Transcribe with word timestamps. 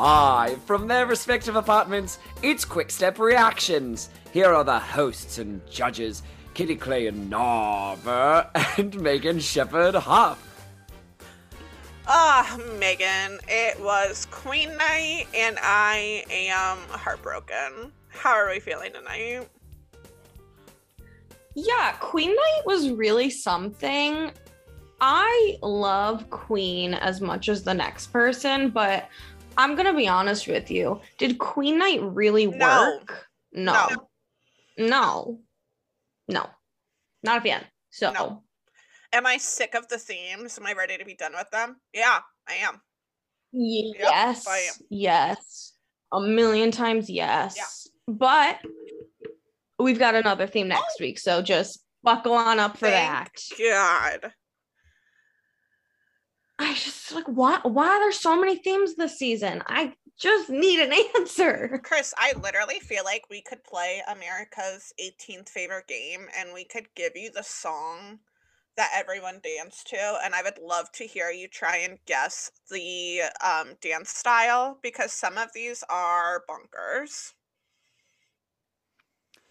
Live 0.00 0.62
from 0.62 0.88
their 0.88 1.04
respective 1.04 1.56
apartments, 1.56 2.20
it's 2.42 2.64
Quick 2.64 2.90
Step 2.90 3.18
Reactions. 3.18 4.08
Here 4.32 4.46
are 4.46 4.64
the 4.64 4.78
hosts 4.78 5.36
and 5.36 5.60
judges 5.70 6.22
Kitty 6.54 6.76
Clay 6.76 7.06
and 7.06 7.30
Narver 7.30 8.48
and 8.78 8.98
Megan 8.98 9.38
Shepherd 9.38 9.94
Huff. 9.94 10.42
Ah, 12.06 12.58
Megan, 12.78 13.40
it 13.46 13.78
was 13.78 14.26
Queen 14.30 14.74
Night 14.74 15.26
and 15.34 15.58
I 15.60 16.24
am 16.30 16.78
heartbroken. 16.88 17.92
How 18.08 18.30
are 18.30 18.48
we 18.48 18.58
feeling 18.58 18.94
tonight? 18.94 19.46
Yeah, 21.54 21.92
Queen 22.00 22.30
Night 22.30 22.62
was 22.64 22.88
really 22.88 23.28
something. 23.28 24.30
I 25.02 25.58
love 25.62 26.28
Queen 26.30 26.94
as 26.94 27.20
much 27.20 27.50
as 27.50 27.64
the 27.64 27.74
next 27.74 28.08
person, 28.08 28.70
but 28.70 29.08
I'm 29.60 29.76
gonna 29.76 29.94
be 29.94 30.08
honest 30.08 30.48
with 30.48 30.70
you. 30.70 31.00
Did 31.18 31.38
Queen 31.38 31.78
Night 31.78 32.00
really 32.02 32.46
No. 32.46 32.96
work? 32.98 33.26
No. 33.52 33.88
No. 34.78 35.40
No. 36.28 36.46
Not 37.22 37.38
a 37.38 37.40
fan. 37.42 37.66
So 37.90 38.12
No. 38.12 38.42
Am 39.12 39.26
I 39.26 39.36
sick 39.36 39.74
of 39.74 39.88
the 39.88 39.98
themes? 39.98 40.56
Am 40.58 40.66
I 40.66 40.72
ready 40.72 40.96
to 40.96 41.04
be 41.04 41.14
done 41.14 41.32
with 41.36 41.50
them? 41.50 41.76
Yeah, 41.92 42.20
I 42.48 42.54
am. 42.54 42.80
yes. 43.52 44.46
I 44.46 44.58
am. 44.58 44.74
Yes. 44.88 45.72
A 46.12 46.20
million 46.20 46.70
times 46.70 47.10
yes. 47.10 47.88
But 48.06 48.58
we've 49.78 49.98
got 49.98 50.14
another 50.14 50.46
theme 50.46 50.66
oh. 50.66 50.76
next 50.76 51.00
week, 51.00 51.18
so 51.18 51.42
just 51.42 51.84
buckle 52.02 52.32
on 52.32 52.58
up 52.58 52.78
for 52.78 52.88
Thank 52.88 53.30
that. 53.58 54.22
God. 54.22 54.32
I 56.60 56.74
just 56.74 57.12
like 57.12 57.24
why 57.26 57.58
why 57.62 57.88
are 57.88 58.00
there 58.00 58.12
so 58.12 58.38
many 58.38 58.56
themes 58.56 58.94
this 58.94 59.18
season? 59.18 59.62
I 59.66 59.94
just 60.18 60.50
need 60.50 60.78
an 60.78 60.92
answer. 61.16 61.80
Chris, 61.82 62.12
I 62.18 62.34
literally 62.38 62.78
feel 62.80 63.02
like 63.02 63.24
we 63.30 63.40
could 63.40 63.64
play 63.64 64.02
America's 64.06 64.92
18th 65.02 65.48
favorite 65.48 65.88
game 65.88 66.26
and 66.38 66.52
we 66.52 66.64
could 66.64 66.86
give 66.94 67.12
you 67.16 67.30
the 67.32 67.42
song 67.42 68.18
that 68.76 68.90
everyone 68.94 69.40
danced 69.42 69.86
to 69.88 70.18
and 70.22 70.34
I 70.34 70.42
would 70.42 70.58
love 70.62 70.92
to 70.92 71.04
hear 71.04 71.30
you 71.30 71.48
try 71.48 71.78
and 71.78 71.98
guess 72.04 72.50
the 72.70 73.22
um, 73.42 73.70
dance 73.80 74.10
style 74.10 74.78
because 74.82 75.14
some 75.14 75.38
of 75.38 75.48
these 75.54 75.82
are 75.88 76.44
bonkers. 76.46 77.32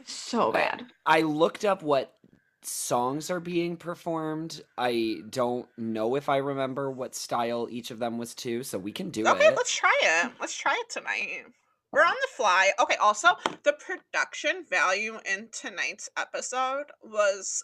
So 0.05 0.51
bad. 0.51 0.85
I 1.07 1.21
looked 1.21 1.65
up 1.65 1.81
what 1.81 2.18
songs 2.61 3.29
are 3.29 3.39
being 3.39 3.77
performed. 3.77 4.61
I 4.77 5.17
don't 5.29 5.67
know 5.77 6.15
if 6.15 6.29
I 6.29 6.37
remember 6.37 6.91
what 6.91 7.15
style 7.15 7.67
each 7.69 7.91
of 7.91 7.99
them 7.99 8.17
was 8.17 8.35
to, 8.35 8.63
so 8.63 8.77
we 8.77 8.91
can 8.91 9.09
do 9.09 9.21
Okay, 9.21 9.31
it. 9.31 9.35
Okay, 9.35 9.55
let's 9.55 9.75
try 9.75 9.97
it. 10.01 10.31
Let's 10.39 10.57
try 10.57 10.73
it 10.73 10.89
tonight. 10.89 11.45
We're 11.91 12.01
on 12.01 12.13
the 12.21 12.27
fly. 12.35 12.71
Okay, 12.79 12.95
also, 12.97 13.29
the 13.63 13.73
production 13.73 14.65
value 14.69 15.17
in 15.25 15.49
tonight's 15.51 16.09
episode 16.17 16.85
was 17.01 17.63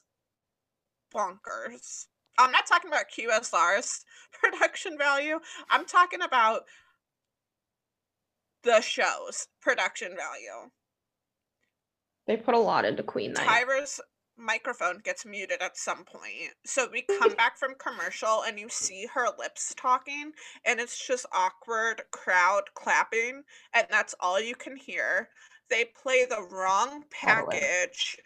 bonkers. 1.13 2.07
I'm 2.37 2.52
not 2.52 2.65
talking 2.65 2.89
about 2.89 3.05
QSR's 3.15 4.03
production 4.41 4.97
value. 4.97 5.39
I'm 5.69 5.85
talking 5.85 6.21
about 6.21 6.63
the 8.63 8.81
show's 8.81 9.47
production 9.61 10.15
value. 10.17 10.71
They 12.27 12.37
put 12.37 12.55
a 12.55 12.59
lot 12.59 12.85
into 12.85 13.03
Queen 13.03 13.33
Night. 13.33 13.45
Tyra's 13.45 14.02
microphone 14.38 15.00
gets 15.03 15.25
muted 15.25 15.61
at 15.61 15.78
some 15.78 16.03
point. 16.03 16.53
So 16.66 16.88
we 16.91 17.03
come 17.03 17.33
back 17.38 17.58
from 17.58 17.75
commercial 17.78 18.44
and 18.45 18.59
you 18.59 18.69
see 18.69 19.08
her 19.14 19.27
lips 19.38 19.73
talking 19.75 20.31
and 20.66 20.80
it's 20.80 21.05
just 21.05 21.25
awkward 21.33 22.02
crowd 22.11 22.64
clapping 22.73 23.43
and 23.73 23.87
that's 23.89 24.15
all 24.20 24.39
you 24.39 24.55
can 24.55 24.76
hear. 24.76 25.30
They 25.70 25.86
play 25.86 26.26
the 26.26 26.45
wrong 26.52 27.04
package 27.09 28.17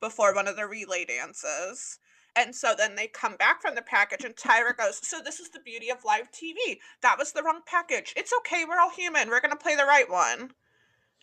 before 0.00 0.34
one 0.34 0.46
of 0.46 0.56
the 0.56 0.66
relay 0.66 1.04
dances. 1.04 1.98
And 2.36 2.54
so 2.54 2.74
then 2.76 2.96
they 2.96 3.06
come 3.06 3.36
back 3.36 3.62
from 3.62 3.74
the 3.74 3.82
package 3.82 4.24
and 4.24 4.34
Tyra 4.34 4.76
goes, 4.76 5.00
So 5.02 5.20
this 5.24 5.40
is 5.40 5.50
the 5.50 5.60
beauty 5.60 5.90
of 5.90 6.04
live 6.04 6.30
TV. 6.32 6.78
That 7.00 7.18
was 7.18 7.32
the 7.32 7.42
wrong 7.42 7.60
package. 7.66 8.12
It's 8.16 8.32
okay, 8.38 8.64
we're 8.64 8.80
all 8.80 8.90
human. 8.90 9.28
We're 9.28 9.40
gonna 9.40 9.56
play 9.56 9.76
the 9.76 9.84
right 9.84 10.10
one. 10.10 10.50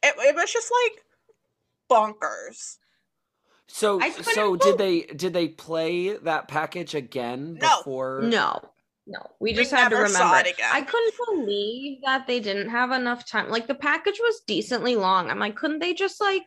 It, 0.04 0.16
it 0.18 0.36
was 0.36 0.52
just 0.52 0.72
like 0.72 1.04
bonkers. 1.90 2.78
So 3.74 4.00
so 4.00 4.56
bel- 4.58 4.72
did 4.72 4.78
they 4.78 5.02
did 5.02 5.34
they 5.34 5.48
play 5.48 6.16
that 6.18 6.48
package 6.48 6.94
again 6.96 7.58
No. 7.62 7.78
before 7.78 8.22
No. 8.24 8.59
No. 9.08 9.20
We 9.40 9.52
We 9.52 9.54
just 9.54 9.72
had 9.72 9.90
to 9.90 9.96
remember. 9.96 10.38
it 10.38 10.54
again. 10.54 10.70
I 10.72 10.82
couldn't 10.82 11.14
believe 11.26 12.02
that 12.06 12.28
they 12.28 12.40
didn't 12.40 12.70
have 12.70 12.92
enough 12.92 13.26
time. 13.28 13.50
Like 13.50 13.68
the 13.68 13.76
package 13.76 14.20
was 14.20 14.42
decently 14.46 14.96
long. 14.96 15.30
I'm 15.30 15.40
like, 15.40 15.56
couldn't 15.56 15.80
they 15.80 15.94
just 15.94 16.22
like 16.22 16.44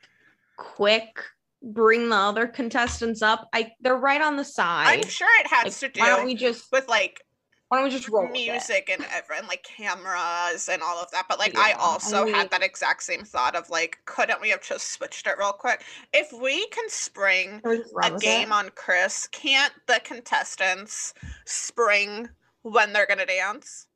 quick 0.57 1.19
bring 1.63 2.09
the 2.11 2.17
other 2.17 2.47
contestants 2.47 3.23
up? 3.23 3.49
I 3.53 3.73
they're 3.81 3.97
right 3.97 4.21
on 4.21 4.37
the 4.37 4.45
side. 4.45 4.87
I'm 5.03 5.09
sure 5.09 5.29
it 5.41 5.47
has 5.49 5.83
Like, 5.83 5.93
to 5.95 6.01
why 6.01 6.09
don't 6.11 6.27
we 6.27 6.35
just 6.35 6.71
with 6.71 6.89
like 6.89 7.21
why 7.69 7.79
don't 7.79 7.85
we 7.85 7.91
just 7.91 8.09
roll 8.09 8.29
music 8.29 8.89
and 8.93 9.05
ev- 9.11 9.31
and 9.37 9.49
like 9.49 9.63
cameras 9.65 10.69
and 10.69 10.83
all 10.83 10.99
of 11.03 11.11
that. 11.11 11.27
But 11.29 11.39
like 11.39 11.57
I 11.59 11.71
Yeah, 11.71 11.77
I 11.77 11.81
also 11.81 12.25
mean- 12.25 12.35
had 12.35 12.51
that 12.51 12.63
exact 12.63 13.03
same 13.03 13.25
thought 13.25 13.57
of 13.57 13.69
like, 13.71 13.99
couldn't 14.05 14.41
we 14.41 14.51
have 14.51 14.63
just 14.63 14.93
switched 14.93 15.27
it 15.27 15.39
real 15.39 15.53
quick? 15.53 15.83
If 16.13 16.33
we 16.33 16.67
can 16.69 16.89
spring 16.89 17.61
Can 17.63 17.71
we 17.71 17.79
just 17.79 17.95
run 17.95 18.15
a 18.15 18.19
game 18.19 18.49
it? 18.49 18.55
on 18.55 18.71
Chris, 18.75 19.27
can't 19.29 19.73
the 19.87 20.01
contestants 20.05 21.15
spring 21.47 22.29
when 22.63 22.93
they're 22.93 23.07
gonna 23.07 23.27
dance? 23.27 23.87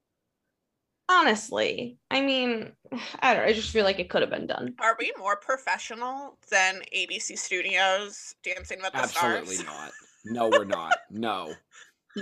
Honestly, 1.11 1.97
I 2.11 2.21
mean, 2.21 2.73
I 3.21 3.35
don't. 3.35 3.43
Know, 3.45 3.49
i 3.49 3.53
just 3.53 3.71
feel 3.71 3.85
like 3.85 3.99
it 3.99 4.11
could 4.11 4.23
have 4.23 4.31
been 4.31 4.47
done. 4.47 4.75
Are 4.81 4.97
we 4.99 5.13
more 5.19 5.37
professional 5.37 6.37
than 6.51 6.83
ABC 6.95 7.39
Studios 7.39 8.35
Dancing 8.43 8.79
with 8.83 8.93
the 8.93 8.99
Absolutely 8.99 9.57
Stars? 9.57 9.67
not. 9.67 9.93
No, 10.25 10.49
we're 10.49 10.65
not. 10.65 10.97
No. 11.11 11.55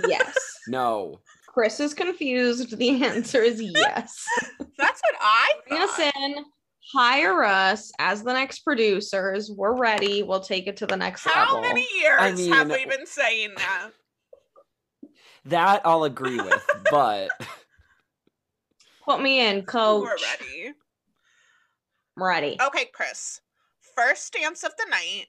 Yes. 0.07 0.35
No. 0.67 1.21
Chris 1.57 1.79
is 1.79 1.95
confused. 1.95 2.77
The 2.77 3.03
answer 3.03 3.41
is 3.41 3.59
yes. 3.59 4.23
That's 4.77 5.01
what 5.01 5.15
I 5.19 5.53
Bring 5.67 5.81
us 5.81 5.99
in, 5.99 6.45
hire 6.93 7.43
us 7.43 7.91
as 7.97 8.21
the 8.21 8.31
next 8.31 8.59
producers. 8.59 9.49
We're 9.49 9.75
ready. 9.75 10.21
We'll 10.21 10.39
take 10.39 10.67
it 10.67 10.77
to 10.77 10.85
the 10.85 10.95
next 10.95 11.25
level. 11.25 11.41
How 11.41 11.55
level. 11.55 11.69
many 11.69 11.87
years 11.99 12.47
have 12.49 12.67
mean- 12.67 12.77
we 12.77 12.85
been 12.85 13.07
saying 13.07 13.53
that? 13.57 13.89
That 15.45 15.81
I'll 15.83 16.03
agree 16.03 16.37
with, 16.37 16.63
but 16.91 17.31
Put 19.03 19.23
me 19.23 19.47
in, 19.47 19.63
coach. 19.63 20.03
We're 20.03 20.09
ready. 20.09 20.73
I'm 22.17 22.23
ready. 22.23 22.57
Okay, 22.67 22.85
Chris. 22.93 23.41
First 23.95 24.31
dance 24.33 24.61
of 24.63 24.73
the 24.77 24.85
night. 24.91 25.25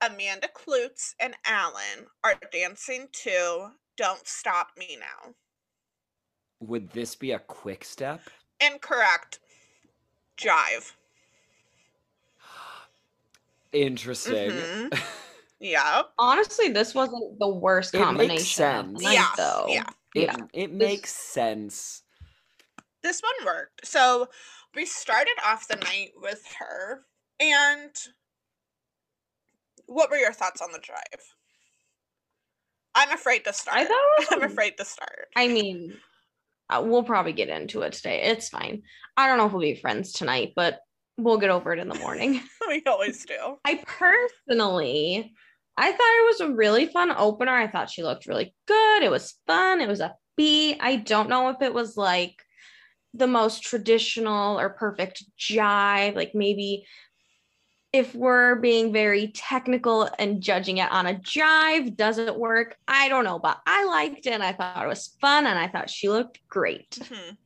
Amanda 0.00 0.48
Kloots 0.56 1.14
and 1.20 1.36
Alan 1.46 2.06
are 2.24 2.34
dancing 2.50 3.06
to 3.12 3.68
Don't 4.00 4.26
Stop 4.26 4.68
Me 4.78 4.96
Now. 4.98 5.34
would 6.60 6.88
this 6.92 7.14
be 7.14 7.32
a 7.32 7.38
quick 7.38 7.84
step? 7.84 8.22
Incorrect. 8.58 9.40
Jive. 10.38 10.92
Interesting. 13.72 14.50
Mhm. 14.90 15.02
Yeah. 15.58 16.04
Honestly, 16.18 16.70
this 16.70 16.94
wasn't 16.94 17.38
the 17.38 17.48
worst 17.48 17.92
It 17.94 17.98
makes 17.98 18.06
combination 18.06 18.38
of 18.40 18.46
sense. 18.46 19.02
night, 19.02 19.12
Yeah. 19.12 19.30
though. 19.36 19.66
Yeah. 19.68 19.84
It, 20.14 20.22
Yeah. 20.22 20.36
it 20.54 20.66
This- 20.68 20.88
makes 20.88 21.14
sense. 21.14 22.02
This 23.02 23.20
one 23.20 23.44
worked. 23.44 23.86
So 23.86 24.30
we 24.74 24.86
started 24.86 25.36
off 25.44 25.68
the 25.68 25.76
night 25.76 26.12
with 26.16 26.46
her. 26.58 27.04
And 27.38 27.94
what 29.84 30.08
were 30.08 30.16
your 30.16 30.32
thoughts 30.32 30.62
on 30.62 30.72
the 30.72 30.78
drive? 30.78 31.34
I'm 33.00 33.12
afraid 33.12 33.44
to 33.44 33.52
start. 33.54 33.78
I 33.78 33.84
thought 33.86 34.26
I'm 34.32 34.42
afraid 34.42 34.76
to 34.76 34.84
start. 34.84 35.28
I 35.34 35.48
mean, 35.48 35.94
uh, 36.68 36.82
we'll 36.84 37.02
probably 37.02 37.32
get 37.32 37.48
into 37.48 37.80
it 37.80 37.94
today. 37.94 38.20
It's 38.24 38.50
fine. 38.50 38.82
I 39.16 39.26
don't 39.26 39.38
know 39.38 39.46
if 39.46 39.52
we'll 39.52 39.62
be 39.62 39.74
friends 39.74 40.12
tonight, 40.12 40.52
but 40.54 40.80
we'll 41.16 41.38
get 41.38 41.48
over 41.48 41.72
it 41.72 41.78
in 41.78 41.88
the 41.88 41.98
morning. 41.98 42.42
we 42.68 42.82
always 42.86 43.24
do. 43.24 43.58
I 43.64 43.82
personally, 43.86 45.32
I 45.78 45.90
thought 45.90 45.98
it 45.98 46.26
was 46.26 46.40
a 46.42 46.54
really 46.54 46.88
fun 46.88 47.10
opener. 47.16 47.52
I 47.52 47.68
thought 47.68 47.88
she 47.88 48.02
looked 48.02 48.26
really 48.26 48.54
good. 48.68 49.02
It 49.02 49.10
was 49.10 49.34
fun. 49.46 49.80
It 49.80 49.88
was 49.88 50.00
a 50.00 50.14
B. 50.36 50.76
I 50.78 50.96
don't 50.96 51.30
know 51.30 51.48
if 51.48 51.62
it 51.62 51.72
was 51.72 51.96
like 51.96 52.34
the 53.14 53.26
most 53.26 53.62
traditional 53.62 54.60
or 54.60 54.68
perfect 54.68 55.24
jive. 55.38 56.16
Like 56.16 56.32
maybe 56.34 56.84
if 57.92 58.14
we're 58.14 58.56
being 58.56 58.92
very 58.92 59.28
technical 59.28 60.08
and 60.18 60.40
judging 60.42 60.78
it 60.78 60.90
on 60.92 61.06
a 61.06 61.14
jive, 61.14 61.96
does 61.96 62.18
it 62.18 62.36
work? 62.36 62.76
I 62.88 63.08
don't 63.08 63.24
know, 63.24 63.38
but 63.38 63.60
I 63.66 63.84
liked 63.86 64.26
it 64.26 64.32
and 64.32 64.42
I 64.42 64.52
thought 64.52 64.84
it 64.84 64.88
was 64.88 65.16
fun 65.20 65.46
and 65.46 65.58
I 65.58 65.68
thought 65.68 65.90
she 65.90 66.08
looked 66.08 66.40
great. 66.48 67.00
Mhm. 67.00 67.38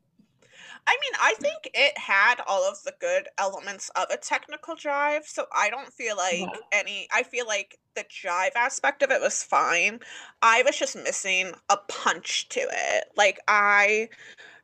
I 0.87 0.99
mean, 1.00 1.12
I 1.20 1.35
think 1.41 1.70
it 1.75 1.96
had 1.99 2.41
all 2.46 2.64
of 2.64 2.82
the 2.85 2.94
good 3.00 3.29
elements 3.38 3.91
of 3.91 4.06
a 4.11 4.17
technical 4.17 4.76
jive, 4.76 5.25
so 5.26 5.46
I 5.52 5.70
don't 5.70 5.93
feel 5.93 6.17
like 6.17 6.41
Yeah. 6.41 6.58
any. 6.73 7.08
I 7.12 7.23
feel 7.23 7.46
like 7.46 7.79
the 7.94 8.05
jive 8.05 8.52
aspect 8.56 9.02
of 9.02 9.11
it 9.11 9.20
was 9.20 9.43
fine. 9.43 10.00
I 10.43 10.62
was 10.62 10.79
just 10.79 10.96
missing 10.96 11.55
a 11.70 11.79
punch 11.88 12.49
to 12.50 12.61
it. 12.61 13.05
Like 13.17 13.41
I 13.49 14.11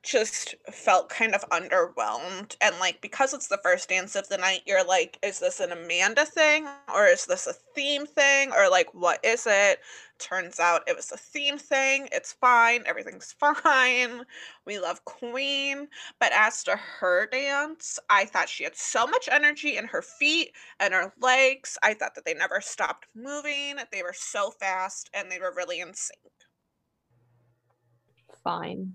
just 0.02 0.54
felt 0.70 1.10
kind 1.10 1.34
of 1.34 1.48
underwhelmed. 1.50 2.56
And 2.60 2.74
like, 2.80 3.00
because 3.00 3.34
it's 3.34 3.48
the 3.48 3.60
first 3.62 3.88
dance 3.88 4.16
of 4.16 4.28
the 4.28 4.38
night, 4.38 4.62
you're 4.66 4.84
like, 4.84 5.18
is 5.22 5.38
this 5.38 5.60
an 5.60 5.72
Amanda 5.72 6.24
thing 6.24 6.66
or 6.94 7.06
is 7.06 7.26
this 7.26 7.46
a 7.46 7.52
theme 7.74 8.06
thing 8.06 8.50
or 8.52 8.70
like, 8.70 8.92
what 8.94 9.22
is 9.24 9.46
it? 9.46 9.80
Turns 10.18 10.58
out 10.58 10.88
it 10.88 10.96
was 10.96 11.12
a 11.12 11.16
theme 11.16 11.58
thing. 11.58 12.08
It's 12.12 12.32
fine. 12.32 12.82
Everything's 12.86 13.32
fine. 13.38 14.22
We 14.66 14.78
love 14.78 15.04
Queen. 15.04 15.88
But 16.18 16.32
as 16.34 16.64
to 16.64 16.76
her 16.76 17.26
dance, 17.26 17.98
I 18.08 18.24
thought 18.24 18.48
she 18.48 18.64
had 18.64 18.76
so 18.76 19.06
much 19.06 19.28
energy 19.30 19.76
in 19.76 19.86
her 19.86 20.02
feet 20.02 20.52
and 20.78 20.94
her 20.94 21.12
legs. 21.20 21.76
I 21.82 21.94
thought 21.94 22.14
that 22.14 22.24
they 22.24 22.34
never 22.34 22.60
stopped 22.60 23.06
moving. 23.14 23.76
They 23.92 24.02
were 24.02 24.14
so 24.16 24.50
fast 24.50 25.10
and 25.12 25.30
they 25.30 25.38
were 25.38 25.52
really 25.54 25.80
in 25.80 25.92
sync. 25.92 26.20
Fine. 28.42 28.94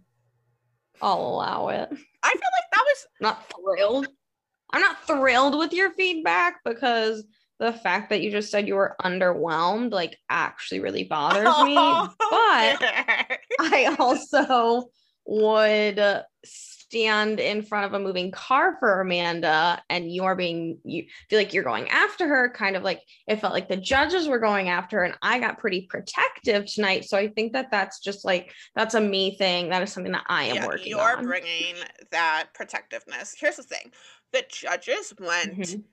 I'll 1.01 1.21
allow 1.21 1.69
it. 1.69 1.89
I 2.23 2.31
feel 2.31 2.41
like 2.41 2.71
that 2.71 2.85
was 2.85 3.07
not 3.21 3.53
thrilled. 3.53 4.07
I'm 4.71 4.81
not 4.81 5.05
thrilled 5.05 5.57
with 5.57 5.73
your 5.73 5.91
feedback 5.91 6.61
because 6.65 7.23
the 7.59 7.71
fact 7.71 8.09
that 8.09 8.21
you 8.21 8.31
just 8.31 8.51
said 8.51 8.67
you 8.67 8.75
were 8.75 8.95
underwhelmed 9.01 9.91
like 9.91 10.17
actually 10.29 10.81
really 10.81 11.03
bothers 11.03 11.63
me. 11.63 11.75
But 12.29 13.39
I 13.59 13.95
also 13.99 14.89
would 15.25 16.23
stand 16.95 17.41
in 17.41 17.61
front 17.61 17.85
of 17.85 17.93
a 17.93 17.99
moving 17.99 18.31
car 18.31 18.77
for 18.79 19.01
Amanda 19.01 19.83
and 19.89 20.13
you're 20.13 20.35
being 20.35 20.79
you 20.85 21.05
feel 21.29 21.37
like 21.37 21.53
you're 21.53 21.63
going 21.63 21.89
after 21.89 22.25
her 22.25 22.49
kind 22.51 22.77
of 22.77 22.83
like 22.83 23.01
it 23.27 23.41
felt 23.41 23.51
like 23.51 23.67
the 23.67 23.75
judges 23.75 24.29
were 24.29 24.39
going 24.39 24.69
after 24.69 24.99
her 24.99 25.03
and 25.03 25.17
I 25.21 25.39
got 25.39 25.57
pretty 25.57 25.87
protective 25.89 26.65
tonight 26.65 27.03
so 27.03 27.17
I 27.17 27.27
think 27.27 27.51
that 27.51 27.69
that's 27.69 27.99
just 27.99 28.23
like 28.23 28.53
that's 28.75 28.93
a 28.93 29.01
me 29.01 29.35
thing 29.37 29.69
that 29.69 29.83
is 29.83 29.91
something 29.91 30.13
that 30.13 30.23
I 30.29 30.45
am 30.45 30.55
yeah, 30.55 30.67
working 30.67 30.93
you're 30.93 31.17
on. 31.17 31.25
bringing 31.25 31.75
that 32.11 32.47
protectiveness. 32.53 33.35
Here's 33.37 33.57
the 33.57 33.63
thing. 33.63 33.91
The 34.31 34.45
judges 34.49 35.13
went 35.19 35.57
Mhm. 35.57 35.83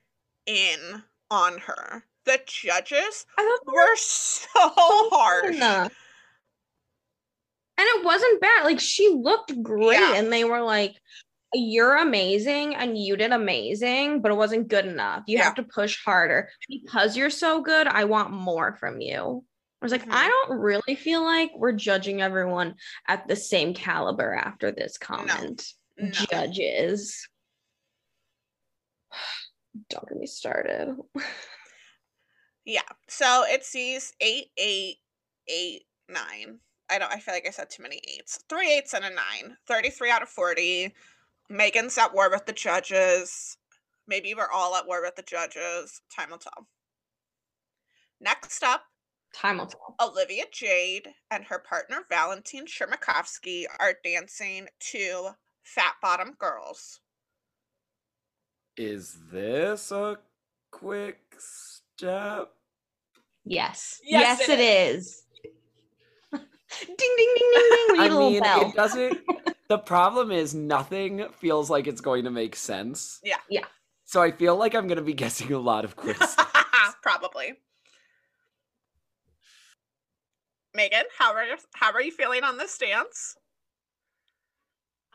in 0.45 1.03
on 1.29 1.57
her. 1.59 2.05
The 2.25 2.39
judges 2.45 3.25
I 3.37 3.43
thought 3.43 3.59
they 3.65 3.73
were 3.73 3.95
so 3.97 4.49
harsh. 4.53 5.59
fun. 5.59 5.89
And 7.77 7.87
it 7.87 8.05
wasn't 8.05 8.39
bad. 8.41 8.63
Like 8.65 8.79
she 8.79 9.09
looked 9.09 9.51
great, 9.63 9.99
Yeah. 9.99 10.15
and 10.15 10.31
they 10.31 10.43
were 10.43 10.61
like, 10.61 10.93
"You're 11.53 11.97
amazing, 11.97 12.75
and 12.75 12.97
you 12.97 13.15
did 13.17 13.31
amazing, 13.31 14.21
but 14.21 14.31
it 14.31 14.35
wasn't 14.35 14.67
good 14.67 14.85
enough. 14.85 15.23
You 15.27 15.37
Yeah. 15.37 15.45
have 15.45 15.55
to 15.55 15.63
push 15.63 16.03
harder 16.03 16.49
because 16.69 17.17
you're 17.17 17.29
so 17.31 17.61
good. 17.61 17.87
I 17.87 18.03
want 18.05 18.31
more 18.31 18.75
from 18.77 19.01
you." 19.01 19.43
I 19.81 19.85
was 19.85 19.91
like, 19.91 20.05
Mhm. 20.05 20.13
I 20.13 20.27
don't 20.29 20.59
really 20.59 20.95
feel 20.95 21.23
like 21.23 21.51
we're 21.57 21.73
judging 21.73 22.21
everyone 22.21 22.75
at 23.07 23.27
the 23.27 23.35
same 23.35 23.73
caliber 23.73 24.33
after 24.33 24.71
this 24.71 24.97
comment. 24.97 25.73
No. 25.97 26.09
Judges. 26.09 27.27
Don't 29.89 30.07
get 30.07 30.17
me 30.17 30.25
started. 30.27 30.95
Yeah. 32.63 32.81
So 33.09 33.43
it 33.45 33.65
sees 33.65 34.13
eight, 34.21 34.51
eight, 34.57 34.97
eight, 35.49 35.81
nine. 36.07 36.59
I 36.93 36.99
don't 36.99 37.11
I 37.11 37.19
feel 37.19 37.33
like 37.33 37.47
I 37.47 37.51
said 37.51 37.69
too 37.71 37.81
many 37.81 37.99
eights. 38.07 38.43
Three 38.47 38.71
eights 38.71 38.93
and 38.93 39.03
a 39.03 39.09
nine. 39.09 39.57
33 39.67 40.11
out 40.11 40.21
of 40.21 40.29
40. 40.29 40.93
Megan's 41.49 41.97
at 41.97 42.13
war 42.13 42.29
with 42.29 42.45
the 42.45 42.53
judges. 42.53 43.57
Maybe 44.07 44.35
we're 44.35 44.51
all 44.53 44.75
at 44.75 44.85
war 44.85 45.01
with 45.01 45.15
the 45.15 45.23
judges. 45.23 46.01
Time 46.15 46.29
will 46.29 46.37
tell. 46.37 46.67
Next 48.21 48.63
up, 48.63 48.83
Time 49.33 49.57
will 49.57 49.65
tell. 49.65 49.95
Olivia 49.99 50.43
Jade 50.51 51.07
and 51.31 51.43
her 51.45 51.59
partner 51.59 52.03
Valentine 52.09 52.67
Chmerkovskiy 52.67 53.65
are 53.79 53.95
dancing 54.03 54.67
to 54.91 55.29
Fat 55.63 55.95
Bottom 56.01 56.35
Girls. 56.37 56.99
Is 58.77 59.17
this 59.31 59.91
a 59.91 60.17
quick 60.71 61.19
step? 61.39 62.51
Yes. 63.45 63.99
Yes, 64.03 64.39
Yes, 64.39 64.49
it 64.49 64.59
it 64.59 64.63
is. 64.95 65.22
Ding 66.79 66.95
ding 66.97 67.15
ding 67.17 67.51
ding 67.53 67.69
ding. 67.71 67.85
We 67.89 67.97
need 67.97 68.03
I 68.03 68.05
a 68.05 68.09
little 68.09 68.31
mean, 68.31 68.41
bell. 68.41 68.69
it 68.69 68.75
doesn't. 68.75 69.17
the 69.69 69.77
problem 69.77 70.31
is 70.31 70.53
nothing 70.53 71.25
feels 71.39 71.69
like 71.69 71.87
it's 71.87 72.01
going 72.01 72.23
to 72.25 72.31
make 72.31 72.55
sense. 72.55 73.19
Yeah. 73.23 73.37
Yeah. 73.49 73.65
So 74.05 74.21
I 74.21 74.31
feel 74.31 74.55
like 74.55 74.75
I'm 74.75 74.87
going 74.87 74.97
to 74.97 75.03
be 75.03 75.13
guessing 75.13 75.51
a 75.53 75.59
lot 75.59 75.85
of 75.85 75.95
quick 75.95 76.17
steps. 76.17 76.35
Probably. 77.01 77.53
Megan, 80.75 81.03
how 81.17 81.33
are 81.33 81.45
you, 81.45 81.55
how 81.73 81.91
are 81.91 82.01
you 82.01 82.11
feeling 82.11 82.43
on 82.43 82.57
this 82.57 82.77
dance? 82.77 83.35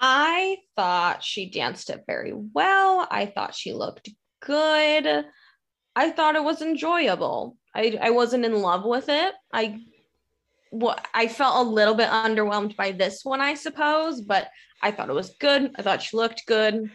I 0.00 0.58
thought 0.76 1.24
she 1.24 1.50
danced 1.50 1.90
it 1.90 2.04
very 2.06 2.32
well. 2.32 3.06
I 3.10 3.26
thought 3.26 3.54
she 3.54 3.72
looked 3.72 4.08
good. 4.40 5.24
I 5.96 6.10
thought 6.10 6.36
it 6.36 6.44
was 6.44 6.62
enjoyable. 6.62 7.56
I 7.74 7.98
I 8.00 8.10
wasn't 8.10 8.44
in 8.44 8.60
love 8.62 8.84
with 8.84 9.08
it. 9.08 9.34
I 9.52 9.80
what 10.70 11.06
I 11.14 11.28
felt 11.28 11.66
a 11.66 11.70
little 11.70 11.94
bit 11.94 12.08
underwhelmed 12.08 12.76
by 12.76 12.92
this 12.92 13.24
one, 13.24 13.40
I 13.40 13.54
suppose, 13.54 14.20
but 14.20 14.48
I 14.82 14.90
thought 14.90 15.10
it 15.10 15.14
was 15.14 15.34
good. 15.40 15.72
I 15.76 15.82
thought 15.82 16.02
she 16.02 16.16
looked 16.16 16.46
good. 16.46 16.90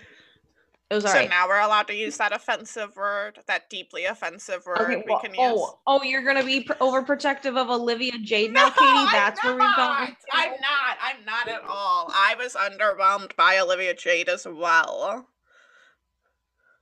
It 0.89 0.95
was 0.95 1.05
all 1.05 1.11
right. 1.11 1.17
so 1.17 1.23
alright. 1.23 1.29
now 1.29 1.47
we're 1.47 1.59
allowed 1.59 1.87
to 1.87 1.95
use 1.95 2.17
that 2.17 2.33
offensive 2.33 2.95
word, 2.95 3.39
that 3.47 3.69
deeply 3.69 4.05
offensive 4.05 4.63
word 4.65 4.79
Okay, 4.81 5.03
we 5.05 5.11
well, 5.11 5.19
can 5.21 5.31
oh, 5.37 5.51
use. 5.51 5.59
oh, 5.61 5.79
oh, 5.87 6.03
you're 6.03 6.23
gonna 6.23 6.43
be 6.43 6.61
pr- 6.61 6.73
overprotective 6.73 7.57
of 7.57 7.69
Olivia 7.69 8.13
Jade 8.21 8.53
No, 8.53 8.63
now, 8.63 8.69
Katie. 8.69 8.85
I'm 8.85 9.11
That's 9.11 9.43
where 9.43 9.53
we've 9.53 9.59
not. 9.59 9.75
gone. 9.75 10.15
I'm 10.33 10.51
not. 10.51 10.97
I'm 11.01 11.25
not 11.25 11.47
at 11.47 11.61
all. 11.67 12.11
I 12.13 12.35
was 12.37 12.53
underwhelmed 12.53 13.35
by 13.35 13.57
Olivia 13.59 13.95
Jade 13.95 14.29
as 14.29 14.45
well. 14.45 15.27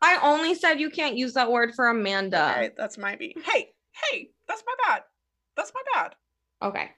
I 0.01 0.19
only 0.23 0.55
said 0.55 0.79
you 0.79 0.89
can't 0.89 1.15
use 1.15 1.33
that 1.33 1.51
word 1.51 1.73
for 1.75 1.87
Amanda. 1.87 2.51
Okay, 2.51 2.71
that's 2.75 2.97
my 2.97 3.15
beat. 3.15 3.37
Hey, 3.43 3.69
hey, 4.11 4.31
that's 4.47 4.63
my 4.65 4.73
bad. 4.87 5.03
That's 5.55 5.71
my 5.73 5.81
bad. 5.93 6.15
Okay. 6.61 6.91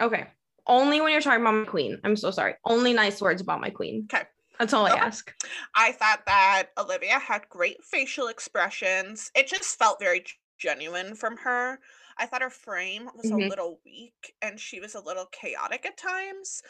Okay. 0.00 0.28
Only 0.66 1.00
when 1.00 1.12
you're 1.12 1.20
talking 1.22 1.42
about 1.42 1.54
my 1.54 1.64
queen. 1.66 2.00
I'm 2.04 2.16
so 2.16 2.30
sorry. 2.30 2.56
Only 2.64 2.92
nice 2.92 3.20
words 3.20 3.42
about 3.42 3.60
my 3.60 3.70
queen. 3.70 4.10
Okay. 4.12 4.26
That's 4.58 4.72
all 4.72 4.86
I 4.86 4.94
ask. 4.94 5.34
I 5.74 5.92
thought 5.92 6.24
that 6.26 6.70
Olivia 6.78 7.18
had 7.18 7.48
great 7.48 7.84
facial 7.84 8.28
expressions. 8.28 9.30
It 9.34 9.46
just 9.46 9.78
felt 9.78 9.98
very 10.00 10.24
genuine 10.58 11.14
from 11.14 11.38
her. 11.38 11.80
I 12.16 12.26
thought 12.26 12.42
her 12.42 12.50
frame 12.50 13.10
was 13.14 13.30
a 13.30 13.38
Mhm. 13.38 13.48
little 13.48 13.80
weak 13.84 14.36
and 14.40 14.60
she 14.60 14.80
was 14.80 14.94
a 14.94 15.00
little 15.00 15.26
chaotic 15.26 15.84
at 15.86 15.96
times, 15.96 16.62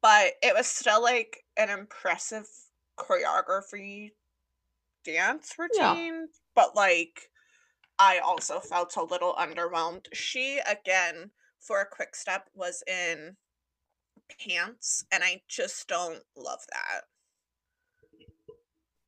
but 0.00 0.34
it 0.42 0.54
was 0.54 0.66
still 0.66 1.02
like 1.02 1.44
an 1.56 1.70
impressive 1.70 2.48
choreography 2.98 4.12
dance 5.04 5.58
Yeah. 5.72 6.02
routine. 6.04 6.28
But 6.54 6.74
like, 6.76 7.30
I 7.98 8.18
also 8.20 8.60
felt 8.60 8.96
a 8.96 9.04
little 9.04 9.34
underwhelmed. 9.34 10.08
She, 10.14 10.58
again, 10.60 11.32
for 11.62 11.80
a 11.80 11.86
quick 11.86 12.14
step, 12.14 12.48
was 12.54 12.82
in 12.86 13.36
pants, 14.46 15.04
and 15.12 15.22
I 15.22 15.40
just 15.48 15.88
don't 15.88 16.20
love 16.36 16.60
that. 16.70 17.02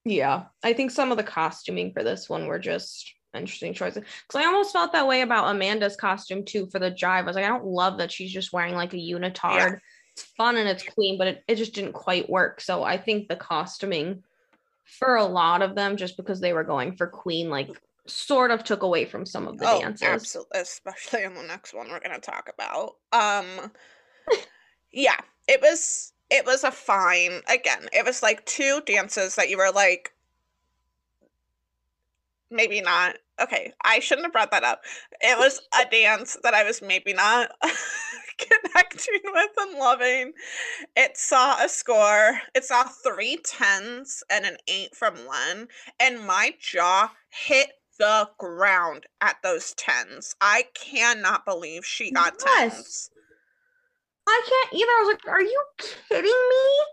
Yeah. 0.05 0.45
I 0.63 0.73
think 0.73 0.91
some 0.91 1.11
of 1.11 1.17
the 1.17 1.25
costuming 1.25 1.93
for 1.93 2.03
this 2.03 2.29
one 2.29 2.47
were 2.47 2.59
just 2.59 3.13
interesting 3.35 3.75
choices. 3.75 4.05
Because 4.27 4.43
I 4.43 4.47
almost 4.47 4.73
felt 4.73 4.93
that 4.93 5.07
way 5.07 5.23
about 5.23 5.51
Amanda's 5.51 5.97
costume 5.97 6.45
too 6.45 6.67
for 6.71 6.79
the 6.79 6.91
drive. 6.91 7.25
I 7.25 7.27
was 7.27 7.37
like, 7.37 7.45
I 7.45 7.49
don't 7.49 7.67
love 7.67 7.99
that 7.99 8.13
she's 8.13 8.33
just 8.33 8.53
wearing 8.53 8.75
like 8.75 8.93
a 8.93 8.99
unitard. 8.99 9.79
It's 10.13 10.23
fun 10.37 10.57
and 10.57 10.69
it's 10.69 10.85
clean, 10.85 11.19
but 11.19 11.27
it, 11.27 11.45
it 11.49 11.55
just 11.57 11.75
didn't 11.75 11.93
quite 11.93 12.31
work. 12.31 12.61
So 12.61 12.85
I 12.85 12.99
think 12.99 13.29
the 13.29 13.37
costuming 13.37 14.23
for 14.85 15.17
a 15.17 15.25
lot 15.25 15.63
of 15.63 15.75
them, 15.75 15.97
just 15.97 16.17
because 16.17 16.41
they 16.41 16.53
were 16.53 16.65
going 16.65 16.97
for 16.97 17.07
queen, 17.07 17.49
like 17.49 17.71
sort 18.07 18.51
of 18.51 18.65
took 18.65 18.83
away 18.83 19.05
from 19.05 19.25
some 19.25 19.47
of 19.47 19.59
the 19.59 19.65
dances. 19.65 20.03
absolutely, 20.03 20.61
especially 20.61 21.23
in 21.23 21.35
the 21.35 21.43
next 21.43 21.75
one 21.75 21.89
we're 21.89 22.01
gonna 22.01 22.19
talk 22.19 22.51
about. 22.53 22.97
Um, 23.13 23.73
yeah, 24.93 25.17
it 25.49 25.61
was 25.63 26.13
it 26.31 26.45
was 26.45 26.65
a 26.65 26.71
fine. 26.71 27.41
Again, 27.49 27.89
it 27.93 28.05
was 28.05 28.23
like 28.23 28.45
two 28.47 28.81
dances 28.87 29.37
that 29.37 29.49
you 29.49 29.57
were 29.57 29.71
like, 29.71 30.13
maybe 32.51 32.81
not. 32.81 33.17
Okay, 33.41 33.73
I 33.85 33.99
shouldn't 33.99 34.27
have 34.27 34.33
brought 34.33 34.53
that 34.53 34.65
up. 34.65 34.83
It 35.21 35.39
was 35.39 35.61
a 35.81 35.89
dance 35.91 36.37
that 36.43 36.55
I 36.55 36.63
was 36.63 36.81
maybe 36.81 37.13
not 37.13 37.51
connecting 38.39 39.21
with 39.25 39.51
and 39.59 39.79
loving. 39.79 40.33
It 40.97 41.17
saw 41.17 41.63
a 41.63 41.69
score. 41.69 42.41
It 42.55 42.65
saw 42.65 42.85
three 42.85 43.39
tens 43.45 44.23
and 44.31 44.45
an 44.45 44.57
eight 44.69 44.95
from 44.95 45.15
Len, 45.27 45.69
and 45.99 46.27
my 46.27 46.55
jaw 46.61 47.11
hit 47.29 47.71
the 47.99 48.29
ground 48.39 49.07
at 49.21 49.37
those 49.43 49.75
tens. 49.75 50.35
I 50.41 50.65
cannot 50.75 51.45
believe 51.45 51.85
she 51.85 52.11
got 52.11 52.39
Yes. 52.45 52.73
tens. 52.75 53.11
I 54.27 54.43
can't 54.49 54.73
either. 54.75 54.91
I 54.91 55.05
was 55.05 55.15
like, 55.15 55.29
are 55.29 55.43
you 55.43 55.65
kidding 55.79 56.25
me? 56.25 56.85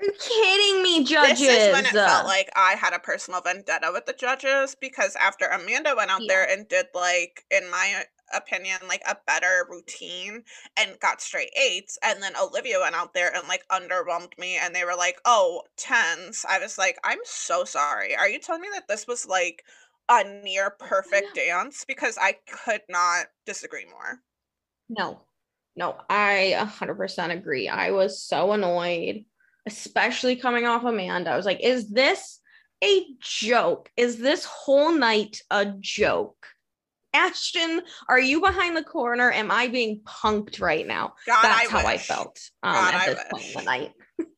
Are 0.00 0.04
you 0.06 0.12
kidding 0.18 0.82
me, 0.82 1.04
judges? 1.04 1.38
This 1.38 1.66
is 1.66 1.72
when 1.72 1.86
it 1.86 1.94
felt 1.94 2.26
like 2.26 2.50
I 2.56 2.72
had 2.74 2.92
a 2.92 2.98
personal 2.98 3.40
vendetta 3.40 3.90
with 3.92 4.06
the 4.06 4.12
judges 4.12 4.74
because 4.74 5.16
after 5.16 5.46
Amanda 5.46 5.94
went 5.96 6.10
out 6.10 6.22
there 6.26 6.48
and 6.48 6.68
did 6.68 6.86
like, 6.94 7.44
in 7.50 7.70
my 7.70 8.04
opinion, 8.34 8.78
like 8.88 9.02
a 9.08 9.16
better 9.26 9.66
routine 9.68 10.42
and 10.76 10.98
got 11.00 11.20
straight 11.20 11.52
eights. 11.56 11.98
And 12.02 12.22
then 12.22 12.32
Olivia 12.36 12.80
went 12.80 12.94
out 12.94 13.14
there 13.14 13.34
and 13.34 13.46
like 13.48 13.66
underwhelmed 13.68 14.36
me 14.38 14.56
and 14.56 14.74
they 14.74 14.84
were 14.84 14.96
like, 14.96 15.20
oh, 15.24 15.62
tens. 15.76 16.44
I 16.48 16.58
was 16.58 16.78
like, 16.78 16.98
I'm 17.04 17.20
so 17.24 17.64
sorry. 17.64 18.16
Are 18.16 18.28
you 18.28 18.38
telling 18.40 18.62
me 18.62 18.68
that 18.72 18.88
this 18.88 19.06
was 19.06 19.26
like 19.26 19.64
a 20.08 20.24
near 20.42 20.70
perfect 20.70 21.34
dance? 21.34 21.84
Because 21.86 22.18
I 22.20 22.36
could 22.64 22.82
not 22.88 23.26
disagree 23.46 23.86
more. 23.86 24.20
No, 24.88 25.22
no, 25.76 25.96
I 26.08 26.54
100% 26.58 27.30
agree. 27.30 27.68
I 27.68 27.90
was 27.90 28.22
so 28.22 28.52
annoyed, 28.52 29.24
especially 29.66 30.36
coming 30.36 30.66
off 30.66 30.84
Amanda. 30.84 31.30
I 31.30 31.36
was 31.36 31.46
like, 31.46 31.60
is 31.60 31.88
this 31.90 32.40
a 32.84 33.06
joke? 33.20 33.90
Is 33.96 34.18
this 34.18 34.44
whole 34.44 34.92
night 34.92 35.40
a 35.50 35.66
joke? 35.80 36.46
Ashton, 37.14 37.82
are 38.08 38.20
you 38.20 38.40
behind 38.40 38.76
the 38.76 38.82
corner? 38.82 39.30
Am 39.30 39.50
I 39.50 39.68
being 39.68 40.00
punked 40.00 40.60
right 40.60 40.86
now? 40.86 41.12
God, 41.26 41.42
That's 41.42 41.68
I 41.68 41.78
how 41.78 41.86
I 41.86 41.98
felt 41.98 42.40
um, 42.62 42.74
God, 42.74 42.94
at 42.94 43.00
I 43.00 43.06
this 43.06 43.24
point 43.30 43.44
in 43.44 43.54
the 43.54 43.62
night. 43.62 43.92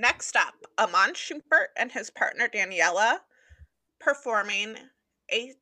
Next 0.00 0.34
up, 0.34 0.54
Iman 0.78 1.12
Shumpert 1.12 1.66
and 1.76 1.92
his 1.92 2.08
partner 2.08 2.48
Daniella 2.48 3.20
performing 4.00 4.76
a 5.30 5.52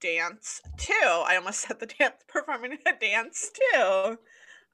dance 0.00 0.62
too. 0.76 0.94
I 1.02 1.34
almost 1.34 1.60
said 1.66 1.80
the 1.80 1.86
dance, 1.86 2.14
performing 2.28 2.78
a 2.86 2.92
dance 2.92 3.50
too. 3.74 4.18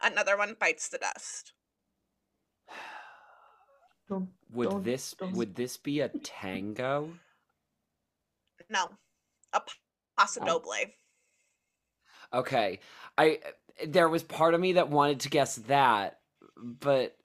Another 0.02 0.36
one 0.36 0.56
bites 0.60 0.88
the 0.88 0.98
dust. 0.98 1.54
Would 4.52 4.68
Don't- 4.70 4.84
this 4.84 5.14
don't- 5.18 5.32
would 5.32 5.54
this 5.54 5.78
be 5.78 6.00
a 6.00 6.08
tango? 6.22 7.14
No, 8.68 8.90
a 9.54 9.60
p- 9.60 9.72
paso 10.18 10.40
Oh. 10.42 10.46
doble. 10.46 10.74
Okay. 12.34 12.78
I 13.16 13.40
there 13.86 14.08
was 14.10 14.22
part 14.22 14.52
of 14.52 14.60
me 14.60 14.74
that 14.74 14.90
wanted 14.90 15.20
to 15.20 15.30
guess 15.30 15.56
that, 15.56 16.20
but 16.56 17.16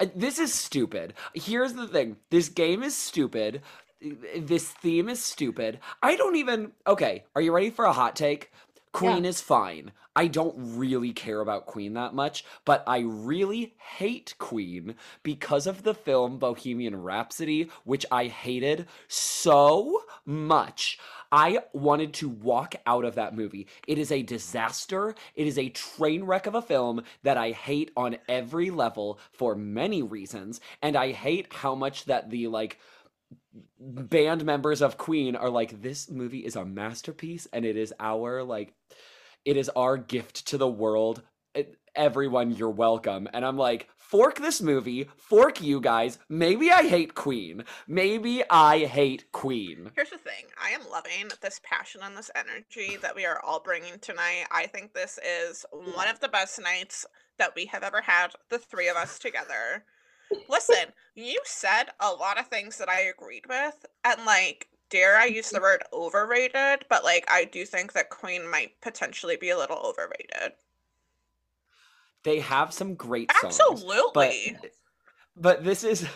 Uh, 0.00 0.06
this 0.14 0.38
is 0.38 0.52
stupid. 0.52 1.14
Here's 1.34 1.74
the 1.74 1.86
thing. 1.86 2.16
This 2.30 2.48
game 2.48 2.82
is 2.82 2.96
stupid. 2.96 3.62
This 4.36 4.68
theme 4.68 5.08
is 5.08 5.22
stupid. 5.22 5.80
I 6.02 6.16
don't 6.16 6.36
even 6.36 6.72
Okay, 6.86 7.24
are 7.34 7.40
you 7.40 7.52
ready 7.52 7.70
for 7.70 7.84
a 7.84 7.92
hot 7.92 8.16
take? 8.16 8.50
Queen 8.92 9.24
is 9.24 9.40
fine. 9.40 9.90
I 10.16 10.28
don't 10.28 10.54
really 10.56 11.12
care 11.12 11.40
about 11.40 11.66
Queen 11.66 11.94
that 11.94 12.14
much, 12.14 12.44
but 12.64 12.84
I 12.86 13.00
really 13.00 13.74
hate 13.78 14.34
Queen 14.38 14.94
because 15.24 15.66
of 15.66 15.82
the 15.82 15.94
film 15.94 16.38
Bohemian 16.38 17.02
Rhapsody, 17.02 17.68
which 17.82 18.06
I 18.12 18.26
hated 18.26 18.86
so 19.08 20.02
much. 20.24 20.98
I 21.34 21.58
wanted 21.72 22.14
to 22.14 22.28
walk 22.28 22.76
out 22.86 23.04
of 23.04 23.16
that 23.16 23.34
movie. 23.34 23.66
It 23.88 23.98
is 23.98 24.12
a 24.12 24.22
disaster. 24.22 25.16
It 25.34 25.48
is 25.48 25.58
a 25.58 25.68
train 25.70 26.22
wreck 26.22 26.46
of 26.46 26.54
a 26.54 26.62
film 26.62 27.02
that 27.24 27.36
I 27.36 27.50
hate 27.50 27.90
on 27.96 28.18
every 28.28 28.70
level 28.70 29.18
for 29.32 29.56
many 29.56 30.00
reasons. 30.00 30.60
And 30.80 30.94
I 30.94 31.10
hate 31.10 31.52
how 31.52 31.74
much 31.74 32.04
that 32.04 32.30
the 32.30 32.46
like 32.46 32.78
band 33.80 34.44
members 34.44 34.80
of 34.80 34.96
Queen 34.96 35.34
are 35.34 35.50
like, 35.50 35.82
this 35.82 36.08
movie 36.08 36.46
is 36.46 36.54
a 36.54 36.64
masterpiece 36.64 37.48
and 37.52 37.64
it 37.64 37.76
is 37.76 37.92
our 37.98 38.44
like 38.44 38.72
it 39.44 39.56
is 39.56 39.68
our 39.70 39.96
gift 39.96 40.46
to 40.46 40.56
the 40.56 40.68
world. 40.68 41.20
Everyone, 41.96 42.52
you're 42.52 42.70
welcome. 42.70 43.28
And 43.32 43.44
I'm 43.44 43.58
like, 43.58 43.88
fork 44.04 44.38
this 44.38 44.60
movie, 44.60 45.08
fork 45.16 45.60
you 45.60 45.80
guys. 45.80 46.18
Maybe 46.28 46.70
I 46.70 46.86
hate 46.86 47.14
Queen. 47.14 47.64
Maybe 47.88 48.42
I 48.50 48.84
hate 48.84 49.32
Queen. 49.32 49.90
Here's 49.96 50.10
the 50.10 50.18
thing 50.18 50.44
I 50.62 50.70
am 50.70 50.82
loving 50.90 51.30
this 51.40 51.60
passion 51.64 52.02
and 52.04 52.16
this 52.16 52.30
energy 52.36 52.96
that 53.02 53.16
we 53.16 53.24
are 53.24 53.40
all 53.42 53.60
bringing 53.60 53.98
tonight. 54.00 54.44
I 54.50 54.66
think 54.66 54.92
this 54.92 55.18
is 55.26 55.64
one 55.72 56.08
of 56.08 56.20
the 56.20 56.28
best 56.28 56.60
nights 56.60 57.06
that 57.38 57.54
we 57.56 57.66
have 57.66 57.82
ever 57.82 58.02
had, 58.02 58.28
the 58.50 58.58
three 58.58 58.88
of 58.88 58.96
us 58.96 59.18
together. 59.18 59.84
Listen, 60.48 60.92
you 61.14 61.40
said 61.44 61.84
a 62.00 62.10
lot 62.10 62.38
of 62.38 62.48
things 62.48 62.78
that 62.78 62.88
I 62.88 63.00
agreed 63.00 63.46
with, 63.48 63.84
and 64.04 64.24
like, 64.24 64.68
dare 64.90 65.16
I 65.16 65.26
use 65.26 65.50
the 65.50 65.60
word 65.60 65.82
overrated, 65.92 66.86
but 66.88 67.04
like, 67.04 67.24
I 67.28 67.44
do 67.44 67.64
think 67.64 67.92
that 67.94 68.10
Queen 68.10 68.48
might 68.48 68.80
potentially 68.80 69.36
be 69.36 69.50
a 69.50 69.58
little 69.58 69.78
overrated. 69.78 70.52
They 72.24 72.40
have 72.40 72.72
some 72.72 72.94
great 72.94 73.30
songs. 73.40 73.60
Absolutely. 73.60 74.56
But 74.60 74.70
but 75.36 75.64
this 75.64 75.84
is 75.84 76.06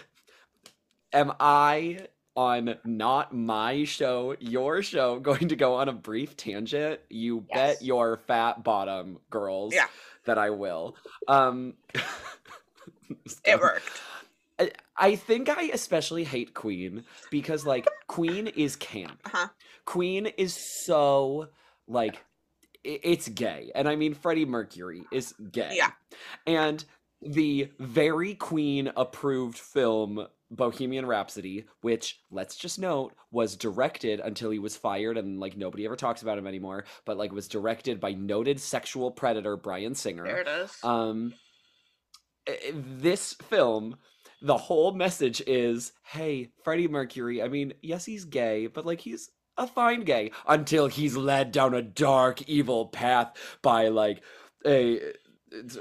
am 1.13 1.33
I 1.39 2.07
on 2.35 2.77
not 2.85 3.35
my 3.35 3.85
show, 3.85 4.37
your 4.39 4.83
show, 4.83 5.19
going 5.21 5.49
to 5.49 5.57
go 5.57 5.75
on 5.75 5.89
a 5.89 5.93
brief 5.93 6.37
tangent? 6.37 7.01
You 7.11 7.45
Yes. 7.49 7.79
bet 7.79 7.83
your 7.87 8.17
fat 8.27 8.63
bottom 8.65 9.19
girls 9.31 9.75
Yeah. 9.75 9.87
that 10.25 10.39
I 10.39 10.51
will. 10.51 10.97
Um 11.27 11.75
it 13.45 13.61
worked. 13.61 13.89
I, 14.59 14.71
I 14.97 15.15
think 15.17 15.49
I 15.49 15.65
especially 15.65 16.25
hate 16.25 16.55
Queen 16.55 17.05
because 17.31 17.65
like 17.67 17.87
Queen 18.07 18.47
is 18.49 18.77
camp. 18.77 19.21
Uh-huh. 19.27 19.49
Queen 19.85 20.27
is 20.27 20.55
so 20.85 21.49
like 21.87 22.25
it's 22.89 23.29
gay. 23.29 23.71
And 23.75 23.89
I 23.89 23.97
mean 23.97 24.15
Freddie 24.15 24.47
Mercury 24.47 25.03
is 25.13 25.35
gay. 25.53 25.75
Yeah. 25.75 25.91
And 26.47 26.85
the 27.21 27.71
very 27.79 28.35
Queen 28.35 28.93
approved 28.97 29.59
film 29.59 30.27
Bohemian 30.51 31.05
Rhapsody, 31.05 31.67
which 31.83 32.21
let's 32.31 32.57
just 32.57 32.79
note 32.79 33.15
was 33.31 33.57
directed 33.57 34.21
until 34.21 34.51
he 34.51 34.59
was 34.59 34.77
fired 34.77 35.19
and 35.19 35.39
like 35.39 35.57
nobody 35.57 35.85
ever 35.85 35.97
talks 35.97 36.23
about 36.23 36.39
him 36.39 36.47
anymore, 36.47 36.85
but 37.05 37.19
like 37.19 37.33
was 37.33 37.49
directed 37.49 38.01
by 38.01 38.13
noted 38.13 38.61
sexual 38.61 39.11
predator 39.11 39.57
Bryan 39.57 39.95
Singer. 39.95 40.25
There 40.25 40.41
it 40.41 40.49
is. 40.49 40.77
Um, 40.83 41.35
this 42.73 43.35
film, 43.35 43.97
the 44.41 44.57
whole 44.57 44.93
message 44.93 45.43
is, 45.47 45.93
hey, 46.03 46.53
Freddie 46.65 46.89
Mercury. 46.89 47.43
I 47.43 47.49
mean, 47.49 47.75
yes, 47.83 48.07
he's 48.07 48.25
gay, 48.25 48.69
but 48.69 48.87
like 48.87 49.01
he's 49.01 49.31
a 49.59 49.67
fine 49.67 50.03
gay 50.03 50.31
until 50.47 50.87
he's 50.87 51.17
led 51.17 51.53
down 51.53 51.75
a 51.75 51.83
dark, 51.83 52.43
evil 52.49 52.87
path 52.87 53.33
by 53.61 53.89
like 53.89 54.23
a 54.67 55.01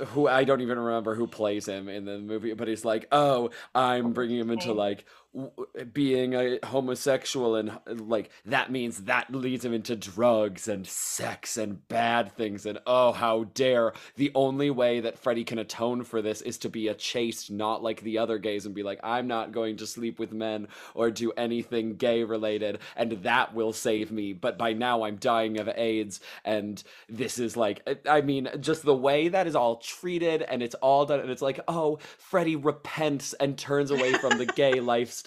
who 0.07 0.27
I 0.27 0.43
don't 0.43 0.61
even 0.61 0.79
remember 0.79 1.15
who 1.15 1.27
plays 1.27 1.67
him 1.67 1.89
in 1.89 2.05
the 2.05 2.19
movie, 2.19 2.53
but 2.53 2.67
he's 2.67 2.85
like, 2.85 3.05
oh, 3.11 3.51
I'm 3.75 4.13
bringing 4.13 4.39
him 4.39 4.51
into 4.51 4.73
like 4.73 5.05
Uh, 5.37 5.83
being 5.93 6.33
a 6.33 6.57
homosexual, 6.65 7.55
and 7.55 7.69
uh, 7.69 7.77
like 7.95 8.31
that 8.45 8.71
means 8.71 9.03
that 9.03 9.31
leads 9.33 9.63
him 9.63 9.73
into 9.73 9.95
drugs 9.95 10.67
and 10.67 10.87
sex 10.87 11.57
and 11.57 11.87
bad 11.87 12.31
things, 12.31 12.65
and 12.65 12.79
oh, 12.87 13.11
how 13.11 13.43
dare! 13.53 13.93
The 14.15 14.31
only 14.33 14.71
way 14.71 14.99
that 14.99 15.19
Freddie 15.19 15.43
can 15.43 15.59
atone 15.59 16.03
for 16.03 16.23
this 16.23 16.41
is 16.41 16.57
to 16.59 16.69
be 16.69 16.87
a 16.87 16.95
chaste, 16.95 17.51
not 17.51 17.83
like 17.83 18.01
the 18.01 18.17
other 18.17 18.39
gays, 18.39 18.65
and 18.65 18.73
be 18.73 18.81
like, 18.81 18.99
I'm 19.03 19.27
not 19.27 19.51
going 19.51 19.77
to 19.77 19.85
sleep 19.87 20.17
with 20.17 20.31
men 20.31 20.69
or 20.95 21.11
do 21.11 21.31
anything 21.37 21.97
gay 21.97 22.23
related, 22.23 22.79
and 22.95 23.11
that 23.23 23.53
will 23.53 23.73
save 23.73 24.11
me. 24.11 24.33
But 24.33 24.57
by 24.57 24.73
now, 24.73 25.03
I'm 25.03 25.17
dying 25.17 25.59
of 25.59 25.69
AIDS, 25.69 26.19
and 26.45 26.81
this 27.09 27.37
is 27.37 27.55
like, 27.55 27.87
I- 27.87 28.17
I 28.17 28.21
mean, 28.21 28.49
just 28.59 28.83
the 28.83 28.95
way 28.95 29.27
that 29.27 29.45
is 29.45 29.55
all 29.55 29.75
treated, 29.75 30.41
and 30.41 30.63
it's 30.63 30.75
all 30.75 31.05
done, 31.05 31.19
and 31.19 31.29
it's 31.29 31.43
like, 31.43 31.59
oh, 31.67 31.99
Freddie 32.17 32.55
repents 32.55 33.33
and 33.33 33.55
turns 33.55 33.91
away 33.91 34.13
from 34.13 34.39
the 34.39 34.45
gay 34.47 34.73
lifestyle. 34.79 35.26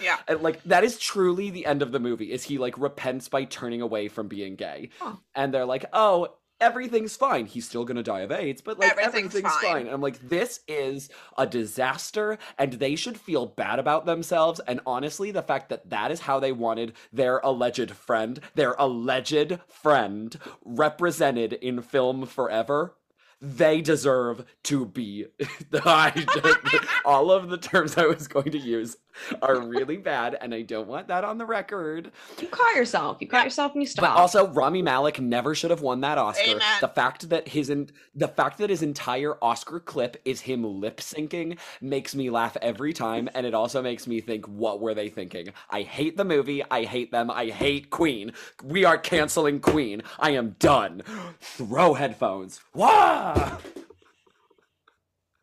Yeah. 0.00 0.16
And 0.28 0.42
like 0.42 0.62
that 0.64 0.84
is 0.84 0.98
truly 0.98 1.50
the 1.50 1.66
end 1.66 1.82
of 1.82 1.92
the 1.92 2.00
movie. 2.00 2.32
Is 2.32 2.44
he 2.44 2.58
like 2.58 2.78
repents 2.78 3.28
by 3.28 3.44
turning 3.44 3.80
away 3.82 4.08
from 4.08 4.28
being 4.28 4.56
gay? 4.56 4.90
Huh. 4.98 5.16
And 5.34 5.52
they're 5.52 5.64
like, 5.66 5.84
"Oh, 5.92 6.34
everything's 6.60 7.16
fine. 7.16 7.46
He's 7.46 7.66
still 7.66 7.84
going 7.84 7.96
to 7.96 8.02
die 8.02 8.20
of 8.20 8.30
AIDS, 8.30 8.60
but 8.60 8.78
like 8.78 8.90
Everything's 8.90 9.34
everything's, 9.34 9.54
fine." 9.54 9.72
fine." 9.72 9.86
And 9.86 9.90
I'm 9.94 10.00
like, 10.00 10.28
"This 10.28 10.60
is 10.68 11.08
a 11.38 11.46
disaster 11.46 12.38
and 12.58 12.74
they 12.74 12.96
should 12.96 13.18
feel 13.18 13.46
bad 13.46 13.78
about 13.78 14.06
themselves." 14.06 14.60
And 14.66 14.80
honestly, 14.86 15.30
the 15.30 15.42
fact 15.42 15.68
that 15.70 15.90
that 15.90 16.10
is 16.10 16.20
how 16.20 16.38
they 16.40 16.52
wanted 16.52 16.92
their 17.12 17.38
alleged 17.38 17.90
friend, 17.92 18.40
their 18.54 18.74
alleged 18.78 19.58
friend 19.68 20.38
represented 20.64 21.52
in 21.54 21.82
film 21.82 22.26
forever, 22.26 22.94
they 23.42 23.80
deserve 23.80 24.44
to 24.64 24.84
be 24.84 25.26
I- 25.72 26.88
all 27.06 27.32
of 27.32 27.48
the 27.48 27.56
terms 27.56 27.96
I 27.96 28.06
was 28.06 28.28
going 28.28 28.50
to 28.52 28.58
use 28.58 28.96
are 29.42 29.60
really 29.60 29.96
bad 29.96 30.36
and 30.40 30.54
I 30.54 30.62
don't 30.62 30.88
want 30.88 31.08
that 31.08 31.24
on 31.24 31.38
the 31.38 31.46
record. 31.46 32.10
You 32.40 32.48
caught 32.48 32.74
yourself. 32.74 33.18
You 33.20 33.28
caught 33.28 33.44
yourself 33.44 33.72
and 33.74 33.82
you 33.82 33.86
But 33.88 33.92
stopped. 33.92 34.18
also 34.18 34.48
Rami 34.48 34.82
Malek 34.82 35.20
never 35.20 35.54
should 35.54 35.70
have 35.70 35.82
won 35.82 36.00
that 36.02 36.18
Oscar. 36.18 36.50
Amen. 36.50 36.78
The 36.80 36.88
fact 36.88 37.28
that 37.30 37.48
his 37.48 37.70
in, 37.70 37.90
the 38.14 38.28
fact 38.28 38.58
that 38.58 38.70
his 38.70 38.82
entire 38.82 39.36
Oscar 39.42 39.80
clip 39.80 40.20
is 40.24 40.40
him 40.42 40.64
lip 40.64 40.98
syncing 40.98 41.58
makes 41.80 42.14
me 42.14 42.30
laugh 42.30 42.56
every 42.62 42.92
time 42.92 43.28
and 43.34 43.46
it 43.46 43.54
also 43.54 43.82
makes 43.82 44.06
me 44.06 44.20
think 44.20 44.46
what 44.46 44.80
were 44.80 44.94
they 44.94 45.08
thinking? 45.08 45.48
I 45.70 45.82
hate 45.82 46.16
the 46.16 46.24
movie. 46.24 46.62
I 46.70 46.84
hate 46.84 47.10
them. 47.12 47.30
I 47.30 47.46
hate 47.46 47.90
Queen. 47.90 48.32
We 48.64 48.84
are 48.84 48.98
canceling 48.98 49.60
Queen. 49.60 50.02
I 50.18 50.30
am 50.32 50.56
done. 50.58 51.02
Throw 51.40 51.94
headphones. 51.94 52.60
Wah! 52.74 53.58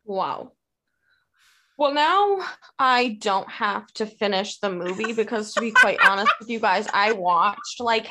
wow. 0.06 0.52
Well, 1.78 1.94
now 1.94 2.40
I 2.80 3.18
don't 3.22 3.50
have 3.50 3.88
to 3.94 4.08
finish 4.08 4.60
the 4.60 4.72
movie 4.72 5.14
because, 5.14 5.54
to 5.54 5.60
be 5.60 5.72
quite 5.72 6.00
honest 6.02 6.32
with 6.40 6.50
you 6.50 6.60
guys, 6.60 6.88
I 6.92 7.12
watched 7.12 7.80
like 7.80 8.08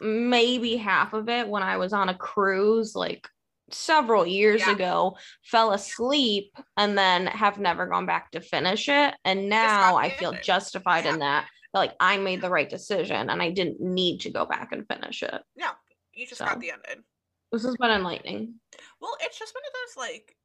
maybe 0.00 0.76
half 0.76 1.12
of 1.12 1.28
it 1.28 1.46
when 1.46 1.62
I 1.62 1.76
was 1.76 1.92
on 1.92 2.08
a 2.08 2.16
cruise, 2.16 2.94
like 2.94 3.28
several 3.70 4.26
years 4.26 4.62
Yeah. 4.62 4.74
ago, 4.74 5.16
fell 5.44 5.72
asleep, 5.72 6.52
and 6.78 6.96
then 6.96 7.26
have 7.26 7.58
never 7.58 7.86
gone 7.86 8.06
back 8.06 8.30
to 8.30 8.40
finish 8.40 8.88
it. 8.88 9.14
And 9.26 9.50
now 9.50 9.96
I 9.96 10.08
feel 10.08 10.32
justified 10.42 11.04
Yeah. 11.04 11.12
in 11.12 11.18
that. 11.20 11.48
Like 11.74 11.92
I 12.00 12.16
made 12.16 12.40
the 12.40 12.50
right 12.50 12.68
decision 12.68 13.28
and 13.30 13.42
I 13.42 13.50
didn't 13.50 13.80
need 13.80 14.20
to 14.22 14.30
go 14.30 14.46
back 14.46 14.72
and 14.72 14.86
finish 14.86 15.22
it. 15.22 15.42
No, 15.56 15.70
you 16.14 16.26
just 16.26 16.38
So. 16.38 16.46
got 16.46 16.60
the 16.60 16.70
ending. 16.70 17.04
This 17.50 17.64
has 17.64 17.76
been 17.76 17.90
enlightening. 17.90 18.54
Well, 19.00 19.16
it's 19.20 19.38
just 19.38 19.54
one 19.54 19.62
of 19.66 19.72
those 19.72 19.96
like 20.08 20.36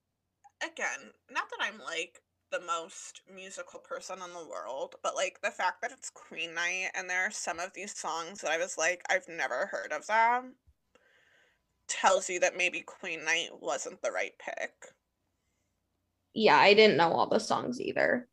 again, 0.61 1.11
not 1.31 1.49
that 1.49 1.59
I'm 1.61 1.79
like 1.79 2.21
the 2.51 2.59
most 2.61 3.21
musical 3.33 3.79
person 3.79 4.21
in 4.21 4.33
the 4.33 4.47
world, 4.47 4.95
but 5.03 5.15
like 5.15 5.41
the 5.41 5.51
fact 5.51 5.81
that 5.81 5.91
it's 5.91 6.09
Queen 6.09 6.53
Night 6.53 6.91
and 6.95 7.09
there 7.09 7.25
are 7.27 7.31
some 7.31 7.59
of 7.59 7.73
these 7.73 7.97
songs 7.97 8.41
that 8.41 8.51
I 8.51 8.57
was 8.57 8.77
like, 8.77 9.03
I've 9.09 9.27
never 9.27 9.67
heard 9.67 9.91
of 9.91 10.07
them 10.07 10.55
tells 11.87 12.29
you 12.29 12.39
that 12.39 12.55
maybe 12.55 12.81
Queen 12.81 13.25
Night 13.25 13.49
wasn't 13.59 14.01
the 14.01 14.11
right 14.11 14.37
pick. 14.39 14.93
yeah, 16.33 16.57
I 16.57 16.73
didn't 16.73 16.97
know 16.97 17.11
all 17.11 17.27
the 17.29 17.39
songs 17.39 17.81
either. 17.81 18.27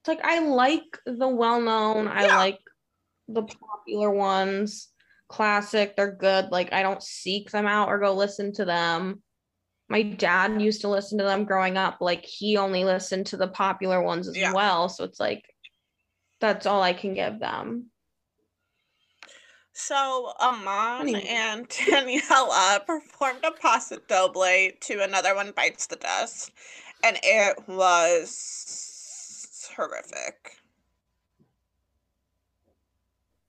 It's 0.00 0.08
like 0.08 0.24
I 0.24 0.40
like 0.40 0.98
the 1.04 1.28
well 1.28 1.60
known, 1.60 2.08
I 2.08 2.26
Yeah. 2.26 2.36
like 2.36 2.58
the 3.28 3.42
popular 3.42 4.10
ones, 4.10 4.88
classic, 5.28 5.96
they're 5.96 6.12
good. 6.16 6.50
Like 6.50 6.72
I 6.72 6.82
don't 6.82 7.02
seek 7.02 7.50
them 7.50 7.66
out 7.66 7.88
or 7.88 7.98
go 7.98 8.14
listen 8.14 8.52
to 8.54 8.64
them. 8.64 9.22
My 9.88 10.02
dad 10.02 10.60
used 10.60 10.82
to 10.82 10.88
listen 10.88 11.18
to 11.18 11.24
them 11.24 11.44
growing 11.44 11.78
up. 11.78 11.98
Like 12.00 12.24
he 12.24 12.56
only 12.56 12.84
listened 12.84 13.26
to 13.26 13.36
the 13.36 13.48
popular 13.48 14.02
ones 14.02 14.28
as 14.28 14.36
Yeah. 14.36 14.52
well. 14.52 14.88
So 14.88 15.04
it's 15.04 15.18
like 15.18 15.44
that's 16.40 16.66
all 16.66 16.82
I 16.82 16.92
can 16.92 17.14
give 17.14 17.40
them. 17.40 17.86
So 19.72 20.32
Iman 20.40 21.14
and 21.14 21.68
Daniella 21.86 22.48
uh, 22.52 22.78
performed 22.80 23.44
a 23.44 23.52
Paso 23.52 23.98
Doble 24.08 24.70
to 24.80 25.02
another 25.02 25.34
one 25.34 25.52
bites 25.52 25.86
the 25.86 25.96
dust, 25.96 26.50
and 27.02 27.18
it 27.22 27.56
was 27.68 29.70
horrific. 29.76 30.58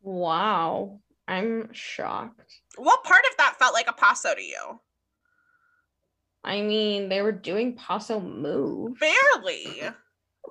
Wow. 0.01 0.99
I'm 1.27 1.71
shocked. 1.73 2.61
What 2.77 3.03
part 3.03 3.21
of 3.29 3.37
that 3.37 3.57
felt 3.59 3.73
like 3.73 3.87
a 3.87 3.93
paso 3.93 4.33
to 4.33 4.41
you? 4.41 4.79
I 6.43 6.61
mean, 6.61 7.09
they 7.09 7.21
were 7.21 7.31
doing 7.31 7.75
Paso 7.75 8.19
move. 8.19 8.97
Barely. 8.99 9.81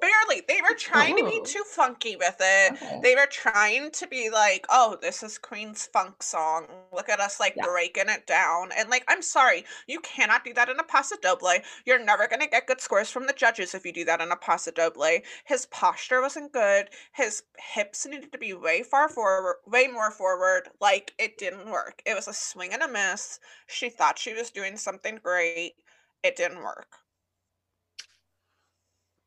Barely. 0.01 0.43
They 0.47 0.61
were 0.63 0.75
trying 0.77 1.17
to 1.17 1.25
be 1.25 1.39
Oh. 1.41 1.45
too 1.45 1.65
funky 1.65 2.17
with 2.17 2.37
it. 2.41 2.73
Okay. 2.73 3.01
They 3.03 3.15
were 3.15 3.27
trying 3.27 3.91
to 3.93 4.07
be 4.07 4.31
like, 4.31 4.67
oh, 4.69 4.97
this 5.01 5.23
is 5.23 5.39
Queen's 5.39 5.87
funk 5.87 6.23
song. 6.23 6.67
Look 6.93 7.09
at 7.09 7.21
us 7.21 7.41
like 7.41 7.55
Yeah. 7.57 7.65
breaking 7.65 8.09
it 8.09 8.27
down. 8.27 8.73
And 8.73 8.89
like, 8.91 9.05
I'm 9.09 9.23
sorry, 9.23 9.65
you 9.87 10.01
cannot 10.01 10.45
do 10.45 10.53
that 10.55 10.69
in 10.69 10.79
a 10.79 10.85
Paso 10.85 11.17
Doble. 11.21 11.59
You're 11.85 11.99
never 11.99 12.27
gonna 12.29 12.47
get 12.47 12.67
good 12.67 12.81
scores 12.81 13.11
from 13.11 13.27
the 13.27 13.33
judges 13.33 13.75
if 13.75 13.85
you 13.85 13.93
do 13.93 14.05
that 14.07 14.21
in 14.21 14.31
a 14.33 14.37
Paso 14.37 14.71
Doble. 14.71 15.21
His 15.45 15.67
posture 15.67 16.21
wasn't 16.21 16.53
good. 16.53 16.91
His 17.13 17.43
hips 17.59 18.07
needed 18.07 18.33
to 18.33 18.39
be 18.39 18.55
way 18.55 18.83
far 18.83 19.09
forward, 19.09 19.57
way 19.67 19.87
more 19.89 20.11
forward. 20.11 20.71
Like 20.81 21.15
it 21.19 21.39
didn't 21.39 21.71
work. 21.71 22.03
It 22.07 22.15
was 22.15 22.29
a 22.29 22.33
swing 22.35 22.73
and 22.73 22.83
a 22.83 22.89
miss. 22.89 23.41
She 23.67 23.91
thought 23.91 24.19
she 24.19 24.35
was 24.35 24.51
doing 24.51 24.77
something 24.77 25.17
great. 25.23 25.75
It 26.23 26.37
didn't 26.37 26.63
work. 26.63 26.97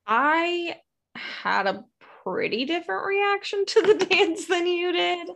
I 0.05 0.77
had 1.15 1.67
a 1.67 1.83
pretty 2.23 2.65
different 2.65 3.05
reaction 3.05 3.65
to 3.65 3.81
the 3.81 4.05
dance 4.09 4.45
than 4.45 4.67
you 4.67 4.91
did. 4.91 5.29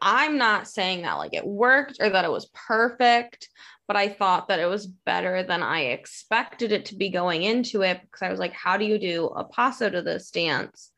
I'm 0.00 0.38
not 0.38 0.66
saying 0.66 1.02
that 1.02 1.18
like 1.18 1.34
it 1.34 1.46
worked 1.46 1.98
or 2.00 2.08
that 2.08 2.24
it 2.24 2.30
was 2.30 2.50
perfect, 2.54 3.48
but 3.86 3.96
I 3.96 4.08
thought 4.08 4.48
that 4.48 4.60
it 4.60 4.66
was 4.66 4.86
better 4.86 5.42
than 5.42 5.62
I 5.62 5.86
expected 5.86 6.72
it 6.72 6.86
to 6.86 6.96
be 6.96 7.10
going 7.10 7.42
into 7.42 7.82
it 7.82 8.00
because 8.00 8.22
I 8.22 8.30
was 8.30 8.40
like, 8.40 8.52
how 8.52 8.76
do 8.76 8.84
you 8.84 8.98
do 8.98 9.26
a 9.26 9.44
paso 9.44 9.90
to 9.90 10.00
this 10.00 10.30
dance? 10.30 10.90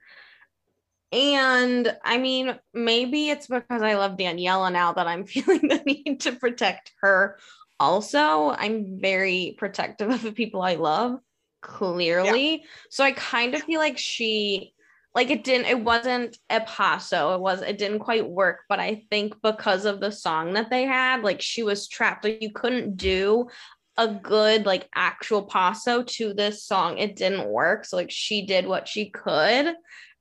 And 1.11 1.95
I 2.05 2.19
mean, 2.19 2.59
maybe 2.73 3.29
it's 3.29 3.47
because 3.47 3.83
I 3.83 3.95
love 3.95 4.17
Daniella 4.17 4.71
now 4.71 4.93
that 4.93 5.07
I'm 5.07 5.27
feeling 5.27 5.69
the 5.69 5.83
need 5.85 6.21
to 6.21 6.33
protect 6.33 6.93
her. 7.01 7.39
Also, 7.79 8.51
I'm 8.51 9.01
very 9.01 9.55
protective 9.59 10.11
of 10.11 10.23
the 10.23 10.33
people 10.33 10.63
I 10.63 10.77
love, 10.77 11.19
clearly. 11.63 12.65
So 12.91 13.05
I 13.05 13.13
kind 13.13 13.55
of 13.55 13.63
feel 13.63 13.81
like 13.81 13.97
she 13.97 14.75
like 15.15 15.31
it 15.31 15.45
didn't 15.45 15.67
it 15.67 15.81
wasn't 15.81 16.37
a 16.51 16.61
paso. 16.61 17.35
It 17.35 17.41
was 17.41 17.63
it 17.63 17.79
didn't 17.79 18.01
quite 18.01 18.29
work 18.29 18.61
but 18.69 18.81
i 18.81 19.03
think 19.11 19.35
because 19.43 19.85
of 19.85 20.01
the 20.01 20.11
song 20.11 20.55
that 20.55 20.71
they 20.71 20.85
had 20.85 21.23
like 21.23 21.41
she 21.41 21.63
was 21.63 21.89
trapped. 21.89 22.25
Like 22.25 22.43
you 22.43 22.53
couldn't 22.53 22.97
do 22.97 23.49
a 23.97 24.09
good 24.09 24.67
like 24.67 24.89
actual 24.95 25.43
paso 25.43 26.03
to 26.03 26.35
this 26.35 26.65
song. 26.65 26.99
It 26.99 27.17
didn't 27.17 27.49
work. 27.49 27.85
So 27.85 27.97
like 27.97 28.11
she 28.11 28.45
did 28.47 28.67
what 28.67 28.89
she 28.89 29.11
could. 29.11 29.75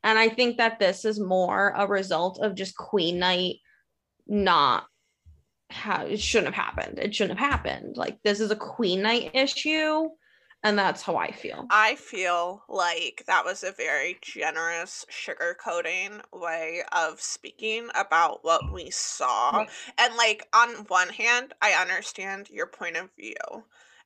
And 0.04 0.17
i 0.17 0.30
think 0.30 0.58
that 0.58 0.80
this 0.80 1.06
is 1.06 1.19
more 1.19 1.73
a 1.75 1.88
result 1.88 2.39
of 2.41 2.56
just 2.56 2.75
queen 2.75 3.19
night 3.19 3.58
not 4.27 4.86
how 5.69 6.06
it 6.06 6.19
shouldn't 6.19 6.54
have 6.54 6.65
happened. 6.65 6.99
It 6.99 7.15
shouldn't 7.15 7.39
have 7.39 7.51
happened. 7.51 7.97
Like 7.97 8.17
this 8.23 8.39
is 8.39 8.51
a 8.51 8.56
queen 8.56 9.01
night 9.01 9.32
issue 9.34 10.10
and 10.63 10.78
that's 10.78 11.02
how 11.02 11.15
i 11.15 11.32
feel 11.32 11.65
I 11.69 11.95
feel 11.95 12.63
like 12.69 13.24
that 13.28 13.45
was 13.45 13.63
a 13.63 13.71
very 13.71 14.17
generous 14.21 15.06
sugarcoating 15.12 16.21
way 16.34 16.84
of 16.91 17.21
speaking 17.21 17.89
about 17.95 18.43
what 18.43 18.71
we 18.71 18.89
saw. 18.91 19.65
And 19.97 20.15
like 20.15 20.47
on 20.54 20.69
one 20.88 21.10
hand, 21.10 21.54
I 21.62 21.71
understand 21.74 22.50
your 22.50 22.67
point 22.67 22.97
of 22.97 23.10
view 23.17 23.36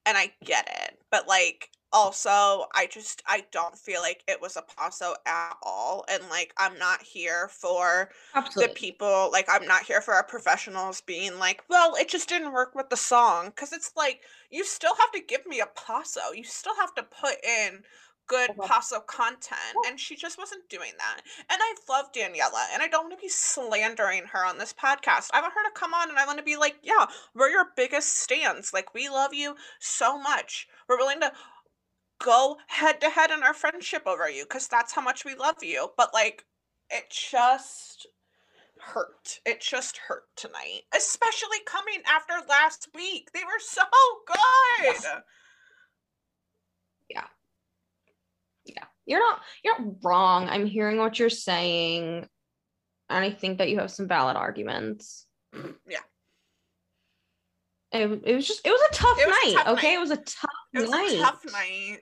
and 0.05 0.17
I 0.17 0.31
get 0.43 0.67
it. 0.83 0.99
But 1.11 1.27
like 1.27 1.69
also 1.95 2.65
I 2.75 2.87
just 2.91 3.23
I 3.25 3.45
don't 3.51 3.77
feel 3.77 4.01
like 4.01 4.23
it 4.27 4.41
was 4.41 4.57
a 4.57 4.61
paso 4.61 5.13
at 5.25 5.53
all. 5.63 6.05
And 6.09 6.21
like 6.29 6.53
I'm 6.57 6.77
not 6.77 7.01
here 7.01 7.47
for 7.49 8.09
the 8.55 8.69
people 8.75 9.29
like 9.31 9.45
i'm 9.49 9.65
not 9.65 9.83
here 9.83 10.01
for 10.01 10.13
our 10.13 10.23
professionals 10.23 11.01
being 11.01 11.37
like 11.39 11.63
well 11.69 11.95
it 11.95 12.09
just 12.09 12.29
didn't 12.29 12.53
work 12.53 12.73
with 12.75 12.89
the 12.89 12.97
song 12.97 13.47
because 13.47 13.71
it's 13.73 13.91
like 13.95 14.21
you 14.51 14.63
still 14.63 14.95
have 14.95 15.11
to 15.11 15.21
give 15.21 15.45
me 15.45 15.59
a 15.59 15.65
paso 15.67 16.19
you 16.33 16.43
still 16.43 16.75
have 16.75 16.93
to 16.95 17.03
put 17.03 17.35
in 17.43 17.79
good 18.27 18.49
Okay. 18.51 18.67
paso 18.67 18.99
content 19.01 19.59
and 19.87 19.99
she 19.99 20.15
just 20.15 20.37
wasn't 20.37 20.67
doing 20.69 20.91
that 20.97 21.21
and 21.49 21.59
i 21.61 21.75
love 21.89 22.11
daniella 22.13 22.65
and 22.73 22.81
i 22.81 22.87
don't 22.87 23.05
want 23.05 23.15
to 23.17 23.21
be 23.23 23.29
slandering 23.29 24.23
her 24.31 24.43
on 24.45 24.57
this 24.57 24.73
podcast 24.73 25.29
i 25.33 25.41
want 25.41 25.53
her 25.53 25.63
to 25.63 25.79
come 25.79 25.93
on 25.93 26.09
and 26.09 26.17
i 26.17 26.25
want 26.25 26.37
to 26.39 26.43
be 26.43 26.57
like 26.57 26.75
yeah 26.83 27.05
we're 27.35 27.49
your 27.49 27.67
biggest 27.75 28.17
stands 28.17 28.73
like 28.73 28.93
we 28.93 29.09
love 29.09 29.33
you 29.33 29.55
so 29.79 30.17
much 30.19 30.67
we're 30.89 30.97
willing 30.97 31.19
to 31.21 31.31
go 32.23 32.57
head 32.67 33.01
to 33.01 33.09
head 33.09 33.31
in 33.31 33.43
our 33.43 33.53
friendship 33.53 34.03
over 34.05 34.29
you 34.29 34.43
because 34.43 34.67
that's 34.67 34.93
how 34.93 35.01
much 35.01 35.25
we 35.25 35.35
love 35.35 35.57
you 35.61 35.89
but 35.97 36.13
like 36.13 36.45
it 36.89 37.05
just 37.09 38.07
hurt. 38.77 39.39
It 39.45 39.59
just 39.61 39.97
hurt 39.97 40.25
tonight, 40.35 40.81
especially 40.95 41.57
coming 41.65 42.01
after 42.07 42.33
last 42.47 42.89
week. 42.93 43.29
They 43.33 43.43
were 43.43 43.59
so 43.59 43.81
good. 44.27 44.37
Yes. 44.83 45.05
yeah 48.69 48.83
you're 49.05 49.19
not 49.19 49.41
you're 49.63 49.79
not 49.79 49.95
wrong 50.03 50.49
i'm 50.49 50.65
hearing 50.65 50.97
what 50.97 51.19
you're 51.19 51.29
saying 51.29 52.27
and 53.09 53.25
i 53.25 53.29
think 53.29 53.59
that 53.59 53.69
you 53.69 53.77
have 53.79 53.91
some 53.91 54.07
valid 54.07 54.35
arguments 54.35 55.27
Yeah. 55.53 55.99
it, 57.91 58.21
it 58.25 58.35
was 58.35 58.47
just 58.47 58.65
it 58.65 58.71
was 58.71 58.81
a 58.89 58.93
tough 58.93 59.17
was 59.17 59.25
a 59.25 59.47
night 59.47 59.55
tough 59.63 59.77
okay 59.77 59.89
night. 59.89 59.97
it 59.97 59.99
was 59.99 60.11
a 60.11 60.17
tough 60.17 60.49
It 60.75 60.81
was 60.81 60.89
night 60.91 61.13
a 61.13 61.21
tough 61.21 61.45
night. 61.51 61.99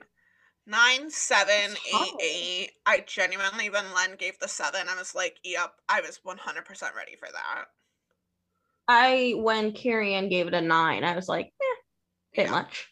Nine, 0.66 1.10
seven, 1.10 1.72
It's 1.72 1.86
eight, 1.86 1.92
hard. 1.92 2.20
eight. 2.22 2.70
I 2.86 3.04
genuinely, 3.06 3.68
when 3.68 3.84
Len 3.94 4.16
gave 4.16 4.38
the 4.38 4.48
seven, 4.48 4.88
I 4.88 4.96
was 4.96 5.14
like, 5.14 5.38
yep, 5.44 5.74
I 5.90 6.00
was 6.00 6.20
100% 6.26 6.94
ready 6.94 7.16
for 7.16 7.28
that. 7.30 7.66
i 8.88 9.34
when 9.36 9.72
carrie 9.72 10.14
Ann 10.14 10.28
gave 10.28 10.46
it 10.46 10.54
a 10.54 10.60
nine 10.60 11.04
i 11.04 11.14
was 11.16 11.28
like 11.28 11.46
eh, 11.46 11.76
bit 12.36 12.46
Yeah. 12.46 12.50
much 12.50 12.88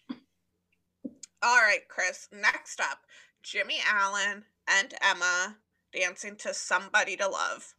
All 1.44 1.56
right, 1.56 1.88
Chris. 1.88 2.28
Next 2.32 2.80
up, 2.80 2.98
Jimmy 3.42 3.78
Allen 3.92 4.44
and 4.68 4.94
Emma 5.02 5.56
dancing 5.92 6.36
to 6.36 6.54
Somebody 6.54 7.16
to 7.16 7.26
Love. 7.26 7.74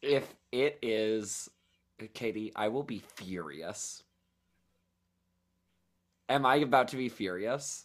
If 0.00 0.32
it 0.52 0.78
is 0.80 1.48
Katie, 2.14 2.52
I 2.54 2.68
will 2.68 2.84
be 2.84 3.02
furious. 3.16 4.01
Am 6.32 6.46
I 6.46 6.56
about 6.56 6.88
to 6.88 6.96
be 6.96 7.10
furious? 7.10 7.84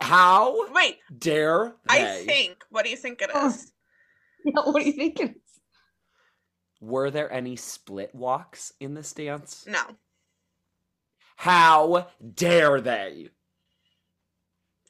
How 0.00 0.68
Wait, 0.72 0.98
dare 1.16 1.76
they? 1.88 2.20
I 2.20 2.24
think, 2.24 2.56
what 2.70 2.84
do 2.84 2.90
you 2.90 2.96
think 2.96 3.22
it 3.22 3.30
is? 3.34 3.54
Is? 4.44 4.52
what 4.52 4.82
do 4.82 4.84
you 4.84 4.92
think 4.92 5.20
it 5.20 5.30
is? 5.30 5.60
Were 6.80 7.12
there 7.12 7.32
any 7.32 7.54
split 7.54 8.12
walks 8.12 8.72
in 8.80 8.94
this 8.94 9.12
dance? 9.12 9.64
No. 9.68 9.78
How 11.36 12.08
dare 12.34 12.80
they? 12.80 13.28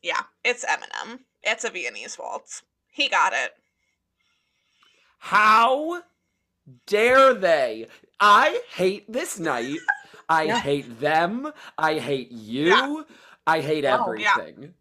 Yeah, 0.03 0.23
it's 0.43 0.65
Eminem. 0.65 1.21
It's 1.43 1.65
a 1.65 1.71
Viennese 1.71 2.19
waltz. 2.19 2.63
He 2.89 3.11
got 3.11 3.35
it. 3.35 3.51
How 5.19 6.05
dare 6.87 7.35
they? 7.35 7.89
I 8.19 8.63
hate 8.75 9.13
this 9.13 9.39
night. 9.39 9.77
I 10.29 10.45
Yeah. 10.45 10.59
hate 10.61 11.01
them. 11.01 11.53
I 11.79 11.99
hate 11.99 12.31
you. 12.33 12.69
Yeah. 12.69 13.03
I 13.47 13.61
hate 13.61 13.85
Oh, 13.85 14.13
yeah. 14.13 14.35
everything. 14.39 14.75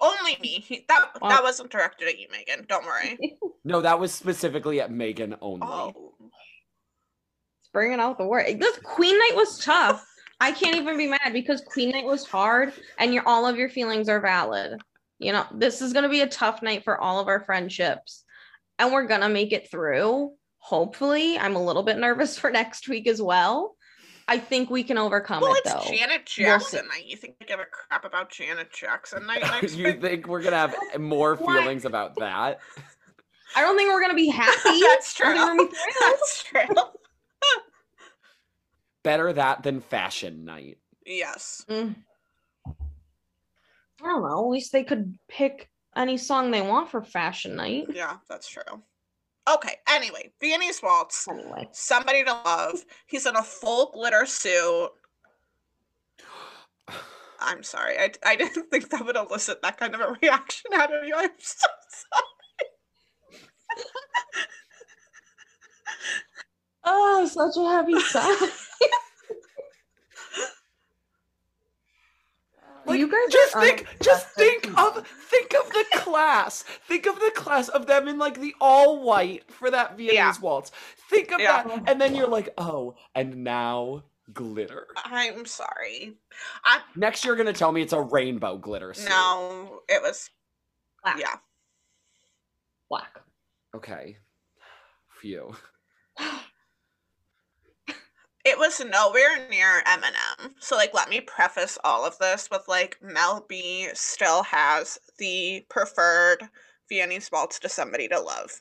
Only 0.00 0.36
me. 0.40 0.84
That 0.88 1.20
Well- 1.20 1.30
that 1.30 1.42
wasn't 1.42 1.70
directed 1.70 2.08
at 2.08 2.18
you, 2.18 2.28
Megan. 2.30 2.64
Don't 2.68 2.84
worry. 2.84 3.38
No, 3.64 3.80
that 3.80 3.98
was 3.98 4.12
specifically 4.14 4.80
at 4.80 4.92
Megan 4.92 5.34
only. 5.40 5.66
Oh, 5.66 6.14
It's 7.60 7.68
bringing 7.72 7.98
out 7.98 8.16
the 8.16 8.24
word. 8.24 8.60
This 8.60 8.78
Queen 8.78 9.18
Night 9.18 9.32
was 9.34 9.58
tough. 9.58 10.06
I 10.38 10.52
can't 10.52 10.76
even 10.76 10.96
be 10.96 11.08
mad 11.08 11.32
because 11.32 11.62
Queen 11.62 11.90
Night 11.90 12.04
was 12.04 12.24
hard, 12.24 12.72
and 12.98 13.12
your 13.12 13.26
all 13.26 13.44
of 13.44 13.56
your 13.56 13.68
feelings 13.68 14.08
are 14.08 14.20
valid. 14.20 14.80
You 15.18 15.32
know, 15.32 15.46
this 15.52 15.82
is 15.82 15.92
gonna 15.92 16.08
be 16.08 16.20
a 16.20 16.28
tough 16.28 16.62
night 16.62 16.84
for 16.84 17.00
all 17.00 17.18
of 17.18 17.26
our 17.26 17.40
friendships, 17.40 18.24
and 18.78 18.92
we're 18.92 19.06
gonna 19.06 19.28
make 19.28 19.52
it 19.52 19.68
through. 19.68 20.32
Hopefully, 20.58 21.36
I'm 21.38 21.56
a 21.56 21.64
little 21.64 21.82
bit 21.82 21.98
nervous 21.98 22.38
for 22.38 22.50
next 22.52 22.88
week 22.88 23.08
as 23.08 23.20
well. 23.20 23.75
I 24.28 24.38
think 24.38 24.70
we 24.70 24.82
can 24.82 24.98
overcome 24.98 25.40
well, 25.40 25.54
it 25.54 25.62
it's 25.64 25.72
though. 25.72 25.94
Janet 25.94 26.28
We'll. 26.38 26.46
Jackson 26.46 26.86
night. 26.88 27.06
You 27.06 27.16
think 27.16 27.36
I 27.40 27.44
give 27.44 27.60
a 27.60 27.64
crap 27.64 28.04
about 28.04 28.30
Janet 28.30 28.72
Jackson 28.72 29.24
night 29.26 29.42
next 29.62 29.76
you 29.76 29.84
week? 29.86 30.00
think 30.00 30.26
we're 30.26 30.42
gonna 30.42 30.56
have 30.56 30.74
more 31.00 31.36
feelings 31.36 31.84
about 31.84 32.16
that? 32.16 32.58
I 33.54 33.60
don't 33.60 33.76
think 33.76 33.90
we're 33.90 34.00
gonna 34.00 34.14
be 34.14 34.28
happy. 34.28 34.80
That's 34.80 35.14
true. 35.14 35.28
we're 35.28 35.34
gonna 35.34 35.62
be 35.62 35.68
thrilled. 35.68 35.94
That's 36.00 36.42
true. 36.42 36.64
Better 39.04 39.32
that 39.32 39.62
than 39.62 39.80
fashion 39.80 40.44
night. 40.44 40.78
Yes. 41.04 41.64
Mm. 41.68 41.94
I 42.66 42.72
don't 44.02 44.22
know. 44.22 44.44
At 44.44 44.50
least 44.50 44.72
they 44.72 44.82
could 44.82 45.16
pick 45.28 45.70
any 45.94 46.16
song 46.16 46.50
they 46.50 46.62
want 46.62 46.90
for 46.90 47.00
fashion 47.02 47.54
night. 47.54 47.86
Yeah, 47.94 48.16
that's 48.28 48.48
true. 48.48 48.82
Okay. 49.48 49.76
Anyway, 49.88 50.32
Viennese 50.40 50.82
waltz. 50.82 51.26
Anyway, 51.28 51.68
Somebody 51.72 52.24
to 52.24 52.32
love. 52.32 52.84
He's 53.06 53.26
in 53.26 53.36
a 53.36 53.42
full 53.42 53.90
glitter 53.92 54.26
suit. 54.26 54.90
I'm 57.40 57.62
sorry. 57.62 57.98
I, 57.98 58.10
I 58.24 58.36
didn't 58.36 58.64
think 58.70 58.90
that 58.90 59.04
would 59.04 59.16
elicit 59.16 59.62
that 59.62 59.78
kind 59.78 59.94
of 59.94 60.00
a 60.00 60.16
reaction 60.22 60.72
out 60.74 60.92
of 60.92 61.06
you. 61.06 61.14
I'm 61.16 61.30
so 61.38 61.66
sorry. 61.88 62.70
oh, 66.84 67.26
such 67.26 67.56
a 67.56 67.68
heavy 67.68 68.00
sigh. 68.00 68.65
Like, 72.86 72.98
you 72.98 73.08
guys 73.10 73.32
just 73.32 73.54
think, 73.54 73.86
just 74.02 74.26
unimpressive 74.38 74.62
think 74.62 74.78
of, 74.78 75.06
think 75.06 75.54
of 75.54 75.68
the 75.72 75.84
class. 75.94 76.62
Think 76.62 77.06
of 77.06 77.16
the 77.20 77.32
class 77.34 77.68
of 77.68 77.86
them 77.86 78.08
in 78.08 78.18
like 78.18 78.40
the 78.40 78.54
all 78.60 79.02
white 79.02 79.50
for 79.50 79.70
that 79.70 79.96
Viennese 79.96 80.14
Yeah. 80.14 80.32
waltz. 80.40 80.70
Think 81.10 81.32
of 81.32 81.40
Yeah. 81.40 81.62
that, 81.64 81.82
and 81.88 82.00
then 82.00 82.14
you're 82.14 82.28
like, 82.28 82.52
oh, 82.58 82.94
and 83.14 83.44
now 83.44 84.04
glitter. 84.32 84.86
I'm 85.04 85.46
sorry. 85.46 86.16
I 86.64 86.80
Next, 86.96 87.24
you're 87.24 87.36
gonna 87.36 87.52
tell 87.52 87.72
me 87.72 87.82
it's 87.82 87.92
a 87.92 88.00
rainbow 88.00 88.56
glitter. 88.58 88.92
suit. 88.94 89.08
no, 89.08 89.80
it 89.88 90.02
was 90.02 90.30
Black. 91.02 91.18
yeah. 91.20 91.36
Black. 92.88 93.18
Okay. 93.74 94.16
Phew. 95.20 95.54
It 98.46 98.56
was 98.58 98.78
nowhere 98.78 99.48
near 99.50 99.82
Eminem. 99.88 100.52
So 100.60 100.76
like 100.76 100.94
let 100.94 101.08
me 101.08 101.20
preface 101.20 101.76
all 101.82 102.06
of 102.06 102.16
this 102.18 102.48
with 102.48 102.62
like 102.68 102.96
Mel 103.02 103.44
B 103.48 103.88
still 103.92 104.44
has 104.44 105.00
the 105.18 105.66
preferred 105.68 106.48
Viennese 106.88 107.28
waltz 107.32 107.58
to 107.58 107.68
somebody 107.68 108.06
to 108.06 108.20
love. 108.20 108.60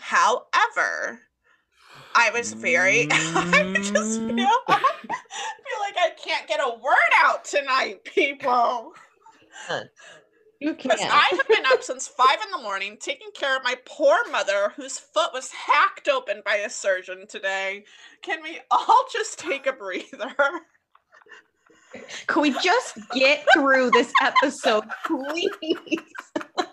However, 0.00 1.20
I 2.16 2.30
was 2.30 2.54
very 2.54 3.06
I 3.12 3.72
just 3.76 4.20
mm. 4.20 4.34
feel 4.34 4.48
I 4.68 4.78
feel 4.80 5.80
like 5.80 5.96
I 5.96 6.10
can't 6.20 6.48
get 6.48 6.58
a 6.58 6.70
word 6.70 7.14
out 7.14 7.44
tonight, 7.44 8.02
people. 8.02 8.94
You 10.60 10.74
Because 10.74 11.00
can't. 11.00 11.12
I 11.12 11.28
have 11.36 11.48
been 11.48 11.66
up 11.66 11.82
since 11.82 12.08
five 12.08 12.38
in 12.44 12.50
the 12.50 12.62
morning 12.62 12.96
taking 13.00 13.30
care 13.34 13.56
of 13.56 13.64
my 13.64 13.76
poor 13.84 14.16
mother 14.30 14.72
whose 14.76 14.98
foot 14.98 15.30
was 15.32 15.50
hacked 15.50 16.08
open 16.08 16.42
by 16.44 16.56
a 16.56 16.70
surgeon 16.70 17.26
today. 17.26 17.84
Can 18.22 18.42
we 18.42 18.60
all 18.70 19.04
just 19.12 19.38
take 19.38 19.66
a 19.66 19.72
breather? 19.72 20.34
Can 22.26 22.42
we 22.42 22.52
just 22.60 22.98
get 23.12 23.46
through 23.54 23.90
this 23.92 24.12
episode, 24.20 24.84
please? 25.06 25.50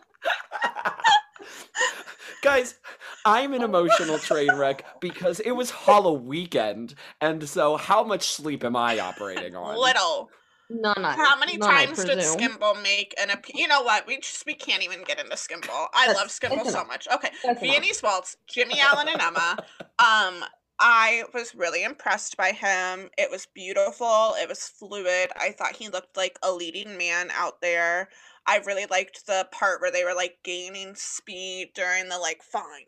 Guys, 2.42 2.76
I'm 3.24 3.54
an 3.54 3.62
emotional 3.62 4.18
train 4.18 4.52
wreck 4.56 4.84
because 5.00 5.40
it 5.42 5.52
was 5.52 5.70
Hollow 5.70 6.14
weekend, 6.14 6.96
and 7.20 7.48
so 7.48 7.78
how 7.78 8.04
much 8.04 8.30
sleep 8.30 8.64
am 8.64 8.76
I 8.76 9.00
operating 9.00 9.56
on? 9.56 9.78
Little. 9.78 10.32
None. 10.74 11.04
How 11.04 11.38
many 11.38 11.58
none, 11.58 11.70
times 11.70 12.04
did. 12.04 12.18
Skimble 12.20 12.82
make 12.82 13.14
an 13.22 13.30
ap- 13.30 13.46
You 13.54 13.68
know 13.68 13.82
what? 13.82 14.08
We 14.08 14.18
just 14.20 14.46
we 14.46 14.54
can't 14.54 14.84
even 14.84 15.04
get 15.04 15.20
into 15.20 15.36
Skimble. 15.36 15.88
I 15.94 16.08
That's- 16.08 16.16
love 16.18 16.28
Skimble 16.28 16.64
so 16.66 16.70
enough. 16.70 16.88
much. 16.88 17.08
Okay, 17.14 17.30
That's 17.44 17.62
enough. 17.62 17.74
Viennese 17.74 18.02
Waltz, 18.04 18.38
Jimmy 18.48 18.80
Allen 18.80 19.08
and 19.08 19.22
Emma. 19.22 19.58
Um, 20.00 20.46
I 20.80 21.26
was 21.34 21.54
really 21.54 21.84
impressed 21.84 22.38
by 22.38 22.52
him. 22.52 23.10
It 23.18 23.30
was 23.30 23.46
beautiful. 23.46 24.34
It 24.42 24.50
was 24.50 24.64
fluid. 24.68 25.30
I 25.40 25.52
thought 25.52 25.76
he 25.76 25.90
looked 25.90 26.18
like 26.18 26.40
a 26.42 26.52
leading 26.52 26.98
man 26.98 27.30
out 27.32 27.62
there. 27.62 28.10
I 28.48 28.58
really 28.66 28.88
liked 28.90 29.28
the 29.28 29.48
part 29.52 29.80
where 29.82 29.92
they 29.92 30.04
were 30.04 30.16
like 30.16 30.40
gaining 30.44 30.96
speed 30.96 31.72
during 31.76 32.10
the 32.10 32.18
like 32.18 32.42
find 32.42 32.86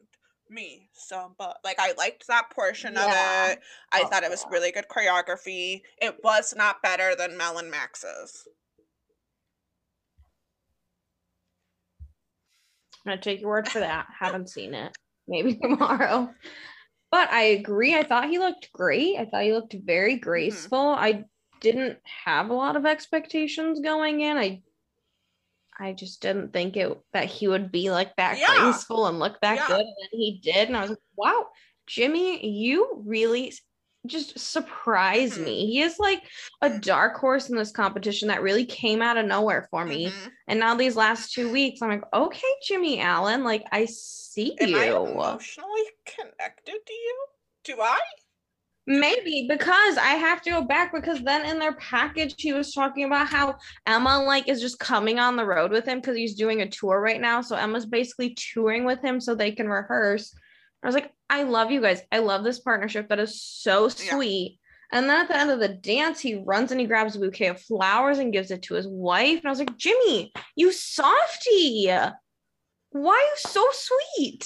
me 0.49 0.89
So, 0.93 1.34
but 1.38 1.58
Like 1.63 1.79
I 1.79 1.93
liked 1.93 2.27
that 2.27 2.49
portion 2.51 2.93
Yeah. 2.93 3.06
of 3.45 3.51
it. 3.51 3.62
I 3.91 4.01
Oh, 4.03 4.08
thought 4.08 4.23
it 4.23 4.29
was 4.29 4.43
yeah. 4.43 4.49
really 4.51 4.71
good 4.71 4.88
choreography. 4.88 5.82
It 5.97 6.23
was 6.23 6.53
not 6.56 6.82
better 6.82 7.15
than 7.15 7.38
Mel 7.38 7.58
and 7.58 7.71
Maks's. 7.71 8.47
I'm 13.06 13.12
gonna 13.12 13.21
take 13.21 13.41
your 13.41 13.49
word 13.49 13.67
for 13.67 13.79
that. 13.79 14.08
Haven't 14.17 14.49
seen 14.49 14.73
it. 14.73 14.95
Maybe 15.27 15.56
tomorrow. 15.62 16.34
But 17.12 17.32
I 17.32 17.43
agree. 17.43 17.95
I 17.95 18.03
thought 18.03 18.29
he 18.29 18.39
looked 18.39 18.71
great. 18.73 19.17
I 19.19 19.25
thought 19.25 19.43
he 19.43 19.53
looked 19.53 19.73
very 19.73 20.13
mm-hmm. 20.13 20.23
graceful. 20.23 20.79
I 20.89 21.25
didn't 21.62 21.99
have 22.25 22.49
a 22.49 22.53
lot 22.53 22.75
of 22.75 22.86
expectations 22.86 23.79
going 23.79 24.21
in. 24.21 24.38
I 24.38 24.62
I 25.84 25.91
just 25.93 26.22
didn't 26.22 26.54
think 26.54 26.78
it 26.78 26.98
that 27.12 27.26
he 27.26 27.48
would 27.48 27.72
be 27.72 27.91
like 27.91 28.15
that 28.15 28.38
Yeah. 28.39 28.48
graceful 28.48 29.08
and 29.08 29.19
look 29.19 29.39
that 29.41 29.56
Yeah. 29.56 29.67
good. 29.67 29.82
And 29.82 29.96
then 30.02 30.10
he 30.12 30.39
did. 30.41 30.69
And 30.69 30.78
I 30.78 30.82
was 30.82 30.91
like, 30.91 31.00
wow, 31.17 31.48
Jimmy, 31.88 32.46
you 32.46 33.04
really 33.06 33.54
just 34.06 34.39
surprised 34.39 35.39
Mhm. 35.39 35.43
me. 35.46 35.65
He 35.67 35.82
is 35.82 36.00
like 36.00 36.24
a 36.62 36.80
dark 36.80 37.17
horse 37.17 37.50
in 37.50 37.58
this 37.58 37.72
competition 37.72 38.30
that 38.30 38.41
really 38.41 38.65
came 38.65 39.02
out 39.02 39.17
of 39.17 39.26
nowhere 39.26 39.67
for 39.72 39.86
me. 39.86 40.08
Mhm. 40.08 40.32
And 40.48 40.60
now 40.60 40.76
these 40.76 40.96
last 40.96 41.34
two 41.34 41.50
weeks, 41.50 41.82
I'm 41.82 41.89
like, 41.89 42.13
okay, 42.13 42.54
Jimmy 42.65 43.00
Allen, 43.00 43.43
like 43.43 43.65
I 43.72 43.86
see 43.86 44.56
Am 44.60 44.76
I 44.76 44.86
you. 44.88 44.96
emotionally 44.96 45.84
connected 46.06 46.86
to 46.86 46.93
you? 46.93 47.26
Do 47.65 47.82
I? 47.82 48.00
Maybe 48.86 49.46
because 49.48 49.98
I 49.98 50.15
have 50.15 50.41
to 50.41 50.50
go 50.50 50.62
back 50.62 50.93
because 50.93 51.22
then 51.22 51.46
in 51.46 51.58
their 51.58 51.76
package 51.76 52.36
he 52.38 52.52
was 52.52 52.74
talking 52.74 53.06
about 53.06 53.28
how 53.28 53.56
Emma 53.86 54.22
like 54.22 54.50
is 54.50 54.60
just 54.60 54.78
coming 54.78 55.19
on 55.19 55.38
the 55.38 55.46
road 55.46 55.72
with 55.72 55.86
him 55.86 56.02
because 56.02 56.17
he's 56.17 56.36
doing 56.36 56.62
a 56.62 56.69
tour 56.69 57.00
right 57.00 57.22
now. 57.22 57.39
So 57.39 57.56
Emma's 57.56 57.86
basically 57.86 58.36
touring 58.36 58.84
with 58.84 59.02
him 59.02 59.22
so 59.22 59.36
they 59.36 59.52
can 59.54 59.69
rehearse. 59.69 60.36
I 60.84 60.88
was 60.88 60.96
like, 60.96 61.13
I 61.30 61.43
love 61.43 61.72
you 61.72 61.80
guys. 61.80 62.02
I 62.12 62.19
love 62.19 62.43
this 62.43 62.60
partnership. 62.60 63.08
That 63.08 63.19
is 63.19 63.41
so 63.41 63.84
Yeah. 63.84 64.15
sweet. 64.15 64.60
And 64.91 65.10
then 65.10 65.22
at 65.22 65.28
the 65.30 65.38
end 65.38 65.50
of 65.50 65.60
the 65.60 65.69
dance, 65.69 66.19
he 66.19 66.36
runs 66.36 66.72
and 66.72 66.80
he 66.80 66.86
grabs 66.86 67.15
a 67.15 67.19
bouquet 67.19 67.48
of 67.48 67.62
flowers 67.62 68.19
and 68.19 68.34
gives 68.34 68.52
it 68.52 68.63
to 68.63 68.76
his 68.76 68.88
wife. 68.88 69.39
And 69.39 69.48
I 69.48 69.50
was 69.50 69.60
like, 69.60 69.78
Jimmy, 69.78 70.34
you 70.56 70.72
softy. 70.74 71.88
Why 71.88 73.13
are 73.13 73.17
you 73.17 73.36
so 73.38 73.65
sweet? 73.72 74.46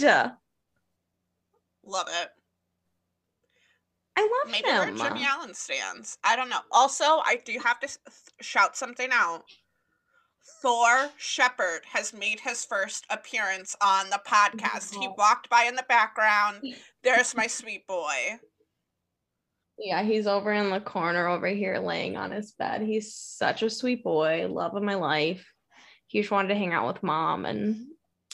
Love 1.84 2.08
it. 2.08 2.30
Love 4.22 4.52
Maybe 4.52 4.68
him. 4.68 4.98
we're 4.98 5.08
Jimmy 5.10 5.26
Allen 5.26 5.54
stands. 5.54 6.18
I 6.24 6.36
don't 6.36 6.50
know. 6.50 6.62
Also, 6.72 7.04
I 7.04 7.40
do 7.46 7.60
have 7.64 7.80
to 7.82 7.90
shout 8.42 8.76
something 8.76 9.10
out. 9.12 9.44
Thor 10.62 11.10
Shepard 11.18 11.82
has 11.92 12.14
made 12.14 12.40
his 12.40 12.66
first 12.66 13.06
appearance 13.10 13.76
on 13.82 14.10
the 14.10 14.22
podcast. 14.26 14.96
He 14.96 15.08
walked 15.18 15.50
by 15.50 15.64
in 15.64 15.76
the 15.76 15.86
background. 15.88 16.62
There's 17.04 17.36
my 17.36 17.48
sweet 17.48 17.86
boy. 17.86 18.40
Yeah, 19.78 20.02
he's 20.04 20.26
over 20.26 20.52
in 20.52 20.72
the 20.72 20.80
corner 20.80 21.28
over 21.28 21.48
here 21.48 21.78
laying 21.78 22.18
on 22.18 22.32
his 22.32 22.54
bed. 22.54 22.82
He's 22.82 23.14
such 23.14 23.62
a 23.62 23.70
sweet 23.70 24.04
boy, 24.04 24.48
love 24.50 24.76
of 24.76 24.82
my 24.82 24.96
life. 24.96 25.46
He 26.08 26.20
just 26.20 26.32
wanted 26.32 26.48
to 26.50 26.56
hang 26.56 26.74
out 26.74 26.88
with 26.88 27.04
mom 27.04 27.46
and 27.46 27.86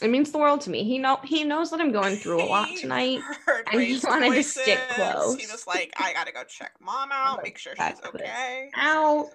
it 0.03 0.09
means 0.09 0.31
the 0.31 0.37
world 0.37 0.59
to 0.61 0.69
me. 0.69 0.83
He 0.83 0.97
know 0.99 1.17
he 1.23 1.45
knows 1.45 1.71
that 1.71 1.79
I'm 1.79 1.93
going 1.93 2.17
through 2.17 2.43
a 2.43 2.45
lot 2.45 2.67
tonight. 2.77 3.21
and 3.71 3.81
he 3.81 3.99
wanted 4.03 4.33
to 4.33 4.43
stick 4.43 4.79
close. 4.89 5.39
He 5.39 5.47
was 5.47 5.65
like, 5.65 5.93
I 5.97 6.11
gotta 6.13 6.33
go 6.33 6.43
check 6.43 6.73
mom 6.81 7.09
out, 7.13 7.41
make 7.41 7.57
sure 7.57 7.73
she's 7.75 8.01
okay. 8.05 8.69
Out. 8.75 9.29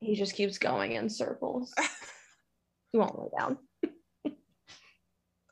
He 0.00 0.14
just 0.14 0.34
keeps 0.34 0.58
going 0.58 0.92
in 0.92 1.08
circles. 1.08 1.74
You 2.92 2.98
won't 2.98 3.20
lay 3.20 3.28
down. 3.38 3.58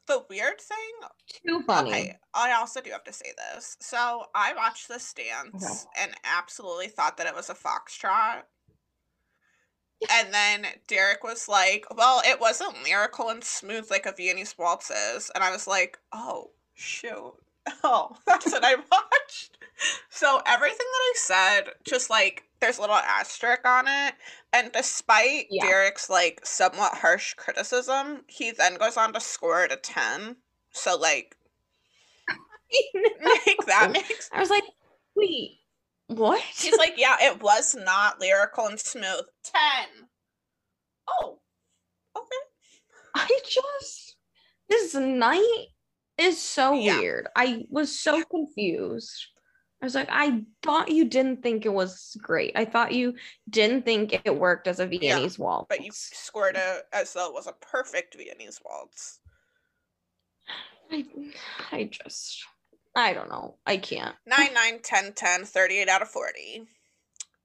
The 0.09 0.25
weird 0.29 0.61
thing 0.61 1.09
Too 1.47 1.63
funny. 1.63 1.91
Okay, 1.91 2.17
I 2.35 2.53
also 2.55 2.81
do 2.81 2.91
have 2.91 3.05
to 3.05 3.13
say 3.13 3.33
this. 3.37 3.77
So 3.81 4.25
I 4.35 4.55
watched 4.55 4.89
this 4.89 5.15
dance 5.15 5.87
and 5.97 6.11
absolutely 6.25 6.89
thought 6.89 7.17
that 7.19 7.29
it 7.29 7.35
was 7.37 7.49
a 7.49 7.55
foxtrot. 7.55 8.43
And 10.11 10.33
then 10.33 10.67
Derek 10.87 11.25
was 11.25 11.49
like, 11.49 11.87
"Well, 11.95 12.23
it 12.25 12.41
wasn't 12.41 12.83
lyrical 12.85 13.29
and 13.31 13.43
smooth 13.43 13.91
like 13.91 14.07
a 14.07 14.13
Viennese 14.13 14.57
waltz 14.57 14.91
is," 14.91 15.31
and 15.35 15.43
I 15.43 15.51
was 15.51 15.67
like, 15.67 15.99
"Oh 16.13 16.51
shoot, 16.75 17.35
oh 17.85 18.17
that's 18.27 18.53
what 18.53 18.65
I 18.65 18.77
watched." 18.77 19.59
So 20.11 20.41
everything 20.47 20.79
that 20.79 20.85
I 20.85 21.13
said, 21.17 21.65
just 21.85 22.11
like 22.11 22.45
there's 22.61 22.79
a 22.79 22.81
little 22.81 22.97
asterisk 22.97 23.65
on 23.67 23.87
it, 23.89 24.15
and 24.53 24.73
despite 24.73 25.47
Yeah. 25.51 25.67
Derek's 25.67 26.09
like 26.11 26.41
somewhat 26.45 26.95
harsh 26.95 27.35
criticism, 27.35 28.25
he 28.29 28.51
then 28.53 28.77
goes 28.77 28.97
on 28.97 29.13
to 29.15 29.21
score 29.21 29.65
it 29.65 29.73
a 29.73 29.77
ten. 29.77 30.37
So 30.73 30.97
like 30.97 31.37
make 32.95 33.67
that 33.67 33.91
makes 33.93 34.31
I 34.33 34.41
was 34.41 34.51
like, 34.51 34.65
wait, 35.15 35.59
what? 36.09 36.43
He's 36.43 36.77
like, 36.77 36.95
yeah, 36.97 37.17
it 37.21 37.43
was 37.43 37.75
not 37.75 38.21
lyrical 38.21 38.67
and 38.67 38.79
smooth. 38.79 39.25
Ten. 39.45 40.09
Oh, 41.09 41.39
okay. 42.17 42.27
I 43.15 43.41
just 43.45 44.17
this 44.69 44.95
night 44.95 45.67
is 46.19 46.39
so 46.41 46.75
Yeah. 46.75 46.99
weird. 46.99 47.29
I 47.37 47.65
was 47.71 47.99
so 47.99 48.23
confused. 48.25 49.29
I 49.81 49.87
was 49.87 49.95
like, 49.95 50.09
I 50.11 50.43
thought 50.63 50.91
you 50.91 51.05
didn't 51.05 51.43
think 51.43 51.65
it 51.65 51.73
was 51.73 52.17
great. 52.21 52.53
I 52.57 52.65
thought 52.65 52.93
you 52.93 53.15
didn't 53.49 53.85
think 53.85 54.21
it 54.25 54.37
worked 54.37 54.67
as 54.67 54.81
a 54.81 54.87
Viennese 54.87 55.39
waltz. 55.39 55.69
But 55.69 55.85
you 55.85 55.93
scored 55.93 56.57
it 56.57 56.83
as 56.93 57.13
though 57.13 57.29
it 57.29 57.33
was 57.35 57.47
a 57.47 57.53
perfect 57.53 58.17
Viennese 58.17 58.61
waltz. 58.65 59.21
I, 60.91 61.05
I 61.71 61.85
just, 61.85 62.45
I 62.99 63.13
don't 63.13 63.29
know. 63.29 63.55
I 63.65 63.77
can't. 63.77 64.17
9, 64.27 64.53
9, 64.53 64.81
10, 64.83 65.13
10, 65.13 65.45
38 65.45 65.89
out 65.89 66.03
of 66.03 66.09
40. 66.09 66.67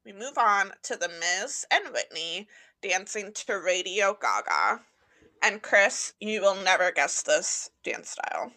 We 0.04 0.12
move 0.12 0.36
on 0.36 0.72
to 0.82 0.96
The 0.96 1.08
Miz 1.08 1.64
and 1.72 1.94
Witney 1.94 2.48
dancing 2.82 3.32
to 3.34 3.60
Radio 3.60 4.18
Gaga. 4.20 4.82
And 5.44 5.62
Chris, 5.62 6.14
you 6.20 6.42
will 6.42 6.56
never 6.56 6.92
guess 6.92 7.22
this 7.22 7.70
dance 7.84 8.10
style. 8.10 8.52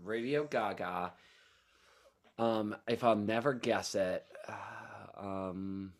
Radio 0.00 0.44
Gaga. 0.44 1.12
Um, 2.38 2.76
if 2.86 3.02
I'll 3.02 3.16
never 3.16 3.52
guess 3.52 3.96
it, 3.96 4.24
uh, 4.48 5.26
um, 5.26 5.92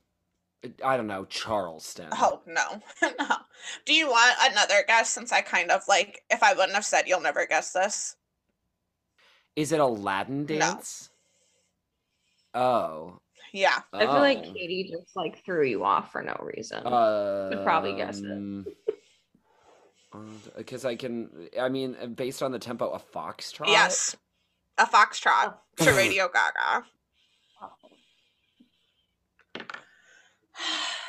I 0.84 0.96
don't 0.96 1.08
know, 1.08 1.24
Charleston. 1.24 2.10
Oh, 2.12 2.42
no. 2.46 2.80
no. 3.02 3.36
Do 3.84 3.92
you 3.92 4.06
want 4.06 4.36
another 4.40 4.84
guess 4.86 5.10
since 5.10 5.32
I 5.32 5.40
kind 5.40 5.72
of 5.72 5.82
like, 5.88 6.22
if 6.30 6.44
I 6.44 6.52
wouldn't 6.52 6.74
have 6.74 6.84
said 6.84 7.08
you'll 7.08 7.20
never 7.20 7.44
guess 7.44 7.72
this? 7.72 8.14
Is 9.56 9.72
it 9.72 9.80
a 9.80 9.86
Latin 9.86 10.40
No. 10.42 10.58
dance? 10.58 11.10
Oh. 12.54 13.18
Yeah. 13.52 13.78
I 13.92 14.00
feel 14.00 14.14
like 14.14 14.38
oh. 14.46 14.52
Katie 14.52 14.88
just 14.90 15.16
like 15.16 15.44
threw 15.44 15.64
you 15.66 15.84
off 15.84 16.12
for 16.12 16.22
no 16.22 16.36
reason. 16.40 16.86
Uh, 16.86 17.60
probably 17.64 17.94
guess 17.94 18.20
it. 18.24 18.64
Because 20.56 20.84
I 20.84 20.96
can, 20.96 21.30
I 21.60 21.68
mean, 21.68 21.96
uh, 22.00 22.06
based 22.06 22.42
on 22.42 22.50
the 22.52 22.58
tempo, 22.58 22.90
a 22.90 22.98
foxtrot. 22.98 23.68
Yes. 23.68 24.16
A 24.78 24.86
foxtrot 24.86 25.54
Oh. 25.80 25.84
to 25.84 25.92
Radio 25.92 26.28
Gaga. 26.28 26.84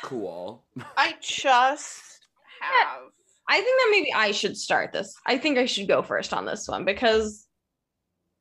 Cool. 0.02 0.64
I 0.96 1.14
just 1.22 2.26
have. 2.60 3.02
I 3.48 3.60
think 3.60 3.66
that 3.66 3.88
maybe 3.90 4.12
I 4.12 4.32
should 4.32 4.56
start 4.56 4.92
this. 4.92 5.14
I 5.26 5.38
think 5.38 5.58
I 5.58 5.64
should 5.66 5.88
go 5.88 6.02
first 6.02 6.32
on 6.32 6.44
this 6.44 6.66
one 6.68 6.84
because 6.84 7.46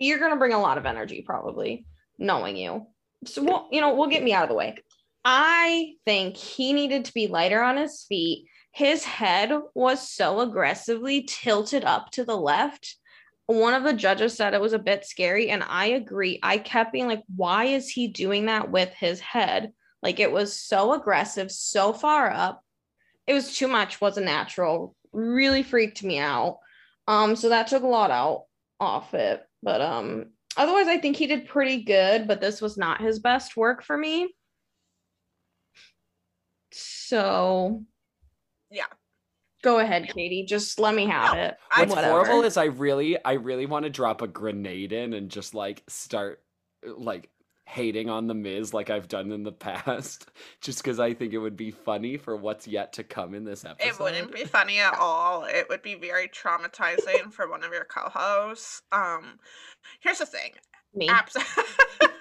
you're 0.08 0.20
gonna 0.20 0.38
bring 0.38 0.54
a 0.54 0.60
lot 0.60 0.78
of 0.78 0.86
energy, 0.86 1.24
probably 1.26 1.86
knowing 2.18 2.58
you. 2.58 2.88
So 3.26 3.44
we'll, 3.44 3.68
you 3.72 3.82
know, 3.82 3.96
we'll 3.96 4.10
get 4.10 4.24
me 4.24 4.34
out 4.34 4.44
of 4.44 4.50
the 4.50 4.56
way. 4.56 4.76
I 5.24 5.94
think 6.06 6.36
he 6.36 6.74
needed 6.74 7.06
to 7.06 7.14
be 7.14 7.28
lighter 7.28 7.62
on 7.62 7.78
his 7.78 8.06
feet. 8.08 8.48
His 8.72 9.04
head 9.04 9.52
was 9.76 10.10
so 10.10 10.40
aggressively 10.40 11.24
tilted 11.24 11.84
up 11.84 12.12
to 12.12 12.24
the 12.24 12.38
left. 12.38 12.96
One 13.46 13.74
of 13.74 13.84
the 13.84 13.94
judges 13.94 14.36
said 14.36 14.54
it 14.54 14.62
was 14.62 14.74
a 14.74 14.80
bit 14.80 15.06
scary, 15.06 15.50
and 15.50 15.64
I 15.68 15.88
agree. 15.88 16.40
I 16.42 16.58
kept 16.58 16.94
being 16.94 17.08
like, 17.08 17.24
why 17.36 17.66
is 17.66 17.90
he 17.90 18.08
doing 18.08 18.46
that 18.46 18.72
with 18.72 18.90
his 18.94 19.20
head? 19.20 19.74
Like 20.02 20.20
it 20.20 20.32
was 20.32 20.60
so 20.60 20.94
aggressive, 20.94 21.52
so 21.52 21.94
far 21.94 22.32
up 22.32 22.64
it 23.28 23.34
was 23.34 23.56
too 23.56 23.68
much 23.68 24.02
wasn't 24.02 24.26
natural 24.26 24.96
really 25.14 25.64
freaked 25.64 26.04
me 26.04 26.18
out 26.18 26.60
um 27.08 27.36
so 27.36 27.50
that 27.50 27.68
took 27.68 27.84
a 27.84 27.88
lot 27.88 28.12
out 28.12 28.46
off 28.80 29.14
it 29.14 29.42
but 29.64 29.82
um 29.82 30.26
otherwise 30.58 30.88
i 30.88 30.98
think 30.98 31.16
he 31.16 31.28
did 31.28 31.48
pretty 31.48 31.84
good 31.84 32.28
but 32.28 32.42
this 32.42 32.62
was 32.62 32.78
not 32.78 33.02
his 33.02 33.20
best 33.20 33.56
work 33.58 33.84
for 33.84 33.98
me 33.98 34.34
so 36.72 37.84
Yeah. 38.70 38.86
go 39.64 39.80
ahead 39.80 40.08
katie 40.08 40.46
just 40.48 40.80
let 40.80 40.96
me 40.96 41.06
have 41.08 41.34
No, 41.34 41.42
it 41.42 41.58
What's 41.78 41.94
Whatever. 41.94 42.26
horrible 42.26 42.44
is 42.44 42.58
I 42.58 42.66
really, 42.66 43.24
I 43.24 43.34
really 43.34 43.66
want 43.66 43.84
to 43.84 43.90
drop 43.90 44.22
a 44.22 44.28
grenade 44.28 44.92
in 44.92 45.14
and 45.14 45.30
just 45.32 45.54
like 45.54 45.84
start 45.88 46.42
like 46.86 47.30
hating 47.72 48.10
on 48.10 48.28
the 48.28 48.34
Miz 48.34 48.74
like 48.74 48.90
I've 48.90 49.08
done 49.08 49.32
in 49.32 49.44
the 49.44 49.52
past, 49.52 50.30
just 50.60 50.84
because 50.84 51.00
I 51.00 51.14
think 51.14 51.34
it 51.34 51.38
would 51.38 51.56
be 51.56 51.72
funny 51.72 52.18
for 52.18 52.36
what's 52.36 52.68
yet 52.68 52.92
to 52.94 53.04
come 53.04 53.34
in 53.34 53.46
this 53.46 53.64
episode. 53.64 53.88
It 53.88 54.00
wouldn't 54.00 54.34
be 54.34 54.44
funny 54.44 54.80
at 54.80 54.94
all. 55.00 55.46
It 55.46 55.68
would 55.70 55.82
be 55.82 55.96
very 55.96 56.28
traumatizing 56.28 57.32
for 57.32 57.50
one 57.50 57.64
of 57.64 57.72
your 57.72 57.86
co-hosts. 57.86 58.82
Um, 58.92 59.40
here's 60.02 60.20
the 60.20 60.26
thing. 60.26 60.52
me 60.94 61.08
Abs- 61.08 61.38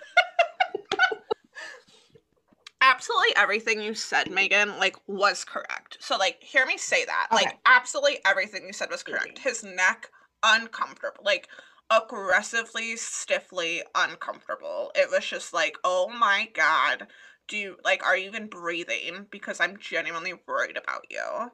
absolutely 2.81 3.35
everything 3.37 3.83
you 3.83 3.95
said, 3.95 4.31
Megan, 4.31 4.79
like 4.79 4.97
was 5.09 5.45
correct. 5.45 5.99
So 6.01 6.17
like 6.17 6.41
hear 6.41 6.65
me 6.65 6.79
say 6.79 7.05
that. 7.07 7.27
Like 7.33 7.59
absolutely 7.67 8.21
everything 8.25 8.65
you 8.67 8.73
said 8.73 8.89
was 8.89 9.03
correct. 9.03 9.41
His 9.41 9.65
neck 9.65 10.11
uncomfortable. 10.45 11.25
Like 11.25 11.49
aggressively, 11.91 12.97
stiffly 12.97 13.83
uncomfortable. 13.95 14.93
It 14.95 15.11
was 15.11 15.27
just 15.27 15.53
like, 15.53 15.77
oh 15.85 16.09
my 16.09 16.51
god. 16.55 17.09
Do 17.49 17.57
you 17.57 17.79
like 17.85 18.03
are 18.05 18.17
you 18.17 18.29
even 18.29 18.49
breathing? 18.49 19.27
Because 19.31 19.61
I'm 19.61 19.77
genuinely 19.79 20.35
worried 20.47 20.77
about 20.77 21.07
you. 21.11 21.51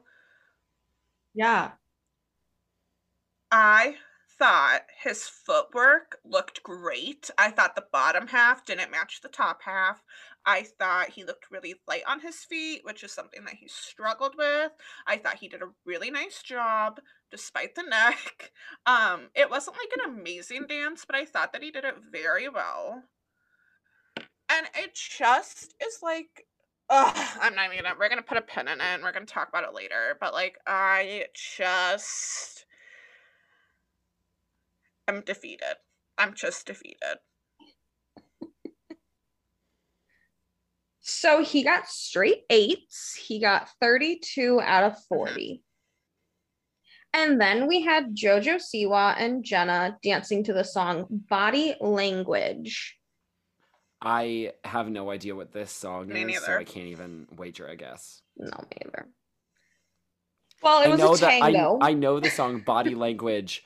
yeah 1.33 1.77
I 3.51 3.97
thought 4.39 4.85
his 5.01 5.27
footwork 5.27 6.19
looked 6.23 6.63
great. 6.63 7.29
I 7.37 7.51
thought 7.51 7.75
the 7.75 7.81
bottom 7.91 8.27
half 8.27 8.63
didn't 8.65 8.89
match 8.91 9.19
the 9.19 9.27
top 9.27 9.63
half. 9.63 10.01
I 10.47 10.63
thought 10.63 11.09
he 11.09 11.25
looked 11.25 11.51
really 11.51 11.75
light 11.89 12.03
on 12.07 12.21
his 12.21 12.37
feet, 12.37 12.81
which 12.85 13.03
is 13.03 13.11
something 13.11 13.43
that 13.43 13.55
he 13.55 13.67
struggled 13.67 14.35
with. 14.37 14.71
I 15.05 15.17
thought 15.17 15.39
he 15.39 15.49
did 15.49 15.61
a 15.61 15.73
really 15.85 16.09
nice 16.09 16.41
job 16.41 17.01
despite 17.29 17.75
the 17.75 17.83
neck. 17.87 18.51
Um 18.85 19.27
it 19.35 19.49
wasn't 19.49 19.75
like 19.77 19.91
an 19.99 20.17
amazing 20.17 20.65
dance, 20.67 21.03
but 21.05 21.17
I 21.17 21.25
thought 21.25 21.51
that 21.51 21.61
he 21.63 21.69
did 21.69 21.83
it 21.83 21.95
very 22.11 22.47
well. 22.47 23.03
And 24.49 24.67
it 24.73 24.95
just 24.95 25.75
is 25.85 25.99
like 26.01 26.45
Ugh, 26.89 27.27
I'm 27.41 27.53
not 27.53 27.65
even 27.65 27.83
gonna 27.83 27.95
we're 27.99 28.09
gonna 28.09 28.21
put 28.21 28.37
a 28.37 28.41
pin 28.41 28.69
in 28.69 28.79
it 28.79 28.83
and 28.83 29.03
we're 29.03 29.11
gonna 29.11 29.25
talk 29.25 29.49
about 29.49 29.65
it 29.65 29.73
later. 29.75 30.17
But 30.19 30.33
like 30.33 30.57
I 30.65 31.25
just 31.33 32.65
I'm 35.09 35.21
defeated. 35.21 35.75
I'm 36.17 36.33
just 36.33 36.65
defeated. 36.67 37.19
So 41.07 41.41
he 41.41 41.63
got 41.63 41.87
straight 41.87 42.43
eights 42.49 43.15
he 43.15 43.39
got 43.39 43.69
32 43.81 44.59
out 44.61 44.83
of 44.83 44.91
uh-huh. 44.91 45.25
40 45.27 45.63
and 47.13 47.39
then 47.39 47.65
we 47.67 47.81
had 47.81 48.13
jojo 48.13 48.59
siwa 48.59 49.15
and 49.17 49.43
jenna 49.43 49.97
dancing 50.03 50.43
to 50.43 50.53
the 50.53 50.63
song 50.63 51.05
body 51.09 51.75
language 51.79 52.97
I 54.01 54.53
have 54.63 54.89
no 54.89 55.09
idea 55.09 55.35
what 55.35 55.51
this 55.51 55.71
song 55.71 56.09
Me 56.09 56.21
is, 56.21 56.45
so. 56.45 56.55
I 56.55 56.63
can't 56.63 56.87
even 56.87 57.27
wager. 57.35 57.67
I 57.67 57.75
guess. 57.75 58.21
No, 58.37 58.45
me 58.45 58.77
either. 58.85 59.07
Well, 60.61 60.81
it 60.81 60.87
I 60.87 60.89
was 60.89 60.99
know 60.99 61.13
a 61.13 61.17
that 61.17 61.39
tango. 61.39 61.79
I, 61.81 61.89
I 61.89 61.93
know 61.93 62.19
the 62.19 62.29
song 62.29 62.59
"Body 62.59 62.95
Language" 63.07 63.63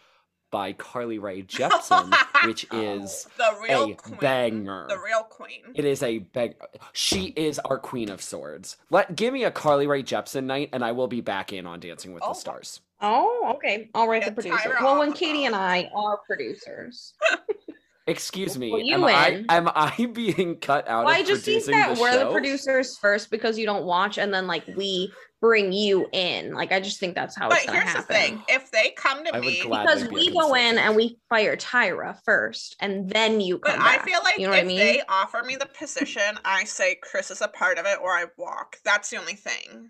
by 0.52 0.74
Carly 0.74 1.18
Rae 1.18 1.42
Jepsen, 1.48 2.14
which 2.46 2.68
oh, 2.72 2.80
is 2.80 3.28
the 3.38 3.58
real 3.64 3.92
a 3.92 3.96
queen. 3.96 4.18
banger. 4.20 4.86
The 4.90 5.00
real 5.00 5.24
queen. 5.24 5.62
It 5.74 5.86
is 5.86 6.04
a 6.04 6.20
beg. 6.20 6.56
She 6.94 7.28
is 7.36 7.58
our 7.60 7.80
queen 7.80 8.10
of 8.10 8.22
swords. 8.22 8.78
Let 8.90 9.16
give 9.16 9.34
me 9.34 9.46
a 9.46 9.52
Carly 9.52 9.88
Rae 9.88 10.04
Jepsen 10.04 10.44
night, 10.44 10.70
and 10.74 10.84
I 10.86 10.92
will 10.92 11.08
be 11.08 11.22
back 11.22 11.54
in 11.54 11.66
on 11.66 11.80
Dancing 11.80 12.14
with 12.14 12.22
Oh. 12.24 12.30
the 12.30 12.34
Stars. 12.36 12.82
oh, 13.02 13.54
okay. 13.56 13.90
I'll 13.96 14.08
write 14.08 14.26
the 14.26 14.32
producer. 14.32 14.58
Tyra 14.58 14.82
Well, 14.84 15.00
when. 15.00 15.14
Katie 15.14 15.46
and 15.46 15.56
I 15.56 15.90
are 15.96 16.18
producers. 16.28 17.14
Excuse 18.08 18.58
me. 18.58 18.72
Well, 18.72 18.82
you 18.82 18.96
am 18.96 19.04
I 19.06 19.46
am 19.50 19.70
I 19.74 20.06
being 20.14 20.58
cut 20.58 20.88
out 20.88 21.06
Well, 21.06 21.14
of 21.14 21.20
I 21.20 21.24
just 21.24 21.46
think 21.46 21.64
that 21.66 21.96
the 21.96 22.02
we're 22.02 22.12
show? 22.12 22.26
the 22.26 22.32
producers 22.32 22.98
first 22.98 23.30
because 23.30 23.58
you 23.60 23.66
don't 23.66 23.86
watch, 23.86 24.18
and 24.18 24.34
then 24.34 24.48
like 24.48 24.66
we 24.76 25.12
bring 25.42 25.74
you 25.74 26.08
in. 26.14 26.54
Like 26.54 26.72
I 26.72 26.80
just 26.80 27.00
think 27.00 27.16
that's 27.16 27.36
how 27.36 27.50
But 27.50 27.58
it's 27.58 27.66
gonna 27.66 27.80
here's 27.80 27.92
happen. 27.92 28.06
the 28.08 28.14
thing: 28.14 28.44
if 28.48 28.72
they 28.72 28.92
come 28.92 29.26
to 29.26 29.36
I 29.36 29.40
me, 29.42 29.62
because 29.64 30.04
be 30.08 30.14
we 30.14 30.32
go 30.32 30.54
in 30.54 30.78
and 30.78 30.96
we 30.96 31.18
fire 31.28 31.58
Tyra 31.58 32.18
first, 32.24 32.78
and 32.80 33.10
then 33.10 33.42
you 33.42 33.60
but 33.60 33.72
come 33.72 33.82
I 33.82 33.98
feel 34.00 34.20
like 34.24 34.38
you 34.38 34.48
know 34.48 34.54
if 34.54 34.64
I 34.64 34.68
mean. 34.68 34.78
they 34.78 35.02
offer 35.10 35.44
me 35.44 35.56
the 35.58 35.66
position, 35.66 36.40
I 36.46 36.64
say 36.64 36.96
Chris 37.02 37.32
is 37.32 37.42
a 37.42 37.48
part 37.48 37.78
of 37.78 37.86
it, 37.86 38.00
or 38.02 38.12
I 38.12 38.26
walk. 38.38 38.78
That's 38.86 39.10
the 39.10 39.18
only 39.18 39.36
thing. 39.36 39.90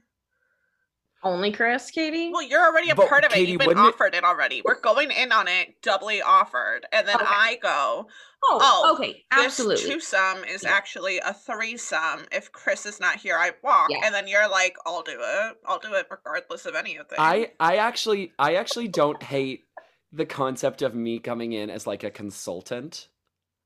Only 1.24 1.52
Chris, 1.52 1.92
Katie. 1.92 2.32
Well, 2.32 2.42
you're 2.42 2.66
already 2.66 2.90
a 2.90 2.96
But, 2.96 3.08
part 3.08 3.24
of 3.24 3.32
it. 3.32 3.48
You've 3.48 3.60
been 3.60 3.68
wouldn't 3.68 3.86
it- 3.86 3.94
offered 3.94 4.16
it 4.16 4.24
already. 4.24 4.62
We're 4.66 4.80
going 4.80 5.12
in 5.12 5.32
on 5.32 5.48
it 5.48 5.82
doubly 5.84 6.22
offered, 6.22 6.88
and 6.92 7.08
then 7.08 7.16
Okay. 7.18 7.26
I 7.28 7.56
go. 7.62 8.08
oh, 8.44 8.60
oh, 8.60 8.94
okay, 8.96 9.24
This 9.36 9.46
absolutely. 9.46 9.86
twosome 9.92 10.44
is 10.46 10.64
Yeah. 10.64 10.72
actually 10.72 11.20
a 11.20 11.32
threesome. 11.32 12.26
If 12.32 12.52
Chris 12.52 12.88
is 12.88 13.00
not 13.00 13.18
here, 13.18 13.38
I 13.38 13.52
walk, 13.62 13.92
Yeah. 13.92 14.00
and 14.04 14.16
then 14.16 14.28
you're 14.28 14.48
like, 14.50 14.76
"I'll 14.84 15.04
do 15.04 15.20
it. 15.22 15.58
I'll 15.64 15.78
do 15.78 15.94
it 15.94 16.08
regardless 16.10 16.66
of 16.66 16.74
any 16.74 16.96
of 16.98 17.08
this." 17.08 17.20
I 17.20 17.52
I 17.60 17.76
actually 17.78 18.34
I 18.40 18.56
actually 18.56 18.88
don't 18.88 19.22
hate 19.22 19.66
the 20.12 20.26
concept 20.26 20.82
of 20.82 20.96
me 20.96 21.20
coming 21.20 21.54
in 21.54 21.70
as 21.70 21.86
like 21.86 22.04
a 22.04 22.10
consultant. 22.10 23.10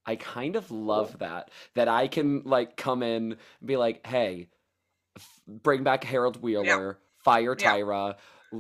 I 0.06 0.18
kind 0.18 0.58
of 0.58 0.70
love 0.72 1.20
that 1.20 1.52
that 1.76 1.88
I 1.88 2.10
can 2.10 2.42
like 2.44 2.76
come 2.76 3.02
in 3.02 3.32
and 3.32 3.38
be 3.66 3.78
like, 3.78 4.06
"Hey, 4.06 4.50
f- 5.16 5.40
bring 5.48 5.84
back 5.84 6.04
Harold 6.04 6.42
Wheeler, 6.44 7.00
fire 7.26 7.56
Yeah. 7.60 7.74
Tyra, 7.74 8.16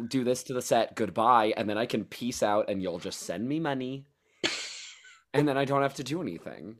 do 0.09 0.23
this 0.25 0.43
to 0.43 0.53
the 0.53 0.61
set, 0.61 0.95
goodbye," 0.95 1.53
and 1.55 1.69
then 1.69 1.77
I 1.77 1.85
can 1.85 2.03
peace 2.03 2.43
out 2.43 2.69
and 2.69 2.81
you'll 2.81 2.99
just 2.99 3.21
send 3.21 3.47
me 3.47 3.59
money. 3.61 4.05
and 5.33 5.47
then 5.47 5.57
I 5.57 5.63
don't 5.65 5.81
have 5.83 5.93
to 5.95 6.03
do 6.03 6.21
anything. 6.21 6.77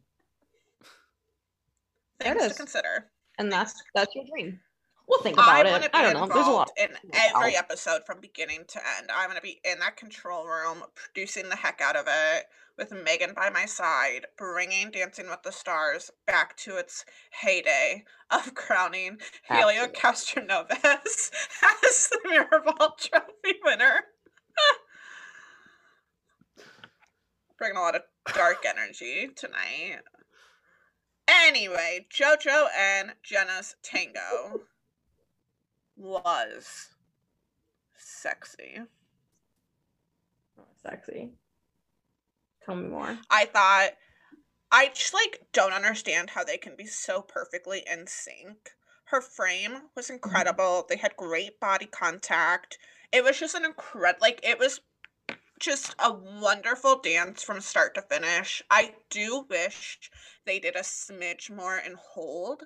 There 2.20 2.34
Things 2.34 2.52
to 2.54 2.58
consider. 2.58 3.12
and 3.38 3.52
that's 3.52 3.82
that's 3.94 4.14
your 4.16 4.26
dream. 4.26 4.60
We'll 5.08 5.22
think 5.22 5.38
about 5.38 5.66
it. 5.66 5.90
I 5.94 6.02
don't 6.02 6.14
know. 6.14 6.34
There's 6.34 6.48
a 6.48 6.52
lot. 6.52 6.72
in 6.78 6.90
every 7.14 7.56
episode 7.56 8.06
from 8.06 8.22
beginning 8.22 8.64
to 8.68 8.80
end. 8.98 9.10
I'm 9.14 9.30
going 9.30 9.36
to 9.36 9.42
be 9.42 9.60
in 9.64 9.80
that 9.80 9.98
control 9.98 10.46
room, 10.46 10.84
producing 10.96 11.50
the 11.50 11.56
heck 11.56 11.82
out 11.82 11.96
of 11.96 12.06
it, 12.08 12.46
with 12.78 12.92
Megan 12.92 13.34
by 13.34 13.50
my 13.50 13.66
side, 13.66 14.26
bringing 14.38 14.92
Dancing 14.92 15.30
with 15.30 15.44
the 15.44 15.52
Stars 15.52 16.12
back 16.26 16.58
to 16.58 16.78
its 16.78 17.06
heyday 17.30 18.04
of 18.32 18.54
crowning 18.56 19.20
Helio. 19.48 19.88
Castroneves 19.88 20.72
as 21.86 22.10
the 22.10 22.20
Mirrorball 22.26 22.98
Trophy 23.10 23.60
winner. 23.64 24.06
Bringing 27.58 27.78
a 27.78 27.82
lot 27.82 27.96
of 27.96 28.02
dark 28.34 28.66
energy 28.68 29.30
tonight. 29.34 30.00
Anyway, 31.28 32.06
JoJo 32.14 32.68
and 32.78 33.14
Jenna's 33.24 33.76
tango 33.82 34.62
was 35.96 36.90
sexy. 37.98 38.82
Sexy. 40.82 41.32
Tell 42.66 42.76
me 42.76 42.90
more. 42.90 43.18
I 43.30 43.46
thought 43.46 43.92
I 44.72 44.90
just 44.90 45.14
like 45.14 45.42
don't 45.54 45.74
understand 45.74 46.32
how 46.32 46.44
they 46.44 46.58
can 46.58 46.76
be 46.76 46.86
so 46.86 47.22
perfectly 47.22 47.84
in 47.92 48.08
sync. 48.08 48.72
Her 49.06 49.22
frame 49.22 49.84
was 49.96 50.06
mm-hmm. 50.06 50.16
incredible. 50.16 50.86
They 50.88 50.98
had 50.98 51.16
great 51.16 51.60
body 51.60 51.86
contact. 51.86 52.78
It 53.12 53.24
was 53.24 53.40
just 53.40 53.56
an 53.56 53.66
incredible 53.66 54.20
like 54.22 54.40
it 54.44 54.60
was 54.60 54.82
just 55.60 55.96
a 56.00 56.12
wonderful 56.12 57.00
dance 57.00 57.44
from 57.44 57.62
start 57.62 57.96
to 57.96 58.02
finish. 58.02 58.62
I 58.70 58.96
do 59.10 59.46
wish 59.50 60.12
they 60.46 60.60
did 60.60 60.76
a 60.76 60.82
smidge 60.82 61.50
more 61.50 61.78
in 61.78 61.96
hold. 61.98 62.64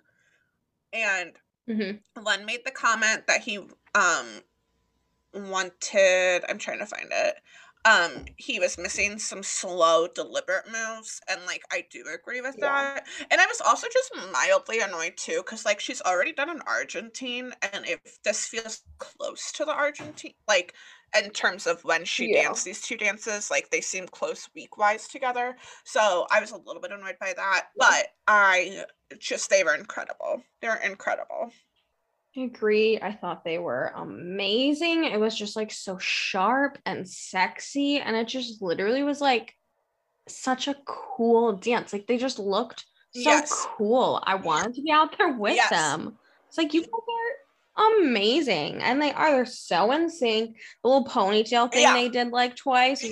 And 0.91 1.33
Mm-hmm. 1.69 2.23
Len 2.23 2.45
made 2.45 2.61
the 2.65 2.71
comment 2.71 3.27
that 3.27 3.41
he 3.41 3.57
um 3.57 4.41
wanted 5.33 6.43
I'm 6.49 6.57
trying 6.57 6.79
to 6.79 6.85
find 6.85 7.07
it. 7.11 7.35
Um 7.85 8.25
he 8.37 8.59
was 8.59 8.77
missing 8.77 9.19
some 9.19 9.41
slow 9.41 10.07
deliberate 10.07 10.65
moves 10.69 11.21
and 11.29 11.45
like 11.45 11.63
I 11.71 11.85
do 11.89 12.03
agree 12.13 12.41
with 12.41 12.57
Yeah. 12.57 12.59
that. 12.59 13.07
And 13.31 13.39
I 13.39 13.45
was 13.45 13.61
also 13.61 13.87
just 13.91 14.11
mildly 14.33 14.81
annoyed 14.81 15.15
too 15.17 15.43
cuz 15.43 15.63
like 15.65 15.79
she's 15.79 16.01
already 16.01 16.33
done 16.33 16.49
an 16.49 16.61
Argentine 16.67 17.53
and 17.61 17.85
if 17.85 18.21
this 18.23 18.45
feels 18.47 18.83
close 18.99 19.51
to 19.53 19.63
the 19.65 19.71
Argentine 19.73 20.33
like 20.47 20.75
in 21.17 21.31
terms 21.31 21.65
of 21.65 21.83
when 21.85 22.03
she 22.03 22.27
Yeah. 22.27 22.43
danced 22.43 22.65
these 22.65 22.81
two 22.81 22.97
dances 22.97 23.49
like 23.49 23.69
they 23.69 23.81
seem 23.81 24.07
close 24.09 24.49
week 24.53 24.77
wise 24.77 25.07
together. 25.07 25.57
So 25.85 26.27
I 26.31 26.41
was 26.41 26.51
a 26.51 26.57
little 26.57 26.81
bit 26.81 26.91
annoyed 26.91 27.17
by 27.19 27.33
that, 27.33 27.69
Yeah. 27.75 27.95
but 27.95 28.07
I 28.27 28.85
just 29.17 29.49
they 29.49 29.63
were 29.63 29.73
incredible. 29.75 30.43
They're 30.61 30.75
incredible. 30.77 31.51
I 32.37 32.41
agree. 32.41 32.99
I 33.01 33.11
thought 33.13 33.43
they 33.43 33.57
were 33.57 33.91
amazing. 33.95 35.05
It 35.05 35.19
was 35.19 35.35
just 35.35 35.55
like 35.55 35.71
so 35.71 35.97
sharp 35.97 36.77
and 36.85 37.07
sexy. 37.07 37.97
And 37.97 38.15
it 38.15 38.27
just 38.27 38.61
literally 38.61 39.03
was 39.03 39.19
like 39.19 39.55
such 40.27 40.67
a 40.67 40.75
cool 40.85 41.53
dance. 41.53 41.91
Like 41.91 42.05
they 42.07 42.17
just 42.17 42.37
looked 42.39 42.85
so 43.13 43.21
Yes. 43.31 43.65
cool. 43.77 44.21
I 44.25 44.35
wanted 44.35 44.75
to 44.75 44.81
be 44.83 44.91
out 44.91 45.17
there 45.17 45.33
with 45.33 45.55
Yes. 45.55 45.69
them. 45.71 46.17
It's 46.47 46.57
like 46.57 46.73
you 46.73 46.81
guys 46.81 46.89
are 46.91 47.97
amazing. 47.99 48.81
And 48.81 49.01
they 49.01 49.11
are 49.11 49.31
they're 49.31 49.45
so 49.45 49.91
in 49.91 50.09
sync. 50.09 50.55
The 50.83 50.89
little 50.89 51.05
ponytail 51.07 51.71
thing 51.71 51.81
Yeah. 51.81 51.93
they 51.93 52.09
did 52.09 52.29
like 52.29 52.55
twice. 52.55 53.03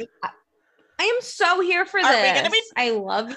I, 1.00 1.04
am 1.04 1.22
so 1.22 1.60
here 1.62 1.86
for 1.86 2.00
Are 2.00 2.04
we 2.12 2.22
this. 2.22 2.38
gonna 2.38 2.50
be- 2.50 2.62
I 2.76 2.90
love 2.92 3.30
you. 3.30 3.36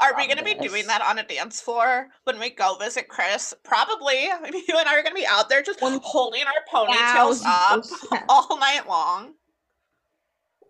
I 0.00 0.06
Are 0.06 0.16
we 0.16 0.26
going 0.26 0.38
to 0.38 0.44
be 0.44 0.54
doing 0.54 0.86
that 0.88 1.00
on 1.00 1.18
a 1.20 1.22
dance 1.22 1.60
floor 1.60 2.08
when 2.24 2.40
we 2.40 2.50
go 2.50 2.76
visit 2.76 3.06
Chris? 3.08 3.54
Probably. 3.62 4.14
You 4.24 4.78
and 4.78 4.88
I 4.88 4.96
are 4.98 5.02
going 5.02 5.14
to 5.14 5.20
be 5.20 5.26
out 5.28 5.48
there 5.48 5.62
just 5.62 5.80
One 5.80 6.00
holding 6.02 6.42
our 6.42 6.52
ponytails 6.72 7.42
up 7.46 7.82
percent. 7.82 8.22
all 8.28 8.58
night 8.58 8.88
long. 8.88 9.34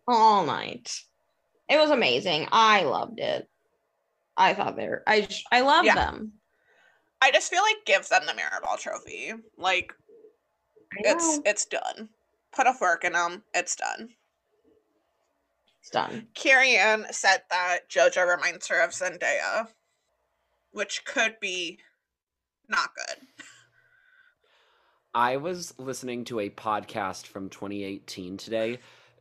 all 0.07 0.45
night. 0.45 1.01
It 1.69 1.79
was 1.79 1.91
amazing. 1.91 2.47
I 2.53 2.83
loved 2.85 3.19
it. 3.21 3.49
I 4.37 4.53
thought 4.53 4.77
they 4.77 4.87
were. 4.87 5.03
I 5.07 5.27
I 5.51 5.63
love 5.63 5.87
Yeah. 5.87 5.95
them. 5.95 6.33
I 7.23 7.31
just 7.33 7.51
feel 7.51 7.63
like 7.63 7.77
give 7.87 8.07
them 8.09 8.23
the 8.27 8.33
Mirrorball 8.33 8.79
trophy. 8.79 9.33
Like 9.57 9.93
it's 10.99 11.41
it's 11.47 11.65
done. 11.65 12.11
Put 12.55 12.67
a 12.67 12.75
fork 12.75 13.05
in 13.05 13.15
them. 13.15 13.43
It's 13.55 13.77
done. 13.77 14.11
It's 15.87 15.91
done. 15.93 16.27
Carrie 16.35 16.77
Ann 16.77 17.07
said 17.13 17.43
that 17.51 17.89
JoJo 17.89 18.29
reminds 18.37 18.67
her 18.69 18.81
of 18.83 18.91
Zendaya, 18.91 19.69
which 20.73 21.05
could 21.05 21.37
be 21.41 21.79
not 22.69 22.91
good. 22.97 23.19
I 25.15 25.37
was 25.37 25.73
listening 25.79 26.25
to 26.25 26.41
a 26.41 26.51
podcast 26.51 27.27
from 27.29 27.49
2018 27.51 28.37
today 28.37 28.81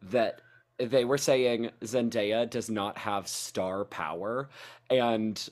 that 0.10 0.41
they 0.80 1.06
were 1.06 1.19
saying 1.19 1.69
Zendaya 1.82 2.49
does 2.49 2.69
not 2.69 2.97
have 2.97 3.28
star 3.28 3.86
power, 3.86 4.49
and 4.89 5.47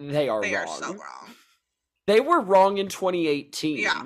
they 0.00 0.28
are 0.28 0.42
They 0.42 0.54
wrong. 0.54 0.66
are 0.66 0.76
so 0.82 0.88
wrong. 0.94 1.34
They 2.06 2.20
were 2.20 2.40
wrong 2.40 2.78
in 2.78 2.88
2018. 2.88 3.78
Yeah. 3.78 4.02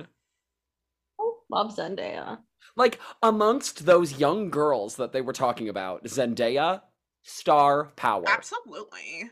Oh, 1.19 1.39
love 1.51 1.75
Zendaya. 1.75 2.39
Like 2.79 2.99
amongst 3.23 3.85
those 3.87 4.19
young 4.19 4.49
girls 4.51 4.97
that 4.97 5.13
they 5.13 5.21
were 5.21 5.33
talking 5.33 5.69
about, 5.69 6.05
Zendaya, 6.05 6.81
star 7.25 7.87
power. 7.97 8.25
Absolutely. 8.27 9.31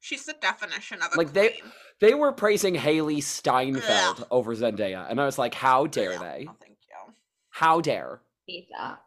She's 0.00 0.24
the 0.24 0.36
definition 0.40 1.02
of 1.02 1.12
a 1.12 1.18
Like, 1.18 1.32
they- 1.32 1.58
queen. 1.58 1.72
They 1.98 2.12
were 2.14 2.30
praising 2.30 2.74
Hailee 2.74 3.22
Steinfeld 3.22 4.20
Ugh. 4.20 4.26
over 4.30 4.54
Zendaya, 4.54 5.10
and 5.10 5.18
I 5.18 5.24
was 5.24 5.38
like, 5.38 5.54
how 5.54 5.80
oh, 5.82 5.86
dare 5.86 6.12
Yeah, 6.12 6.18
they? 6.18 6.44
no, 6.44 6.56
thank 6.60 6.76
you. 6.88 7.14
How 7.50 7.80
dare? 7.80 8.20
Hate 8.46 8.68
that. 8.78 9.00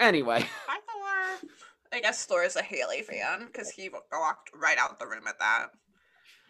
Anyway, 0.00 0.40
Hi, 0.66 0.80
Thor. 1.40 1.48
I 1.92 2.00
guess 2.00 2.26
Thor 2.26 2.42
is 2.42 2.56
a 2.56 2.62
Hailee 2.62 3.04
fan 3.04 3.46
because 3.46 3.70
he 3.70 3.88
walked 4.12 4.50
right 4.54 4.76
out 4.76 4.98
the 4.98 5.06
room 5.06 5.28
at 5.28 5.38
that. 5.38 5.68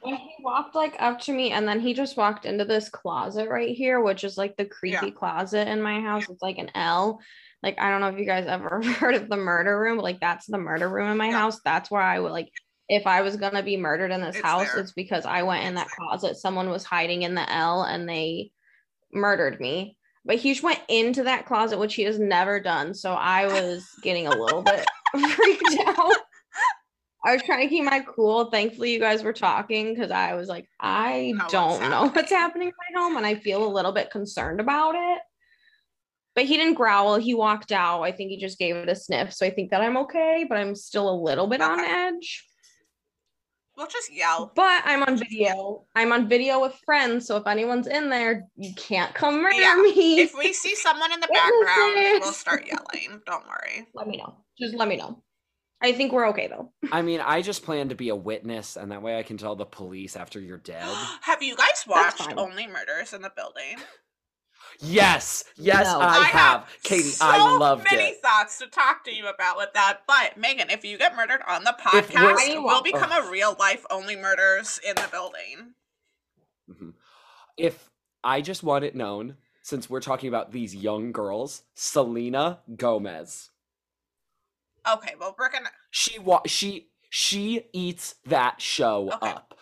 He 0.05 0.37
walked 0.41 0.75
like 0.75 0.97
up 0.99 1.21
to 1.23 1.33
me, 1.33 1.51
and 1.53 1.67
then 1.67 1.81
he 1.81 1.95
just 1.95 2.17
walked 2.17 2.45
into 2.45 2.65
this 2.65 2.89
closet 2.89 3.49
right 3.49 3.75
here, 3.75 4.01
which 4.01 4.25
is 4.25 4.37
like 4.37 4.57
the 4.57 4.65
creepy 4.67 5.11
closet 5.11 5.69
in 5.69 5.81
my 5.83 6.01
house. 6.01 6.29
It's 6.29 6.43
like 6.43 6.59
an 6.59 6.71
L. 6.75 7.21
Like 7.63 7.81
I 7.81 7.91
don't 7.91 8.01
know 8.03 8.09
if 8.09 8.19
you 8.19 8.27
guys 8.27 8.47
ever 8.47 8.83
heard 8.85 9.15
of 9.15 9.29
the 9.29 9.37
murder 9.37 9.79
room. 9.79 9.97
but, 9.97 10.05
Like 10.05 10.21
that's 10.21 10.47
the 10.47 10.59
murder 10.59 10.89
room 10.89 11.11
in 11.11 11.17
my 11.17 11.29
Yeah. 11.29 11.39
house. 11.39 11.61
That's 11.65 11.91
where 11.91 12.03
I 12.03 12.19
would 12.19 12.33
like 12.33 12.51
if 12.89 13.07
I 13.07 13.23
was 13.23 13.37
gonna 13.37 13.63
be 13.63 13.79
murdered 13.79 14.11
in 14.11 14.21
this 14.21 14.37
It's 14.37 14.45
house, 14.45 14.75
there. 14.75 14.83
it's 14.83 14.93
because 14.93 15.25
I 15.25 15.43
went 15.43 15.65
in 15.65 15.75
that 15.77 15.87
It's 15.87 15.95
closet. 15.95 16.37
Someone 16.37 16.69
was 16.69 16.85
hiding 16.85 17.23
in 17.23 17.35
the 17.35 17.51
L 17.51 17.83
and 17.83 18.07
they 18.09 18.51
murdered 19.13 19.61
me. 19.61 19.97
But 20.27 20.37
he 20.37 20.53
just 20.53 20.63
went 20.63 20.81
into 20.89 21.25
that 21.25 21.47
closet, 21.47 21.79
which 21.79 21.95
he 21.95 22.03
has 22.03 22.19
never 22.19 22.61
done. 22.61 22.95
So 22.95 23.13
I 23.13 23.47
was 23.47 23.87
getting 24.03 24.27
a 24.27 24.35
little 24.35 24.63
bit 24.63 24.87
freaked 25.31 25.77
out. 25.87 26.17
I 27.25 27.33
was 27.33 27.43
trying 27.43 27.67
to 27.67 27.75
keep 27.75 27.85
my 27.85 28.01
cool. 28.01 28.51
Thankfully, 28.51 28.93
you 28.93 29.01
guys 29.01 29.23
were 29.23 29.33
talking 29.33 29.95
because 29.95 30.11
I 30.11 30.35
was 30.35 30.49
like, 30.49 30.69
I 30.79 31.33
don't 31.49 31.89
know 31.89 32.09
what's 32.13 32.31
happening. 32.31 32.69
in 32.69 32.75
my 32.95 33.01
home, 33.01 33.17
and 33.17 33.25
I 33.25 33.35
feel 33.37 33.65
a 33.67 33.73
little 33.73 33.93
bit 33.93 34.11
concerned 34.11 34.61
about 34.61 34.95
it. 34.95 35.23
But 36.35 36.45
he 36.45 36.57
didn't 36.57 36.75
growl. 36.75 37.17
He 37.17 37.33
walked 37.33 37.73
out. 37.73 38.03
I 38.03 38.13
think 38.13 38.31
he 38.31 38.37
just 38.37 38.59
gave 38.59 38.77
it 38.77 38.89
a 38.89 38.95
sniff. 38.95 39.33
So 39.33 39.47
I 39.47 39.51
think 39.51 39.71
that 39.71 39.81
I'm 39.81 39.97
okay, 39.99 40.45
but 40.49 40.59
I'm 40.59 40.75
still 40.75 41.09
a 41.09 41.17
little 41.17 41.47
bit 41.47 41.61
on 41.61 41.81
edge. 41.81 42.45
We'll 43.77 43.87
just 43.87 44.13
yell. 44.13 44.53
But 44.55 44.83
I'm 44.85 45.03
on 45.03 45.17
video. 45.17 45.85
I'm 45.97 46.13
on 46.13 46.29
video 46.29 46.61
with 46.61 46.75
friends, 46.85 47.27
so 47.27 47.37
if 47.37 47.47
anyone's 47.47 47.87
in 47.87 48.09
there, 48.09 48.47
you 48.57 48.73
can't 48.75 49.13
come 49.15 49.43
murder 49.43 49.57
Yeah, 49.57 49.75
me. 49.77 50.21
If 50.21 50.37
we 50.37 50.53
see 50.53 50.77
someone 50.77 51.13
in 51.13 51.21
the 51.21 51.29
background, 51.33 52.21
we'll 52.21 52.33
start 52.33 52.67
yelling. 52.67 53.21
Don't 53.27 53.47
worry. 53.49 53.87
let 53.95 54.07
me 54.07 54.17
know. 54.19 54.37
Just 54.61 54.75
let 54.75 54.89
me 54.89 54.97
know. 54.97 55.23
I 55.85 55.93
think 55.93 56.13
we're 56.13 56.29
okay 56.29 56.49
though. 56.49 56.73
I 56.93 57.03
mean, 57.03 57.21
I 57.21 57.43
just 57.43 57.63
plan 57.65 57.91
to 57.91 57.95
be 57.95 58.09
a 58.09 58.17
witness, 58.17 58.77
and 58.77 58.91
that 58.93 59.03
way 59.03 59.19
I 59.19 59.23
can 59.23 59.37
tell 59.37 59.55
the 59.57 59.67
police 59.67 60.17
after 60.17 60.41
you're 60.41 60.57
dead. 60.75 60.83
Have 61.23 61.43
you 61.43 61.55
guys 61.57 61.85
watched. 61.87 62.33
Only 62.37 62.67
Murders 62.67 63.13
in 63.13 63.23
the 63.23 63.31
Building? 63.37 63.77
Yes, 64.81 65.45
yes, 65.57 65.87
No. 65.87 66.01
I, 66.01 66.07
I 66.07 66.25
have. 66.25 66.61
have 66.63 66.69
Katie, 66.83 67.03
so 67.03 67.25
I 67.27 67.57
loved 67.59 67.85
many 67.93 68.09
it. 68.11 68.23
thoughts 68.23 68.59
to 68.59 68.67
talk 68.67 69.05
to 69.05 69.15
you 69.15 69.29
about 69.29 69.57
with 69.57 69.69
that. 69.75 70.01
But 70.09 70.37
Megan, 70.37 70.69
if 70.71 70.85
you 70.85 70.99
get 70.99 71.15
murdered 71.15 71.43
on 71.47 71.63
the 71.63 71.77
podcast, 71.81 72.35
we'll 72.49 72.65
want- 72.65 72.85
become 72.85 73.13
a 73.13 73.31
real 73.31 73.55
life 73.61 73.85
Only 73.91 74.17
Murders 74.17 74.81
in 74.85 74.97
the 74.97 75.09
Building. 75.13 75.75
Mhm. 76.69 76.95
If 77.57 77.89
I 78.25 78.41
just 78.41 78.63
want 78.65 78.85
it 78.85 78.97
known, 78.97 79.37
since 79.63 79.89
we're 79.89 80.01
talking 80.01 80.29
about 80.29 80.51
these 80.51 80.75
young 80.75 81.13
girls, 81.13 81.63
Selena 81.75 82.61
Gomez. 82.75 83.51
Okay, 84.91 85.15
well 85.19 85.35
we're 85.39 85.51
gonna. 85.51 85.71
She 85.91 86.19
wa- 86.19 86.43
she 86.47 86.89
she 87.11 87.67
eats 87.73 88.17
that 88.27 88.61
show 88.61 89.11
Okay. 89.15 89.31
up. 89.31 89.55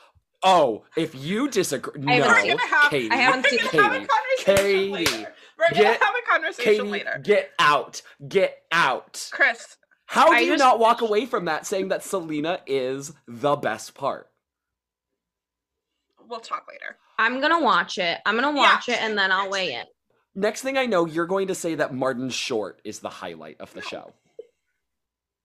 Oh, 0.43 0.85
if 0.97 1.15
you 1.15 1.49
disagree, 1.49 2.03
I 2.07 2.19
no, 2.19 2.25
haven't 2.25 2.43
We're 2.49 2.57
gonna 2.57 2.69
have. 2.69 2.91
Katie, 2.91 3.11
I 3.11 3.17
haven't 3.17 3.43
we're 3.45 3.49
seen 3.59 3.71
gonna 3.71 3.83
have 3.83 4.03
a 4.03 4.07
conversation 4.07 4.57
Katie, 4.57 4.91
later. 4.91 5.35
We're 5.59 5.69
gonna 5.71 5.83
get- 5.83 6.03
have 6.03 6.15
a 6.17 6.31
conversation 6.31 6.73
Katie, 6.75 6.89
later. 6.89 7.21
get 7.23 7.51
out, 7.61 8.03
get 8.27 8.63
out. 8.73 9.29
Chris, 9.33 9.77
How 10.07 10.27
do 10.27 10.33
I 10.35 10.41
you 10.41 10.53
just- 10.53 10.59
not 10.59 10.81
walk 10.81 11.01
away 11.01 11.27
from 11.27 11.45
that 11.45 11.65
saying 11.67 11.89
that 11.89 12.03
Selena 12.03 12.61
is 12.67 13.13
the 13.29 13.55
best 13.57 13.95
part? 13.95 14.29
we'll 16.29 16.41
talk 16.41 16.67
later. 16.69 16.97
I'm 17.19 17.41
gonna 17.41 17.61
watch 17.61 17.99
it. 17.99 18.19
I'm 18.25 18.35
gonna 18.37 18.49
Yeah, 18.57 18.75
watch 18.75 18.89
it 18.89 19.01
and 19.01 19.17
then 19.19 19.31
I'll 19.31 19.43
next 19.43 19.53
weigh 19.53 19.67
week. 19.67 19.75
in. 19.77 19.87
Next 20.43 20.63
thing 20.63 20.79
I 20.79 20.87
know, 20.87 21.05
you're 21.05 21.27
going 21.27 21.49
to 21.49 21.55
say 21.55 21.75
that 21.75 21.93
Martin 21.93 22.31
Short 22.31 22.81
is 22.85 23.01
the 23.01 23.11
highlight 23.11 23.61
of 23.61 23.71
the 23.75 23.81
No. 23.81 23.87
show. 23.87 24.15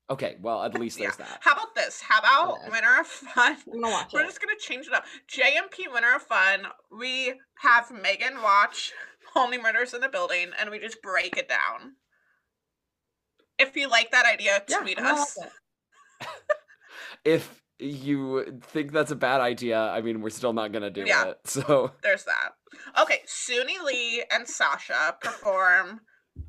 Okay, 0.09 0.37
well, 0.39 0.63
at 0.63 0.73
least 0.79 0.97
Yeah. 0.97 1.07
there's 1.07 1.17
that. 1.17 1.39
How 1.41 1.51
about 1.53 1.75
this? 1.75 2.01
How 2.01 2.19
about 2.19 2.51
Whatever. 2.59 2.71
winner 2.71 2.99
of 3.01 3.07
fun? 3.07 3.57
I'm 3.73 3.81
gonna 3.81 3.91
watch 3.93 4.13
We're 4.13 4.21
it. 4.21 4.27
just 4.27 4.39
gonna 4.41 4.57
change 4.57 4.87
it 4.87 4.93
up. 4.93 5.03
JMP 5.27 5.91
winner 5.91 6.15
of 6.15 6.21
fun. 6.23 6.67
We 6.97 7.39
have 7.59 7.91
Megan 7.91 8.41
watch 8.41 8.93
Only 9.35 9.57
Murders 9.57 9.93
in 9.93 9.99
the 10.01 10.07
Building, 10.09 10.51
and 10.59 10.69
we 10.69 10.79
just 10.79 11.01
break 11.01 11.35
it 11.37 11.49
down. 11.49 11.95
If 13.59 13.75
you 13.75 13.87
like 13.89 14.11
that 14.11 14.25
idea, 14.25 14.63
tweet 14.67 14.99
I'm 14.99 15.05
us. 15.15 15.37
If 17.25 17.61
you 17.79 18.59
think 18.63 18.91
that's 18.93 19.11
a 19.11 19.15
bad 19.15 19.41
idea, 19.41 19.77
I 19.79 20.01
mean, 20.01 20.21
we're 20.21 20.29
still 20.29 20.53
not 20.53 20.71
gonna 20.71 20.89
do 20.89 21.03
Yeah. 21.05 21.31
it. 21.31 21.39
So 21.45 21.91
There's 22.01 22.23
that. 22.23 22.53
Okay, 23.01 23.21
Suni 23.27 23.81
Lee 23.83 24.23
and 24.31 24.47
Sasha 24.47 25.17
perform. 25.19 25.99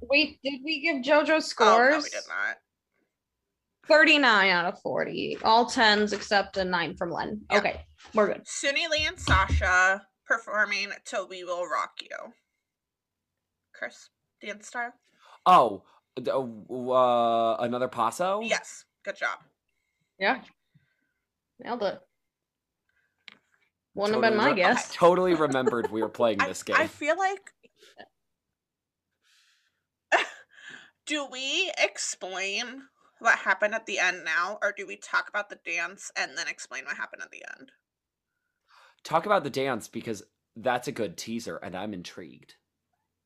Wait, 0.03 0.39
did 0.45 0.61
we 0.65 0.81
give 0.81 1.03
JoJo 1.03 1.43
scores? 1.43 1.43
Oh 1.43 1.43
scores? 1.43 1.91
no, 1.91 1.99
we 1.99 2.11
did 2.11 2.29
not. 2.29 2.57
39 3.89 4.51
out 4.51 4.67
of 4.67 4.81
40. 4.83 5.39
All 5.43 5.67
10s 5.67 6.13
except 6.13 6.57
a 6.57 6.65
9 6.65 6.97
from 6.97 7.11
Len. 7.11 7.41
Yeah. 7.51 7.59
Okay, 7.59 7.81
we're 8.15 8.29
good. 8.29 8.45
Suni 8.45 8.89
Lee 8.91 9.07
and 9.07 9.19
Sasha 9.19 10.03
performing 10.27 10.91
"Till 11.05 11.27
We 11.29 11.45
Will 11.45 11.67
Rock 11.67 11.93
You." 12.03 12.33
Chris, 13.75 14.11
dance 14.43 14.69
style. 14.69 14.93
Oh, 15.47 15.83
uh, 16.19 17.57
another 17.63 17.89
paso? 17.89 18.41
Yes, 18.43 18.85
good 19.05 19.17
job. 19.17 19.39
Yeah. 20.19 20.43
Nailed 21.61 21.83
it. 21.83 22.01
Wouldn't 23.95 24.23
have 24.23 24.31
been 24.31 24.37
my 24.39 24.51
re- 24.51 24.57
guess. 24.57 24.93
Totally 24.95 25.35
remembered 25.35 25.91
we 25.91 26.03
were 26.03 26.09
playing 26.09 26.41
I, 26.43 26.49
this 26.49 26.63
game. 26.63 26.77
I 26.79 26.87
feel 26.87 27.17
like. 27.17 27.51
do 31.07 31.27
we 31.31 31.73
explain 31.79 32.83
what 33.21 33.39
happened 33.39 33.75
at 33.75 33.87
the 33.87 33.99
end 33.99 34.25
now, 34.25 34.59
or 34.63 34.73
do 34.77 34.87
we 34.87 34.97
talk 34.97 35.29
about 35.29 35.49
the 35.49 35.59
dance 35.65 36.11
and 36.17 36.37
then 36.37 36.49
explain 36.49 36.85
what 36.85 36.97
happened 36.97 37.23
at 37.23 37.31
the 37.31 37.45
end? 37.59 37.73
Talk 39.05 39.27
about 39.27 39.45
the 39.45 39.51
dance 39.51 39.89
because 39.89 40.23
that's 40.57 40.89
a 40.89 40.93
good 40.93 41.17
teaser 41.17 41.57
and 41.57 41.77
I'm 41.77 41.95
intrigued. 41.95 42.55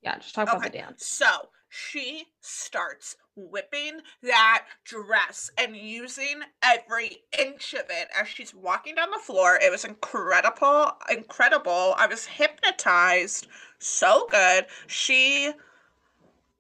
Yeah, 0.03 0.19
just 0.19 0.35
talk 0.35 0.49
about 0.49 0.63
the 0.63 0.71
dance. 0.71 1.07
So 1.07 1.49
she 1.69 2.27
starts 2.41 3.17
whipping 3.37 4.01
that 4.23 4.67
dress 4.85 5.51
and 5.57 5.77
using 5.77 6.43
every 6.63 7.19
inch 7.39 7.73
of 7.73 7.87
it 7.89 8.09
as 8.19 8.29
she's 8.29 8.55
walking 8.55 8.97
down 8.97 9.11
the 9.11 9.19
floor. 9.19 9.59
It 9.63 9.71
was 9.71 9.85
incredible, 9.85 10.93
incredible. 11.09 11.95
I 11.97 12.07
was 12.09 12.27
hypnotized. 12.27 13.47
So 13.79 14.27
good. 14.31 14.67
She 14.87 15.53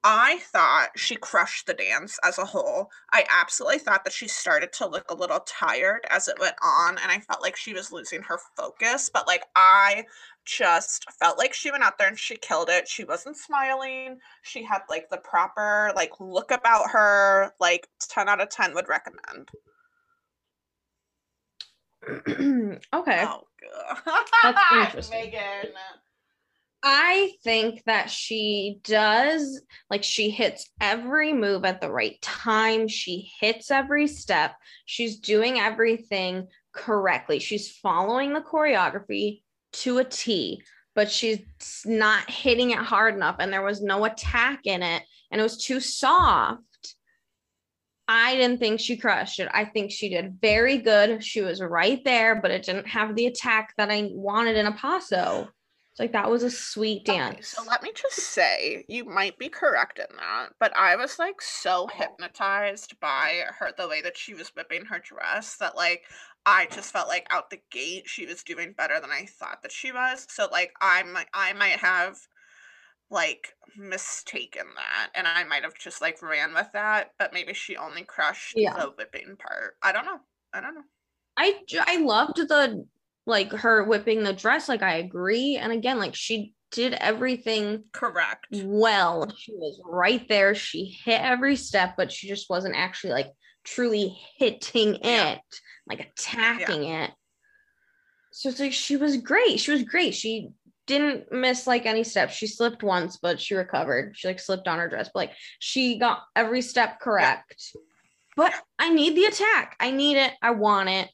I 0.04 0.38
thought 0.38 0.90
she 0.96 1.14
crushed 1.14 1.66
the 1.66 1.74
dance 1.74 2.18
as 2.24 2.38
a 2.38 2.44
whole. 2.44 2.90
I 3.12 3.24
absolutely 3.30 3.78
thought 3.78 4.02
that 4.04 4.12
she 4.12 4.26
started 4.26 4.72
to 4.74 4.88
look 4.88 5.08
a 5.10 5.14
little 5.14 5.40
tired 5.40 6.04
as 6.10 6.26
it 6.26 6.40
went 6.40 6.56
on, 6.62 6.98
and 6.98 7.10
I 7.10 7.20
felt 7.20 7.40
like 7.40 7.56
she 7.56 7.72
was 7.72 7.92
losing 7.92 8.22
her 8.22 8.38
focus. 8.56 9.10
But 9.12 9.28
like, 9.28 9.44
I 9.54 10.04
just 10.44 11.06
felt 11.20 11.38
like 11.38 11.54
she 11.54 11.70
went 11.70 11.84
out 11.84 11.98
there 11.98 12.08
and 12.08 12.18
she 12.18 12.36
killed 12.36 12.68
it. 12.68 12.88
She 12.88 13.04
wasn't 13.04 13.36
smiling. 13.36 14.18
She 14.42 14.64
had 14.64 14.80
like 14.90 15.08
the 15.08 15.18
proper 15.18 15.92
like 15.94 16.12
look 16.18 16.50
about 16.50 16.90
her. 16.90 17.52
Like 17.60 17.88
10 18.08 18.28
out 18.28 18.40
of 18.40 18.48
10 18.50 18.74
would 18.74 18.88
recommend. 18.88 19.50
okay. 22.92 23.24
Oh. 23.24 23.46
That's 24.42 24.60
interesting. 24.72 25.26
Megan. 25.26 25.72
I 26.82 27.34
think 27.44 27.84
that 27.84 28.10
she 28.10 28.80
does, 28.82 29.62
like, 29.88 30.02
she 30.02 30.30
hits 30.30 30.68
every 30.80 31.32
move 31.32 31.64
at 31.64 31.80
the 31.80 31.90
right 31.90 32.20
time. 32.20 32.88
She 32.88 33.30
hits 33.40 33.70
every 33.70 34.08
step. 34.08 34.56
She's 34.84 35.20
doing 35.20 35.60
everything 35.60 36.48
correctly. 36.72 37.38
She's 37.38 37.70
following 37.70 38.32
the 38.32 38.40
choreography 38.40 39.42
to 39.74 39.98
a 39.98 40.04
T, 40.04 40.62
but 40.96 41.08
she's 41.08 41.40
not 41.84 42.28
hitting 42.28 42.70
it 42.70 42.78
hard 42.78 43.14
enough. 43.14 43.36
And 43.38 43.52
there 43.52 43.62
was 43.62 43.80
no 43.80 44.04
attack 44.04 44.62
in 44.64 44.82
it, 44.82 45.04
and 45.30 45.40
it 45.40 45.44
was 45.44 45.64
too 45.64 45.78
soft. 45.78 46.62
I 48.08 48.34
didn't 48.34 48.58
think 48.58 48.80
she 48.80 48.96
crushed 48.96 49.38
it. 49.38 49.48
I 49.54 49.66
think 49.66 49.92
she 49.92 50.08
did 50.08 50.38
very 50.40 50.78
good. 50.78 51.22
She 51.22 51.42
was 51.42 51.62
right 51.62 52.04
there, 52.04 52.40
but 52.42 52.50
it 52.50 52.64
didn't 52.64 52.88
have 52.88 53.14
the 53.14 53.26
attack 53.26 53.72
that 53.78 53.90
I 53.90 54.10
wanted 54.12 54.56
in 54.56 54.66
a 54.66 54.72
paso. 54.72 55.48
It's 55.92 56.00
like 56.00 56.12
that 56.12 56.30
was 56.30 56.42
a 56.42 56.50
sweet 56.50 57.04
Okay, 57.08 57.40
dance. 57.42 57.42
so 57.42 57.64
let 57.64 57.82
me 57.82 57.92
just 57.92 58.16
say, 58.16 58.84
you 58.88 59.04
might 59.04 59.36
be 59.36 59.48
correct 59.48 59.98
in 59.98 60.16
that, 60.16 60.54
but 60.60 60.74
I 60.76 60.94
was 60.94 61.18
like 61.18 61.40
so 61.42 61.88
oh. 61.94 62.18
hypnotized 62.18 62.98
by 63.00 63.44
her, 63.58 63.72
the 63.76 63.88
way 63.88 64.00
that 64.02 64.16
she 64.16 64.34
was 64.34 64.54
whipping 64.54 64.84
her 64.86 65.00
dress, 65.00 65.56
that 65.56 65.74
like 65.76 66.04
I 66.46 66.66
just 66.66 66.92
felt 66.92 67.08
like 67.08 67.26
out 67.30 67.50
the 67.50 67.60
gate 67.70 68.08
she 68.08 68.24
was 68.24 68.44
doing 68.44 68.72
better 68.72 69.00
than 69.00 69.10
I 69.10 69.26
thought 69.26 69.62
that 69.62 69.72
she 69.72 69.90
was. 69.90 70.26
So 70.30 70.48
like 70.52 70.72
I 70.80 71.02
might, 71.02 71.28
I 71.34 71.52
might 71.54 71.80
have 71.80 72.18
like 73.10 73.54
mistaken 73.76 74.66
that, 74.76 75.10
and 75.14 75.26
I 75.28 75.44
might 75.44 75.64
have 75.64 75.74
just 75.78 76.00
like 76.02 76.22
ran 76.22 76.54
with 76.54 76.72
that, 76.74 77.14
but 77.18 77.32
maybe 77.34 77.54
she 77.54 77.76
only 77.76 78.04
crushed 78.04 78.60
Yeah. 78.60 78.74
the 78.74 78.90
whipping 78.98 79.36
part. 79.38 79.76
I 79.82 79.92
don't 79.92 80.06
know. 80.06 80.20
I 80.52 80.60
don't 80.62 80.74
know. 80.76 80.84
I 81.36 81.64
I 81.86 81.96
loved 81.98 82.36
the 82.38 82.86
like 83.26 83.52
her 83.52 83.84
whipping 83.84 84.22
the 84.22 84.32
dress. 84.32 84.68
Like 84.68 84.82
I 84.82 84.96
agree, 84.96 85.56
and 85.56 85.72
again, 85.72 85.98
like 85.98 86.14
she 86.14 86.54
did 86.70 86.94
everything 86.94 87.84
Correct. 87.92 88.46
well. 88.52 89.30
She 89.36 89.52
was 89.52 89.80
right 89.84 90.26
there. 90.28 90.54
She 90.54 90.98
hit 91.04 91.20
every 91.20 91.56
step, 91.56 91.94
but 91.96 92.10
she 92.10 92.28
just 92.28 92.48
wasn't 92.48 92.76
actually 92.76 93.12
like 93.12 93.30
truly 93.64 94.16
hitting 94.38 94.98
Yeah. 95.02 95.32
it, 95.32 95.40
like 95.86 96.00
attacking 96.00 96.84
it. 96.84 97.10
So 98.32 98.48
it's 98.48 98.60
like 98.60 98.72
she 98.72 98.96
was 98.96 99.18
great. 99.18 99.60
She 99.60 99.70
was 99.72 99.82
great. 99.82 100.14
She 100.14 100.48
didn't 100.86 101.30
miss 101.30 101.66
like 101.66 101.84
any 101.86 102.02
steps. 102.02 102.34
She 102.34 102.46
slipped 102.46 102.82
once, 102.82 103.18
but 103.18 103.38
she 103.38 103.54
recovered. 103.54 104.14
She 104.16 104.26
like 104.26 104.40
slipped 104.40 104.66
on 104.66 104.78
her 104.78 104.88
dress, 104.88 105.10
but 105.12 105.20
like 105.20 105.32
she 105.58 105.98
got 105.98 106.22
every 106.34 106.62
step 106.62 106.98
correct. 107.00 107.62
But 108.34 108.54
I 108.78 108.88
need 108.88 109.14
the 109.14 109.26
attack. 109.26 109.76
I 109.78 109.90
need 109.90 110.16
it. 110.16 110.32
I 110.40 110.52
want 110.52 110.88
it. 110.88 111.10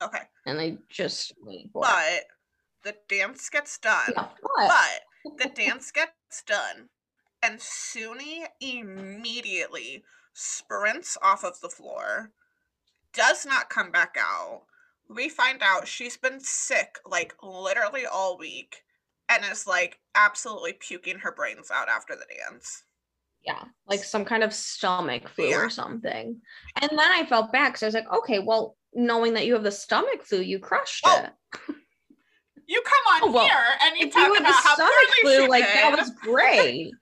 Okay, 0.00 0.20
And 0.46 0.58
they 0.58 0.78
just 0.88 1.34
waiting 1.42 1.70
for 1.72 1.84
it. 1.84 2.24
but 2.82 2.92
the 2.92 2.96
dance 3.08 3.48
gets 3.50 3.78
done. 3.78 4.12
Yeah, 4.14 4.28
but 4.42 4.68
But 5.24 5.38
the 5.38 5.48
dance 5.54 5.90
gets 5.90 6.42
done, 6.46 6.88
and 7.42 7.58
Suni 7.58 8.46
immediately 8.60 10.04
sprints 10.32 11.18
off 11.22 11.44
of 11.44 11.60
the 11.60 11.68
floor, 11.68 12.30
does 13.12 13.44
not 13.44 13.70
come 13.70 13.90
back 13.90 14.16
out. 14.18 14.62
We 15.08 15.28
find 15.28 15.62
out 15.62 15.88
she's 15.88 16.16
been 16.16 16.40
sick 16.40 16.98
like 17.04 17.34
literally 17.42 18.06
all 18.06 18.38
week 18.38 18.82
and 19.28 19.44
is 19.50 19.66
like 19.66 19.98
absolutely 20.14 20.74
puking 20.74 21.18
her 21.18 21.32
brains 21.32 21.70
out 21.72 21.88
after 21.88 22.14
the 22.14 22.26
dance. 22.48 22.84
yeah, 23.44 23.64
like 23.88 24.02
some 24.02 24.24
kind 24.24 24.42
of 24.42 24.52
stomach 24.52 25.28
flu 25.28 25.50
Yeah. 25.50 25.64
or 25.64 25.70
something. 25.70 26.40
And 26.80 26.90
then 26.90 26.98
I 27.12 27.24
felt 27.26 27.52
bad 27.52 27.76
So 27.76 27.86
I 27.86 27.88
was 27.88 27.94
like, 27.94 28.12
okay, 28.12 28.40
well, 28.40 28.76
knowing 28.96 29.34
that 29.34 29.46
you 29.46 29.52
have 29.54 29.62
the 29.62 29.70
stomach 29.70 30.22
flu, 30.24 30.40
you 30.40 30.58
crushed 30.58 31.04
Oh, 31.06 31.24
it. 31.24 31.30
You 32.68 32.82
come 32.84 33.14
on 33.24 33.28
Oh, 33.28 33.32
well, 33.32 33.44
here 33.44 33.56
and 33.84 33.96
you 33.96 34.10
talk 34.10 34.26
you 34.26 34.34
about 34.34 34.46
the 34.48 34.52
how 34.52 34.74
stomach 34.74 34.92
poorly 35.22 35.36
flu, 35.38 35.48
like 35.48 35.64
did. 35.64 35.74
that 35.76 35.96
was 35.98 36.10
great. 36.22 36.90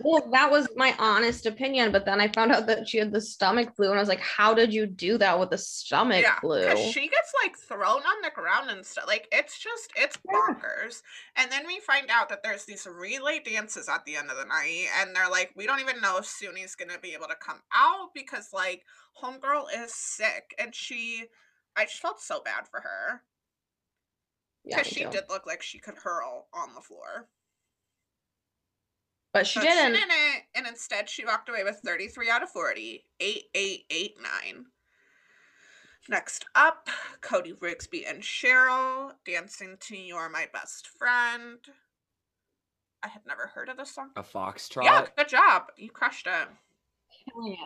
well, 0.00 0.28
that 0.32 0.50
was 0.50 0.68
my 0.76 0.94
honest 0.98 1.46
opinion. 1.46 1.92
But 1.92 2.04
then 2.04 2.20
I 2.20 2.28
found 2.28 2.52
out 2.52 2.66
that 2.66 2.88
she 2.88 2.98
had 2.98 3.12
the 3.12 3.20
stomach 3.20 3.74
flu, 3.74 3.90
and 3.90 3.98
I 3.98 4.02
was 4.02 4.08
like, 4.08 4.20
"How 4.20 4.54
did 4.54 4.72
you 4.72 4.86
do 4.86 5.18
that 5.18 5.38
with 5.38 5.50
the 5.50 5.58
stomach 5.58 6.22
yeah, 6.22 6.40
flu?" 6.40 6.76
she 6.76 7.08
gets 7.08 7.32
like 7.42 7.56
thrown 7.56 8.02
on 8.02 8.22
the 8.22 8.30
ground 8.34 8.70
and 8.70 8.84
stuff. 8.84 9.06
Like 9.06 9.28
it's 9.32 9.58
just 9.58 9.92
it's 9.96 10.18
Yeah. 10.28 10.38
bonkers. 10.38 11.02
And 11.36 11.50
then 11.50 11.66
we 11.66 11.80
find 11.80 12.10
out 12.10 12.28
that 12.28 12.42
there's 12.42 12.64
these 12.64 12.86
relay 12.86 13.40
dances 13.40 13.88
at 13.88 14.04
the 14.04 14.16
end 14.16 14.30
of 14.30 14.36
the 14.36 14.44
night, 14.44 14.86
and 15.00 15.14
they're 15.14 15.30
like, 15.30 15.52
we 15.56 15.66
don't 15.66 15.80
even 15.80 16.00
know 16.00 16.18
if 16.18 16.26
Suni's 16.26 16.74
gonna 16.74 16.98
be 17.00 17.14
able 17.14 17.28
to 17.28 17.36
come 17.36 17.60
out 17.74 18.10
because 18.14 18.52
like 18.52 18.84
homegirl 19.20 19.64
is 19.76 19.92
sick, 19.94 20.54
and 20.58 20.74
she, 20.74 21.24
I 21.76 21.84
just 21.84 22.00
felt 22.00 22.20
so 22.20 22.40
bad 22.44 22.68
for 22.68 22.80
her 22.80 23.22
yeah, 24.64 24.76
because 24.76 24.96
me 24.96 25.02
she 25.02 25.08
did 25.08 25.24
look 25.28 25.46
like 25.46 25.62
she 25.62 25.78
could 25.78 25.96
hurl 25.96 26.48
on 26.52 26.74
the 26.74 26.80
floor. 26.80 27.28
But 29.32 29.46
she 29.46 29.60
But 29.60 29.66
didn't. 29.66 29.94
She 29.94 30.00
didn't, 30.00 30.42
and 30.54 30.66
instead 30.66 31.08
she 31.08 31.24
walked 31.24 31.48
away 31.48 31.64
with 31.64 31.80
33 31.84 32.30
out 32.30 32.42
of 32.42 32.50
40, 32.50 33.04
8889. 33.20 34.66
Next 36.08 36.46
up, 36.54 36.88
Cody 37.20 37.52
Rigsby 37.52 38.08
and 38.08 38.22
Cheryl 38.22 39.12
dancing 39.26 39.76
to 39.80 39.96
You're 39.96 40.30
My 40.30 40.46
Best 40.52 40.88
Friend. 40.88 41.58
I 43.02 43.08
had 43.08 43.22
never 43.26 43.46
heard 43.48 43.68
of 43.68 43.76
this 43.76 43.94
song. 43.94 44.10
A 44.16 44.22
foxtrot. 44.22 44.84
Yeah, 44.84 45.06
good 45.16 45.28
job. 45.28 45.64
You 45.76 45.90
crushed 45.90 46.26
it. 46.26 46.48
Yeah. 47.44 47.56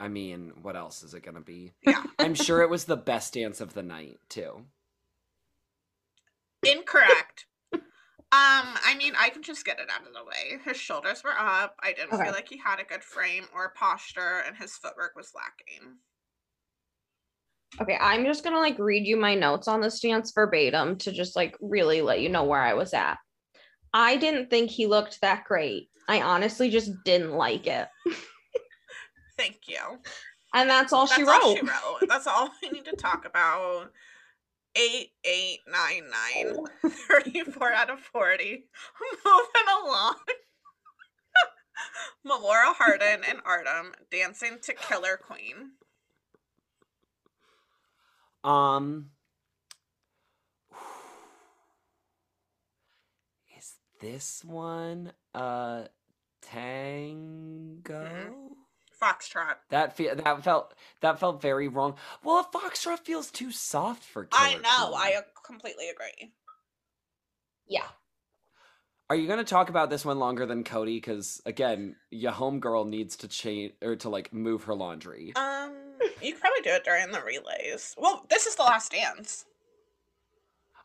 I 0.00 0.08
mean, 0.08 0.52
what 0.62 0.76
else 0.76 1.02
is 1.02 1.14
it 1.14 1.22
gonna 1.22 1.40
be? 1.40 1.72
Yeah. 1.86 2.02
I'm 2.18 2.34
sure 2.34 2.62
it 2.62 2.70
was 2.70 2.84
the 2.84 2.96
best 2.96 3.34
dance 3.34 3.60
of 3.60 3.74
the 3.74 3.82
night 3.82 4.18
too. 4.28 4.64
Incorrect. 6.66 7.46
Um, 8.32 8.74
I 8.84 8.94
mean, 8.98 9.12
I 9.16 9.30
can 9.30 9.42
just 9.42 9.64
get 9.64 9.78
it 9.78 9.88
out 9.88 10.06
of 10.06 10.12
the 10.12 10.24
way. 10.24 10.58
His 10.64 10.76
shoulders 10.76 11.22
were 11.22 11.38
up. 11.38 11.76
I 11.80 11.92
didn't 11.92 12.12
Okay. 12.14 12.24
feel 12.24 12.32
like 12.32 12.48
he 12.48 12.58
had 12.58 12.80
a 12.80 12.84
good 12.84 13.04
frame 13.04 13.44
or 13.54 13.72
posture, 13.76 14.42
and 14.46 14.56
his 14.56 14.76
footwork 14.76 15.14
was 15.16 15.32
lacking. 15.34 15.96
Okay, 17.80 17.96
I'm 18.00 18.24
just 18.24 18.42
gonna 18.42 18.58
like 18.58 18.78
read 18.78 19.06
you 19.06 19.16
my 19.16 19.34
notes 19.34 19.68
on 19.68 19.80
this 19.80 20.00
dance 20.00 20.32
verbatim 20.32 20.96
to 20.98 21.12
just 21.12 21.36
like 21.36 21.56
really 21.60 22.00
let 22.02 22.20
you 22.20 22.28
know 22.28 22.44
where 22.44 22.62
I 22.62 22.74
was 22.74 22.94
at. 22.94 23.18
I 23.92 24.16
didn't 24.16 24.50
think 24.50 24.70
he 24.70 24.86
looked 24.86 25.20
that 25.20 25.44
great. 25.44 25.88
I 26.08 26.22
honestly 26.22 26.70
just 26.70 26.90
didn't 27.04 27.32
like 27.32 27.66
it. 27.66 27.88
Thank 29.36 29.68
you. 29.68 29.98
And 30.54 30.70
that's 30.70 30.92
all 30.92 31.06
That's 31.06 31.16
she 31.16 31.22
all 31.24 31.40
wrote. 31.40 31.58
she 31.58 31.60
wrote. 31.60 32.08
That's 32.08 32.26
all 32.26 32.50
we 32.62 32.70
need 32.70 32.86
to 32.86 32.96
talk 32.96 33.24
about. 33.26 33.92
8899, 34.76 36.66
34 37.08 37.72
out 37.72 37.90
of 37.90 38.00
40. 38.00 38.44
Moving 39.24 39.68
along. 39.82 40.16
Melora 42.26 42.74
Hardin 42.74 43.22
and 43.28 43.38
Artem 43.44 43.92
dancing 44.10 44.58
to 44.62 44.74
Killer 44.74 45.16
Queen. 45.16 45.72
Um 48.44 49.10
Is 53.56 53.74
this 54.00 54.44
one 54.44 55.12
a 55.34 55.88
tango? 56.42 58.45
Foxtrot. 59.06 59.56
That 59.70 59.96
fe- 59.96 60.14
that 60.14 60.44
felt 60.44 60.74
that 61.00 61.20
felt 61.20 61.40
very 61.40 61.68
wrong. 61.68 61.96
Well, 62.24 62.40
a 62.40 62.58
foxtrot 62.58 63.00
feels 63.00 63.30
too 63.30 63.52
soft 63.52 64.04
for 64.04 64.24
Killer 64.24 64.42
I 64.42 64.54
know. 64.54 64.90
Queen. 64.90 65.00
I 65.00 65.14
uh, 65.18 65.22
completely 65.44 65.88
agree. 65.88 66.32
Yeah. 67.66 67.86
Are 69.08 69.16
you 69.16 69.28
gonna 69.28 69.44
talk 69.44 69.68
about 69.68 69.90
this 69.90 70.04
one 70.04 70.18
longer 70.18 70.46
than 70.46 70.64
Cody? 70.64 70.96
Because 70.96 71.40
again, 71.46 71.96
your 72.10 72.32
homegirl 72.32 72.88
needs 72.88 73.16
to 73.18 73.28
change 73.28 73.72
or 73.82 73.96
to 73.96 74.08
like 74.08 74.32
move 74.32 74.64
her 74.64 74.74
laundry. 74.74 75.32
Um, 75.36 75.72
you 76.20 76.32
could 76.32 76.40
probably 76.40 76.62
do 76.62 76.70
it 76.70 76.84
during 76.84 77.12
the 77.12 77.22
relays. 77.22 77.94
Well, 77.96 78.26
this 78.28 78.46
is 78.46 78.56
the 78.56 78.64
last 78.64 78.92
dance. 78.92 79.44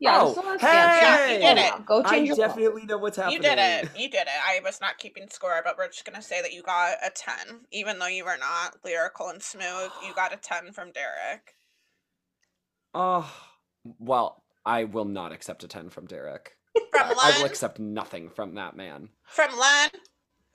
Yeah, 0.02 0.18
Oh, 0.20 0.30
this 0.34 0.38
is 0.38 0.43
the 0.62 0.68
hey! 0.68 0.99
Yeah, 1.02 1.32
you 1.32 1.39
did 1.39 1.58
it. 1.60 1.86
Go 1.86 2.02
I 2.04 2.10
change 2.10 2.28
your 2.28 2.36
clothes. 2.36 2.49
definitely 2.49 2.86
know 2.88 2.97
what's 2.97 3.18
happening. 3.18 3.38
You 3.38 3.41
did 3.43 3.60
it. 3.60 3.89
You 3.95 4.10
did 4.10 4.24
it. 4.24 4.34
I 4.43 4.60
was 4.64 4.82
not 4.82 4.97
keeping 4.97 5.30
score, 5.30 5.62
but 5.64 5.78
we're 5.78 5.88
just 5.89 6.06
gonna 6.06 6.24
say 6.24 6.41
that 6.41 6.54
you 6.54 6.64
got 6.64 6.95
a 7.06 7.12
ten, 7.12 7.62
even 7.72 7.99
though 7.99 8.08
you 8.08 8.26
were 8.26 8.38
not 8.39 8.78
lyrical 8.84 9.30
and 9.30 9.41
smooth. 9.41 9.91
You 10.06 10.14
got 10.16 10.34
a 10.34 10.38
ten 10.38 10.72
from 10.74 10.91
Derek. 10.91 11.54
Oh, 12.95 13.32
well, 13.99 14.43
I 14.66 14.86
will 14.86 15.06
not 15.06 15.32
accept 15.34 15.64
a 15.64 15.68
ten 15.68 15.89
from 15.89 16.08
Derek. 16.08 16.54
From 16.91 17.04
I, 17.20 17.34
I 17.36 17.38
will 17.38 17.45
accept 17.45 17.80
nothing 17.80 18.30
from 18.30 18.56
that 18.56 18.76
man. 18.76 19.10
from 19.26 19.52
Len, 19.58 19.89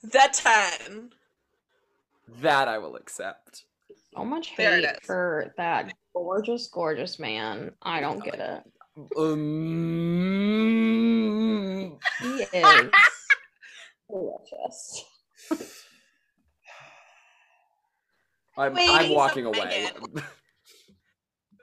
the 0.03 0.29
ten. 0.33 1.11
That 2.43 2.67
I 2.67 2.79
will 2.79 2.97
accept. 2.97 3.65
So 4.13 4.25
much 4.25 4.57
There 4.57 4.77
it 4.79 4.85
hate 4.85 5.05
for 5.05 5.55
that 5.57 5.93
gorgeous, 6.15 6.67
gorgeous 6.67 7.19
man. 7.21 7.71
I 7.83 8.01
don't 8.01 8.25
get 8.25 8.41
it. 8.41 8.63
Um, 8.97 9.13
He 12.23 12.43
is 12.43 12.91
delicious. 14.11 15.05
I'm, 18.57 18.79
I'm 18.79 19.11
walking 19.11 19.45
of 19.45 19.55
away. 19.55 19.91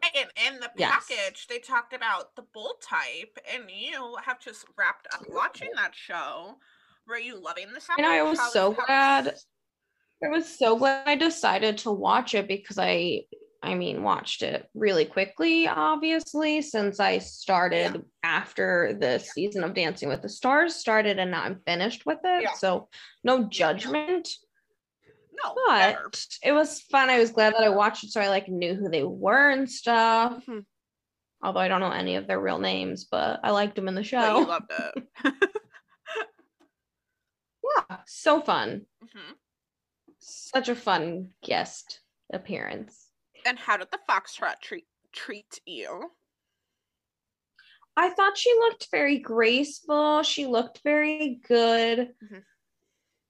Megan, 0.03 0.29
in 0.45 0.59
the 0.59 0.69
Yes. 0.75 1.07
package, 1.07 1.47
they 1.47 1.57
talked 1.57 1.93
about 1.93 2.35
the 2.35 2.43
bold 2.53 2.81
type, 2.81 3.39
and 3.51 3.63
you 3.71 4.15
have 4.23 4.39
just 4.39 4.65
wrapped 4.77 5.07
up 5.11 5.23
watching 5.33 5.69
that 5.75 5.95
show. 5.95 6.57
Were 7.07 7.17
you 7.17 7.41
loving 7.41 7.73
this? 7.73 7.87
And 7.97 8.05
I 8.05 8.17
package? 8.17 8.29
was 8.29 8.53
so 8.53 8.71
glad. 8.85 9.35
I 10.23 10.27
was 10.29 10.47
so 10.47 10.77
glad 10.77 11.07
I 11.07 11.15
decided 11.15 11.79
to 11.79 11.91
watch 11.91 12.35
it 12.35 12.47
because 12.47 12.77
I, 12.79 13.21
I 13.63 13.75
mean, 13.75 14.03
watched 14.03 14.43
it 14.43 14.67
really 14.73 15.05
quickly, 15.05 15.67
obviously, 15.69 16.61
since 16.61 16.99
I 16.99 17.19
started 17.19 18.03
after 18.21 18.93
the 18.99 19.19
season 19.19 19.63
of 19.63 19.73
Dancing 19.73 20.09
with 20.09 20.21
the 20.21 20.27
Stars 20.27 20.75
started 20.75 21.17
and 21.17 21.31
now 21.31 21.43
I'm 21.43 21.61
finished 21.65 22.05
with 22.05 22.19
it. 22.25 22.43
Yeah. 22.43 22.53
So 22.55 22.89
no 23.23 23.45
judgment, 23.47 24.27
No, 25.43 25.55
but 25.65 25.79
never. 25.93 26.11
it 26.43 26.51
was 26.51 26.81
fun. 26.81 27.09
I 27.09 27.19
was 27.19 27.31
glad 27.31 27.53
that 27.53 27.63
I 27.63 27.69
watched 27.69 28.03
it 28.03 28.11
so 28.11 28.19
I 28.19 28.27
like 28.27 28.49
knew 28.49 28.75
who 28.75 28.89
they 28.89 29.03
were 29.03 29.49
and 29.49 29.69
stuff. 29.71 30.45
Mhm. 30.45 30.65
Although 31.41 31.61
I 31.61 31.69
don't 31.69 31.79
know 31.81 31.89
any 31.91 32.17
of 32.17 32.27
their 32.27 32.39
real 32.41 32.59
names, 32.59 33.05
but 33.05 33.39
I 33.43 33.51
liked 33.51 33.75
them 33.77 33.87
in 33.87 33.95
the 33.95 34.03
show. 34.03 34.39
loved 34.45 34.71
it. 34.71 35.07
yeah, 37.89 37.97
so 38.05 38.41
fun. 38.41 38.85
Mhm. 39.03 39.35
Such 40.19 40.67
a 40.69 40.75
fun 40.75 41.33
guest 41.41 42.01
appearance. 42.31 43.02
And 43.45 43.59
how 43.59 43.77
did 43.77 43.89
the 43.91 43.99
foxtrot 44.09 44.59
treat 44.61 44.85
treat 45.11 45.59
you? 45.65 46.11
I 47.95 48.09
thought 48.09 48.37
she 48.37 48.51
looked 48.53 48.87
very 48.91 49.19
graceful. 49.19 50.23
She 50.23 50.47
looked 50.47 50.81
very 50.83 51.39
good. 51.47 52.13
Mhm. 52.23 52.43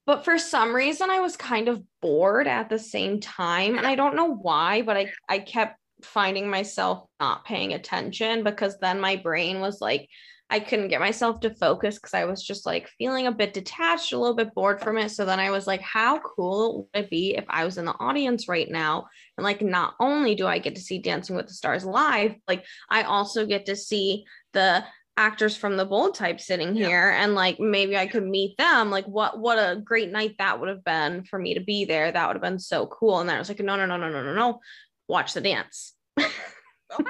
But 0.05 0.23
for 0.25 0.37
some 0.37 0.75
reason, 0.75 1.09
I 1.09 1.19
was 1.19 1.37
kind 1.37 1.67
of 1.67 1.83
bored 2.01 2.47
at 2.47 2.69
the 2.69 2.79
same 2.79 3.19
time. 3.19 3.77
And 3.77 3.87
I 3.87 3.95
don't 3.95 4.15
know 4.15 4.33
why, 4.33 4.81
but 4.81 4.97
I, 4.97 5.11
I 5.29 5.39
kept 5.39 5.79
finding 6.01 6.49
myself 6.49 7.07
not 7.19 7.45
paying 7.45 7.73
attention 7.73 8.43
because 8.43 8.77
then 8.79 8.99
my 8.99 9.15
brain 9.15 9.61
was 9.61 9.79
like, 9.79 10.09
I 10.49 10.59
couldn't 10.59 10.89
get 10.89 10.99
myself 10.99 11.39
to 11.41 11.49
focus 11.55 11.95
because 11.95 12.13
I 12.13 12.25
was 12.25 12.43
just 12.43 12.65
like 12.65 12.87
feeling 12.99 13.25
a 13.27 13.31
bit 13.31 13.53
detached, 13.53 14.13
a 14.13 14.19
little 14.19 14.35
bit 14.35 14.53
bored 14.53 14.81
from 14.81 14.97
it. 14.97 15.09
So 15.09 15.25
then 15.25 15.39
I 15.39 15.49
was 15.49 15.65
like, 15.65 15.81
how 15.81 16.19
cool 16.19 16.89
would 16.93 17.03
it 17.05 17.09
be 17.09 17.35
if 17.35 17.45
I 17.49 17.65
was 17.65 17.77
in 17.77 17.85
the 17.85 17.95
audience 17.99 18.47
right 18.47 18.69
now? 18.69 19.07
And 19.37 19.43
like, 19.43 19.61
not 19.61 19.95
only 19.99 20.35
do 20.35 20.45
I 20.45 20.59
get 20.59 20.75
to 20.75 20.81
see 20.81 20.99
Dancing 20.99 21.35
with 21.35 21.47
the 21.47 21.53
Stars 21.53 21.85
live, 21.85 22.35
like, 22.47 22.65
I 22.89 23.03
also 23.03 23.45
get 23.47 23.65
to 23.65 23.75
see 23.75 24.25
the 24.51 24.83
actors 25.17 25.55
from 25.55 25.77
the 25.77 25.85
bold 25.85 26.15
type 26.15 26.39
sitting 26.41 26.75
Yeah. 26.75 26.87
here 26.87 27.09
and 27.11 27.35
like 27.35 27.59
maybe 27.59 27.95
I 27.95 28.07
could 28.07 28.25
meet 28.25 28.57
them. 28.57 28.89
Like 28.89 29.05
what 29.05 29.39
what 29.39 29.57
a 29.59 29.79
great 29.79 30.11
night 30.11 30.35
that 30.39 30.59
would 30.59 30.69
have 30.69 30.83
been 30.83 31.23
for 31.23 31.37
me 31.39 31.53
to 31.53 31.61
be 31.61 31.85
there. 31.85 32.11
That 32.11 32.27
would 32.27 32.35
have 32.35 32.41
been 32.41 32.59
so 32.59 32.87
cool. 32.87 33.19
And 33.19 33.29
then 33.29 33.35
I 33.35 33.39
was 33.39 33.47
like, 33.49 33.59
no, 33.59 33.75
no, 33.75 33.85
no, 33.85 33.97
no, 33.97 34.09
no, 34.09 34.23
no, 34.23 34.33
no. 34.33 34.59
Watch 35.07 35.33
the 35.33 35.41
dance. 35.41 35.93
Okay, 36.99 37.09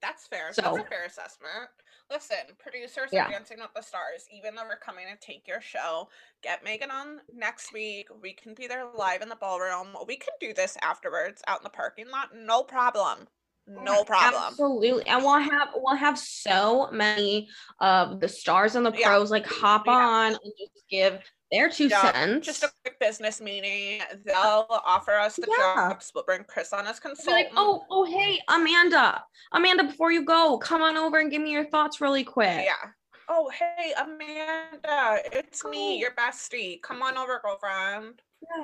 that's 0.00 0.28
fair. 0.28 0.52
So- 0.52 0.62
that's 0.62 0.78
a 0.78 0.84
fair 0.88 1.04
assessment. 1.06 1.68
Listen, 2.14 2.54
producers 2.60 3.10
Yeah. 3.12 3.24
of 3.24 3.32
Dancing 3.32 3.58
with 3.58 3.74
the 3.74 3.82
Stars, 3.82 4.28
even 4.30 4.54
though 4.54 4.62
we're 4.62 4.76
coming 4.76 5.06
to 5.08 5.16
take 5.16 5.48
your 5.48 5.60
show, 5.60 6.08
get 6.42 6.62
Megan 6.62 6.88
on 6.92 7.20
next 7.32 7.72
week. 7.72 8.06
We 8.22 8.32
can 8.32 8.54
be 8.54 8.68
there 8.68 8.84
live 8.94 9.20
in 9.20 9.28
the 9.28 9.34
ballroom. 9.34 9.96
We 10.06 10.16
can 10.16 10.32
do 10.38 10.54
this 10.54 10.76
afterwards 10.80 11.42
out 11.48 11.58
in 11.58 11.64
the 11.64 11.70
parking 11.70 12.08
lot. 12.08 12.28
No 12.32 12.62
problem. 12.62 13.26
Oh, 13.68 13.82
no 13.82 14.04
problem. 14.04 14.44
Absolutely. 14.46 15.04
And 15.08 15.24
we'll 15.24 15.40
have 15.40 15.70
we'll 15.74 15.96
have 15.96 16.16
so 16.16 16.88
many 16.92 17.48
of 17.80 18.20
the 18.20 18.28
stars 18.28 18.76
and 18.76 18.86
the 18.86 18.92
Yeah. 18.96 19.08
pros 19.08 19.32
like 19.32 19.46
hop 19.46 19.86
Yeah. 19.86 19.94
on 19.94 20.32
and 20.34 20.52
just 20.56 20.84
give 20.88 21.20
their 21.54 21.68
two 21.68 21.86
Yeah, 21.86 22.12
cents. 22.12 22.46
Just 22.46 22.62
a 22.64 22.70
quick 22.82 22.98
business 22.98 23.40
meeting. 23.40 24.00
They'll 24.24 24.66
offer 24.70 25.12
us 25.12 25.36
the 25.36 25.46
Yeah. 25.48 25.74
jobs. 25.90 26.10
We'll 26.14 26.24
bring 26.24 26.44
Chris 26.44 26.72
on 26.72 26.86
as 26.86 26.98
consultant. 27.00 27.32
like, 27.34 27.52
oh, 27.56 27.84
oh, 27.90 28.04
hey, 28.04 28.40
Amanda, 28.48 29.24
Amanda, 29.52 29.84
before 29.84 30.10
you 30.12 30.24
go, 30.24 30.58
come 30.58 30.82
on 30.82 30.96
over 30.96 31.18
and 31.18 31.30
give 31.30 31.42
me 31.42 31.50
your 31.52 31.66
thoughts 31.66 32.00
really 32.00 32.24
quick. 32.24 32.64
yeah. 32.64 32.90
Oh, 33.28 33.48
hey, 33.48 33.94
Amanda, 33.96 35.18
it's 35.32 35.64
me, 35.64 35.96
Oh. 35.96 35.98
your 36.00 36.10
bestie. 36.10 36.82
Come 36.82 37.00
on 37.02 37.16
over, 37.16 37.40
girlfriend. 37.42 38.20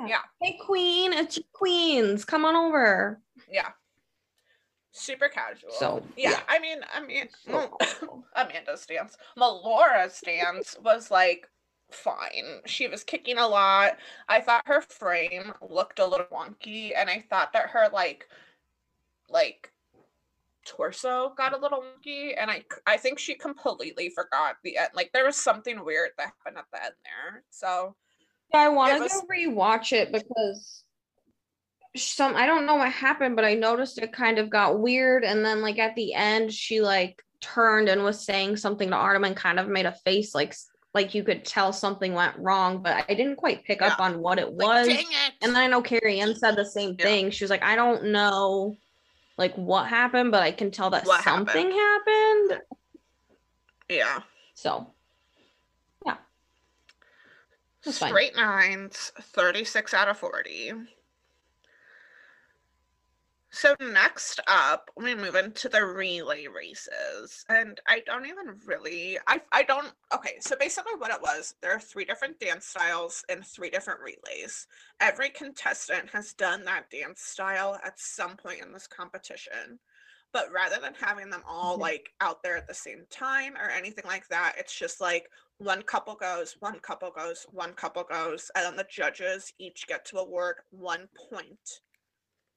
Yeah. 0.07 0.21
Hey, 0.43 0.59
Queen, 0.63 1.15
it's 1.15 1.39
Queens. 1.55 2.27
Come 2.27 2.45
on 2.45 2.55
over. 2.55 3.23
Yeah. 3.51 3.71
Super 4.93 5.29
casual. 5.29 5.71
So, 5.71 6.03
yeah, 6.17 6.31
yeah. 6.33 6.41
I 6.49 6.59
mean, 6.59 6.81
I 6.93 7.01
mean, 7.01 7.29
So. 7.47 7.79
Amanda's 8.37 8.85
dance. 8.85 9.17
Melora's 9.37 10.21
dance 10.21 10.77
was 10.85 11.11
like 11.11 11.49
fine. 11.95 12.61
She 12.67 12.89
was 12.89 13.05
kicking 13.05 13.39
a 13.39 13.47
lot. 13.47 13.99
I 14.29 14.41
thought 14.41 14.67
her 14.67 14.81
frame 14.83 15.53
looked 15.69 15.99
a 15.99 16.07
little 16.07 16.27
wonky, 16.27 16.93
and 16.97 17.09
I 17.11 17.25
thought 17.29 17.53
that 17.53 17.71
her 17.71 17.89
like 17.93 18.29
like 19.29 19.73
torso 20.67 21.33
got 21.37 21.53
a 21.55 21.59
little 21.59 21.83
wonky, 21.83 22.35
and 22.37 22.51
I 22.51 22.65
I 22.87 22.97
think 22.97 23.19
she 23.19 23.35
completely 23.35 24.11
forgot 24.11 24.57
the 24.63 24.77
end. 24.79 24.91
Like 24.95 25.13
there 25.13 25.25
was 25.25 25.37
something 25.37 25.85
weird 25.85 26.11
that 26.19 26.33
happened 26.45 26.59
at 26.59 26.65
the 26.73 26.85
end 26.85 26.95
there. 27.05 27.43
So 27.51 27.95
Yeah, 28.53 28.61
I 28.61 28.69
want 28.69 28.97
to 28.97 29.03
was- 29.03 29.25
rewatch 29.31 29.93
it 29.93 30.13
because 30.13 30.85
some 31.97 32.37
I 32.37 32.47
don't 32.47 32.67
know 32.67 32.77
what 32.77 32.93
happened, 32.93 33.35
but 33.37 33.45
I 33.45 33.55
noticed 33.55 33.99
it 33.99 34.13
kind 34.13 34.39
of 34.39 34.49
got 34.51 34.79
weird, 34.81 35.25
and 35.25 35.45
then 35.45 35.61
like 35.63 35.79
at 35.79 35.97
the 35.97 36.15
end, 36.15 36.53
she 36.53 36.81
like 36.81 37.23
turned 37.41 37.89
and 37.89 38.05
was 38.05 38.25
saying 38.25 38.57
something 38.57 38.91
to 38.91 38.95
Artem 38.97 39.25
and 39.25 39.35
kind 39.35 39.59
of 39.59 39.67
made 39.67 39.87
a 39.87 39.93
face 39.93 40.35
like 40.35 40.55
like 40.95 41.15
you 41.15 41.23
could 41.23 41.45
tell 41.45 41.73
something 41.73 42.15
went 42.15 42.37
wrong, 42.39 42.83
but 42.83 43.05
I 43.09 43.15
didn't 43.15 43.37
quite 43.37 43.65
pick 43.65 43.81
up 43.81 44.01
on 44.01 44.21
what 44.21 44.39
it 44.39 44.49
like, 44.57 44.67
was. 44.67 44.89
dang 44.89 45.07
it. 45.07 45.33
And 45.43 45.55
then 45.55 45.63
I 45.63 45.67
know 45.69 45.83
Carrie 45.83 46.21
Ann 46.21 46.35
said 46.35 46.57
the 46.57 46.65
same 46.65 46.97
Yeah. 46.99 47.05
thing. 47.05 47.31
She 47.31 47.45
was 47.45 47.51
like, 47.51 47.63
I 47.63 47.77
don't 47.77 48.07
know 48.07 48.77
like 49.39 49.55
what 49.55 49.87
happened, 49.87 50.33
but 50.33 50.43
I 50.43 50.51
can 50.53 50.71
tell 50.71 50.91
that 50.91 51.07
What 51.07 51.23
something 51.23 51.71
happened. 51.71 52.61
yeah. 53.89 54.21
So 54.55 54.95
yeah. 56.05 56.17
Straight 57.83 58.37
nines, 58.37 59.13
36 59.21 59.95
out 59.95 60.09
of 60.09 60.19
40. 60.19 60.73
So 63.53 63.77
next 63.79 64.41
up, 64.49 64.91
we 64.97 65.15
move 65.15 65.35
into 65.37 65.69
the 65.69 65.85
relay 65.87 66.47
races. 66.49 67.45
And 67.49 67.81
I 67.87 68.01
don't 68.01 68.27
even 68.27 68.59
really 68.65 69.19
I 69.27 69.43
I 69.53 69.63
don't 69.65 69.93
okay, 70.15 70.39
so 70.41 70.57
basically 70.57 70.95
what 70.95 71.11
it 71.11 71.21
was, 71.21 71.55
there 71.61 71.73
are 71.73 71.81
three 71.81 72.05
different 72.05 72.39
dance 72.39 72.65
styles 72.67 73.25
and 73.29 73.45
three 73.47 73.71
different 73.71 74.01
relays. 74.01 74.67
Every 75.01 75.31
contestant 75.31 76.11
has 76.11 76.33
done 76.33 76.65
that 76.65 76.91
dance 76.91 77.23
style 77.23 77.79
at 77.85 77.99
some 77.99 78.37
point 78.37 78.63
in 78.63 78.73
this 78.73 78.87
competition. 78.87 79.81
But 80.33 80.53
rather 80.53 80.79
than 80.81 80.95
having 80.95 81.31
them 81.31 81.43
all 81.45 81.77
Mhm. 81.77 81.81
like 81.81 82.11
out 82.21 82.43
there 82.43 82.57
at 82.57 82.69
the 82.69 82.75
same 82.75 83.05
time 83.11 83.57
or 83.57 83.69
anything 83.69 84.05
like 84.07 84.29
that, 84.29 84.55
it's 84.59 84.75
just 84.79 85.01
like 85.01 85.29
one 85.59 85.83
couple 85.83 86.15
goes, 86.15 86.53
one 86.61 86.79
couple 86.81 87.11
goes, 87.11 87.43
one 87.51 87.75
couple 87.75 88.05
goes, 88.05 88.51
and 88.55 88.65
then 88.65 88.77
the 88.77 88.85
judges 88.89 89.53
each 89.59 89.89
get 89.89 90.05
to 90.07 90.19
award 90.19 90.63
one 90.71 91.09
point 91.29 91.81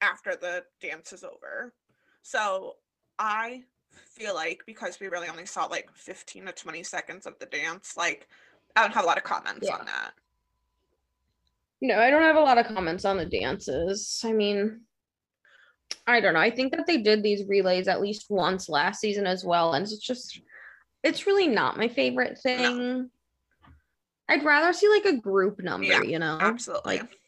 after 0.04 0.36
the 0.36 0.64
dance 0.82 1.14
is 1.14 1.24
over. 1.24 1.74
So 2.22 2.76
I 3.18 3.64
feel 3.92 4.36
like 4.36 4.62
because 4.66 5.00
we 5.00 5.08
really 5.08 5.30
only 5.30 5.46
saw 5.46 5.66
like 5.66 5.90
15 5.94 6.46
to 6.46 6.52
20 6.52 6.84
seconds 6.84 7.26
of 7.26 7.38
the 7.40 7.46
dance, 7.46 7.96
like 7.98 8.28
I 8.76 8.82
don't 8.82 8.94
have 8.94 9.04
a 9.04 9.08
lot 9.08 9.18
of 9.18 9.24
comments 9.24 9.68
Yeah. 9.68 9.78
on 9.78 9.86
that. 9.86 10.12
No, 11.82 12.00
I 12.00 12.10
don't 12.10 12.22
have 12.22 12.38
a 12.38 12.42
lot 12.42 12.58
of 12.58 12.68
comments 12.68 13.04
on 13.06 13.18
the 13.18 13.26
dances. 13.26 14.22
I 14.24 14.32
mean, 14.32 14.82
I 16.08 16.22
don't 16.22 16.34
know. 16.34 16.40
I 16.40 16.50
think 16.50 16.72
that 16.76 16.88
they 16.88 16.98
did 16.98 17.22
these 17.24 17.46
relays 17.48 17.88
at 17.88 18.02
least 18.02 18.28
once 18.30 18.70
last 18.70 19.02
season 19.02 19.28
as 19.28 19.44
well. 19.44 19.74
And 19.74 19.84
it's 19.84 19.98
just, 19.98 20.40
it's 21.04 21.28
really 21.28 21.48
not 21.48 21.78
my 21.78 21.90
favorite 21.90 22.38
thing. 22.40 23.10
I'd 24.30 24.46
rather 24.46 24.72
see 24.72 24.88
like 24.88 25.06
a 25.06 25.18
group 25.18 25.62
number, 25.62 25.86
Yeah, 25.86 26.02
you 26.02 26.20
know? 26.20 26.38
Absolutely. 26.40 27.00
Like, 27.00 27.20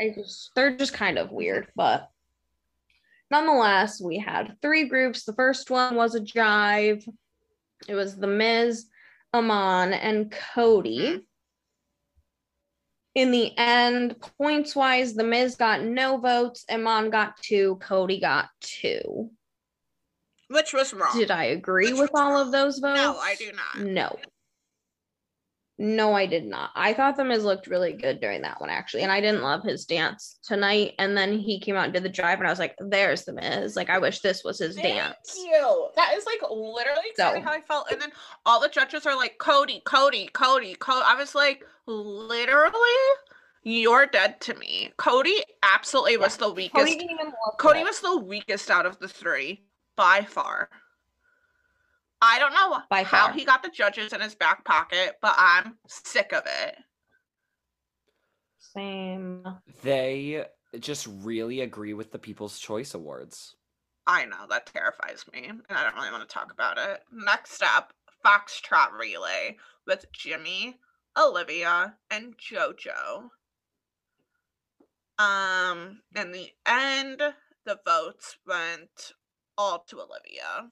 I 0.00 0.10
just, 0.14 0.50
they're 0.54 0.76
just 0.76 0.92
kind 0.92 1.18
of 1.18 1.32
weird. 1.32 1.68
But 1.74 2.08
nonetheless, 3.30 4.00
we 4.00 4.18
had 4.18 4.56
three 4.62 4.88
groups. 4.88 5.24
The 5.24 5.34
first 5.34 5.70
one 5.70 5.96
was 5.96 6.14
a 6.14 6.20
jive, 6.20 7.06
it 7.88 7.94
was 7.94 8.16
The 8.16 8.26
Miz, 8.26 8.86
Iman, 9.32 9.92
and 9.92 10.32
Cody 10.54 11.24
in 13.18 13.32
the 13.32 13.52
end, 13.58 14.14
points 14.38 14.76
wise, 14.76 15.14
the 15.14 15.24
Miz 15.24 15.56
got 15.56 15.82
no 15.82 16.18
votes, 16.18 16.64
Iman 16.70 17.10
got 17.10 17.36
two, 17.42 17.76
Cody 17.80 18.20
got 18.20 18.48
two. 18.60 19.30
Which 20.48 20.72
was 20.72 20.94
wrong. 20.94 21.18
Did 21.18 21.30
I 21.32 21.44
agree 21.44 21.92
Which 21.92 22.00
with 22.00 22.10
all 22.14 22.34
wrong. 22.34 22.46
of 22.46 22.52
those 22.52 22.78
votes? 22.78 23.00
No, 23.00 23.18
I 23.18 23.34
do 23.34 23.50
not. 23.52 23.84
No. 23.86 24.18
No, 25.80 26.12
I 26.12 26.26
did 26.26 26.44
not. 26.44 26.70
I 26.74 26.92
thought 26.92 27.16
the 27.16 27.24
Miz 27.24 27.44
looked 27.44 27.68
really 27.68 27.92
good 27.92 28.20
during 28.20 28.42
that 28.42 28.60
one, 28.60 28.68
actually. 28.68 29.02
And 29.04 29.12
I 29.12 29.20
didn't 29.20 29.42
love 29.42 29.62
his 29.62 29.84
dance 29.84 30.38
tonight. 30.42 30.94
And 30.98 31.16
then 31.16 31.38
he 31.38 31.60
came 31.60 31.76
out 31.76 31.84
and 31.84 31.92
did 31.92 32.02
the 32.02 32.10
jive, 32.10 32.38
and 32.38 32.46
I 32.48 32.50
was 32.50 32.58
like, 32.58 32.74
there's 32.80 33.24
the 33.24 33.32
Miz. 33.32 33.76
Like, 33.76 33.88
I 33.88 33.98
wish 33.98 34.18
this 34.20 34.42
was 34.42 34.58
his 34.58 34.74
Thank 34.74 34.96
dance. 34.96 35.36
you. 35.36 35.88
That 35.94 36.14
is 36.16 36.26
like 36.26 36.40
literally 36.50 37.02
exactly 37.10 37.40
So- 37.40 37.46
how 37.46 37.52
I 37.52 37.60
felt. 37.60 37.92
And 37.92 38.00
then 38.02 38.10
all 38.44 38.60
the 38.60 38.68
judges 38.68 39.06
are 39.06 39.14
like, 39.16 39.38
Cody, 39.38 39.80
Cody, 39.84 40.28
Cody, 40.32 40.74
Cody. 40.74 41.04
I 41.06 41.14
was 41.14 41.36
like, 41.36 41.62
literally, 41.86 42.72
you're 43.62 44.06
dead 44.06 44.40
to 44.42 44.54
me. 44.54 44.92
Cody 44.96 45.36
absolutely 45.62 46.16
was 46.16 46.36
the 46.36 46.52
weakest. 46.52 46.74
Cody 46.74 46.96
didn't 46.96 47.10
even 47.12 47.26
look 47.26 47.58
Cody 47.58 47.84
was 47.84 48.00
the 48.00 48.16
weakest 48.18 48.70
out 48.70 48.86
of 48.86 48.98
the 48.98 49.08
three 49.08 49.62
by 49.96 50.22
far. 50.22 50.70
I 52.20 52.38
don't 52.38 52.52
know 52.52 52.78
By 52.90 53.02
how 53.04 53.26
far. 53.26 53.32
he 53.32 53.44
got 53.44 53.62
the 53.62 53.70
judges 53.70 54.12
in 54.12 54.20
his 54.20 54.34
back 54.34 54.64
pocket, 54.64 55.16
but 55.22 55.34
I'm 55.38 55.78
sick 55.86 56.32
of 56.32 56.42
it. 56.46 56.76
Same. 58.58 59.44
They 59.82 60.44
just 60.80 61.06
really 61.22 61.60
agree 61.60 61.94
with 61.94 62.10
the 62.12 62.18
People's 62.18 62.58
Choice 62.58 62.94
Awards. 62.94 63.54
I 64.06 64.24
know 64.24 64.46
that 64.48 64.66
terrifies 64.66 65.24
me, 65.32 65.46
and 65.48 65.62
I 65.70 65.84
don't 65.84 65.94
really 65.94 66.10
want 66.10 66.28
to 66.28 66.32
talk 66.32 66.52
about 66.52 66.78
it. 66.78 67.00
Next 67.12 67.62
up, 67.62 67.92
Foxtrot 68.24 68.92
Relay 68.98 69.56
with 69.86 70.06
Jimmy, 70.12 70.76
Olivia, 71.16 71.94
and 72.10 72.34
JoJo. 72.38 73.28
Um, 75.18 76.00
in 76.16 76.32
the 76.32 76.50
end, 76.66 77.20
the 77.64 77.78
votes 77.84 78.36
went 78.46 79.12
all 79.56 79.84
to 79.88 79.96
Olivia. 79.96 80.70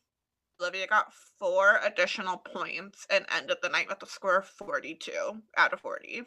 Olivia 0.60 0.86
got 0.86 1.12
four 1.38 1.80
additional 1.84 2.38
points 2.38 3.06
and 3.10 3.26
ended 3.34 3.58
the 3.62 3.68
night 3.68 3.88
with 3.88 4.02
a 4.02 4.06
score 4.06 4.38
of 4.38 4.46
42 4.46 5.12
out 5.56 5.72
of 5.72 5.80
40. 5.80 6.22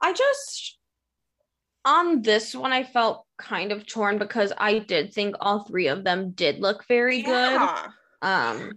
I 0.00 0.12
just 0.12 0.78
on 1.84 2.22
this 2.22 2.54
one 2.54 2.72
I 2.72 2.84
felt 2.84 3.26
kind 3.38 3.72
of 3.72 3.86
torn 3.86 4.18
because 4.18 4.52
I 4.56 4.80
did 4.80 5.12
think 5.12 5.36
all 5.40 5.64
three 5.64 5.88
of 5.88 6.04
them 6.04 6.32
did 6.32 6.60
look 6.60 6.86
very 6.86 7.22
good. 7.22 7.68
Um 8.20 8.72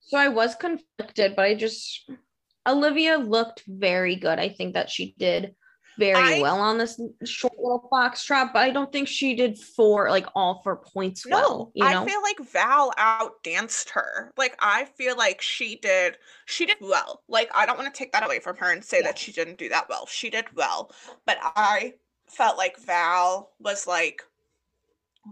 so 0.00 0.18
I 0.18 0.28
was 0.28 0.54
conflicted, 0.56 1.36
but 1.36 1.44
I 1.44 1.54
just 1.54 2.10
Olivia 2.66 3.16
looked 3.16 3.62
very 3.66 4.16
good. 4.16 4.38
I 4.38 4.48
think 4.48 4.74
that 4.74 4.90
she 4.90 5.14
did 5.18 5.54
very 5.98 6.36
I- 6.38 6.40
well 6.40 6.58
on 6.58 6.78
this 6.78 7.00
short 7.24 7.54
little 7.58 7.88
foxtrot, 7.92 8.52
but 8.52 8.60
I 8.60 8.70
don't 8.70 8.90
think 8.92 9.08
she 9.08 9.34
did 9.34 9.58
four 9.58 10.08
like 10.10 10.26
all 10.34 10.60
four 10.62 10.76
points 10.76 11.26
No, 11.26 11.36
well. 11.36 11.72
You 11.74 11.84
know, 11.84 12.02
I 12.02 12.06
feel 12.06 12.22
like 12.22 12.38
Val 12.40 12.92
outdanced 12.96 13.90
her. 13.90 14.32
Like 14.36 14.56
I 14.60 14.84
feel 14.96 15.16
like 15.16 15.40
she 15.42 15.76
did 15.76 16.18
she 16.46 16.66
did 16.66 16.78
well. 16.80 17.22
Like 17.28 17.50
I 17.54 17.66
don't 17.66 17.78
want 17.78 17.92
to 17.92 17.98
take 17.98 18.12
that 18.12 18.24
away 18.24 18.40
from 18.40 18.56
her 18.56 18.72
and 18.72 18.84
say 18.84 18.98
Yeah. 18.98 19.08
that 19.08 19.18
she 19.18 19.32
didn't 19.32 19.58
do 19.58 19.68
that 19.70 19.88
well. 19.88 20.06
She 20.06 20.30
did 20.30 20.46
well. 20.56 20.90
But 21.26 21.38
I 21.42 21.94
felt 22.28 22.56
like 22.56 22.78
Val 22.78 23.52
was 23.58 23.86
like 23.86 24.22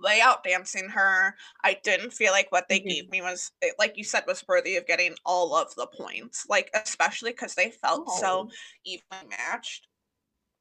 way 0.02 0.20
out 0.20 0.44
dancing 0.44 0.88
her. 0.90 1.34
I 1.64 1.78
didn't 1.82 2.12
feel 2.12 2.30
like 2.32 2.52
what 2.52 2.68
they 2.68 2.80
Mhm. 2.80 2.88
gave 2.88 3.09
me 3.11 3.22
was 3.22 3.50
like 3.78 3.96
you 3.96 4.04
said 4.04 4.24
was 4.26 4.46
worthy 4.46 4.76
of 4.76 4.86
getting 4.86 5.14
all 5.24 5.54
of 5.56 5.74
the 5.76 5.86
points. 5.86 6.44
Like 6.48 6.70
especially 6.74 7.30
because 7.30 7.54
they 7.54 7.70
felt 7.70 8.11
so 8.20 8.48
Oh. 8.48 8.50
evenly 8.84 9.28
matched. 9.36 9.86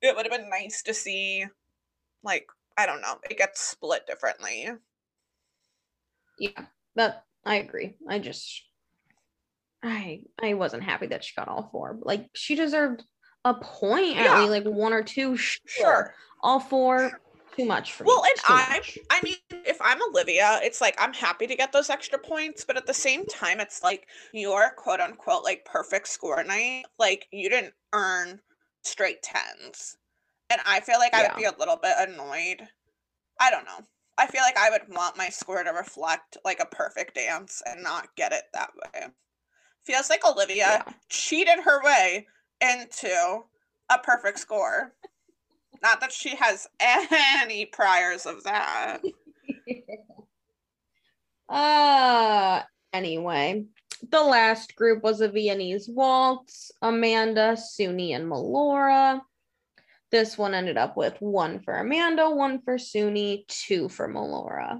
It 0.01 0.15
would 0.15 0.25
have 0.25 0.31
been 0.39 0.49
nice 0.49 0.83
to 0.83 0.93
see 0.93 1.45
like 2.23 2.47
I 2.77 2.85
don't 2.85 3.01
know, 3.01 3.19
it 3.29 3.37
gets 3.37 3.61
split 3.61 4.05
differently. 4.05 4.69
yeah, 6.39 6.65
that 6.95 7.23
I 7.45 7.55
agree. 7.55 7.95
I 8.07 8.19
just 8.19 8.63
I 9.83 10.21
I 10.41 10.53
wasn't 10.53 10.83
happy 10.83 11.07
that 11.07 11.23
she 11.23 11.33
got 11.35 11.47
all 11.47 11.69
four. 11.71 11.97
Like 12.01 12.29
she 12.35 12.55
deserved 12.55 13.03
a 13.45 13.53
point 13.55 14.17
at 14.17 14.25
Yeah. 14.25 14.39
least, 14.39 14.51
like 14.51 14.65
one 14.65 14.93
or 14.93 15.03
two. 15.03 15.37
Sure. 15.37 15.61
Sure. 15.65 16.13
All 16.41 16.59
four, 16.59 17.11
too 17.55 17.65
much 17.65 17.93
for 17.93 18.03
Well, 18.03 18.21
me. 18.23 18.29
and 18.29 18.39
I. 18.45 18.81
I 19.09 19.21
mean, 19.21 19.37
if 19.49 19.77
I'm 19.81 20.01
Olivia, 20.09 20.59
it's 20.61 20.81
like 20.81 20.95
I'm 20.99 21.13
happy 21.13 21.47
to 21.47 21.55
get 21.55 21.71
those 21.71 21.89
extra 21.89 22.19
points, 22.19 22.63
but 22.65 22.77
at 22.77 22.85
the 22.85 22.93
same 22.93 23.25
time, 23.25 23.59
it's 23.59 23.81
like 23.81 24.07
your 24.33 24.71
quote 24.77 24.99
unquote 24.99 25.43
like 25.43 25.65
perfect 25.65 26.07
score 26.09 26.43
night. 26.43 26.85
Like 26.99 27.27
you 27.31 27.49
didn't 27.49 27.73
earn 27.93 28.41
straight 28.87 29.21
tens, 29.23 29.97
and 30.49 30.61
I 30.65 30.79
feel 30.81 30.99
like 30.99 31.13
I 31.13 31.23
would 31.23 31.35
be 31.37 31.45
a 31.45 31.57
little 31.57 31.77
bit 31.77 31.95
annoyed. 31.97 32.69
I 33.39 33.51
don't 33.51 33.65
know. 33.65 33.87
I 34.17 34.27
feel 34.27 34.41
like 34.41 34.57
I 34.57 34.69
would 34.71 34.89
want 34.89 35.17
my 35.17 35.29
score 35.29 35.63
to 35.63 35.71
reflect 35.71 36.37
like 36.45 36.59
a 36.59 36.65
perfect 36.65 37.15
dance 37.15 37.61
and 37.65 37.83
not 37.83 38.15
get 38.15 38.33
it 38.33 38.45
that 38.53 38.71
way. 38.75 39.07
Feels 39.85 40.09
like 40.09 40.25
Olivia 40.25 40.83
Yeah. 40.87 40.93
cheated 41.09 41.59
her 41.61 41.83
way 41.83 42.27
into 42.61 43.45
a 43.89 43.99
perfect 43.99 44.39
score. 44.39 44.95
Not 45.81 46.01
that 46.01 46.11
she 46.11 46.35
has 46.35 46.67
any 46.79 47.65
priors 47.65 48.25
of 48.25 48.43
that. 48.43 49.01
Uh 51.49 52.63
anyway, 52.93 53.65
the 54.09 54.23
last 54.23 54.75
group 54.75 55.03
was 55.03 55.21
a 55.21 55.29
Viennese 55.29 55.89
waltz, 55.89 56.71
Amanda, 56.81 57.55
Suni, 57.55 58.15
and 58.15 58.29
Melora. 58.29 59.21
This 60.11 60.37
one 60.37 60.53
ended 60.53 60.77
up 60.77 60.95
with 60.95 61.15
one 61.19 61.59
for 61.59 61.77
Amanda, 61.77 62.29
one 62.29 62.61
for 62.61 62.75
Suni, 62.75 63.45
two 63.47 63.89
for 63.89 64.07
Melora. 64.07 64.79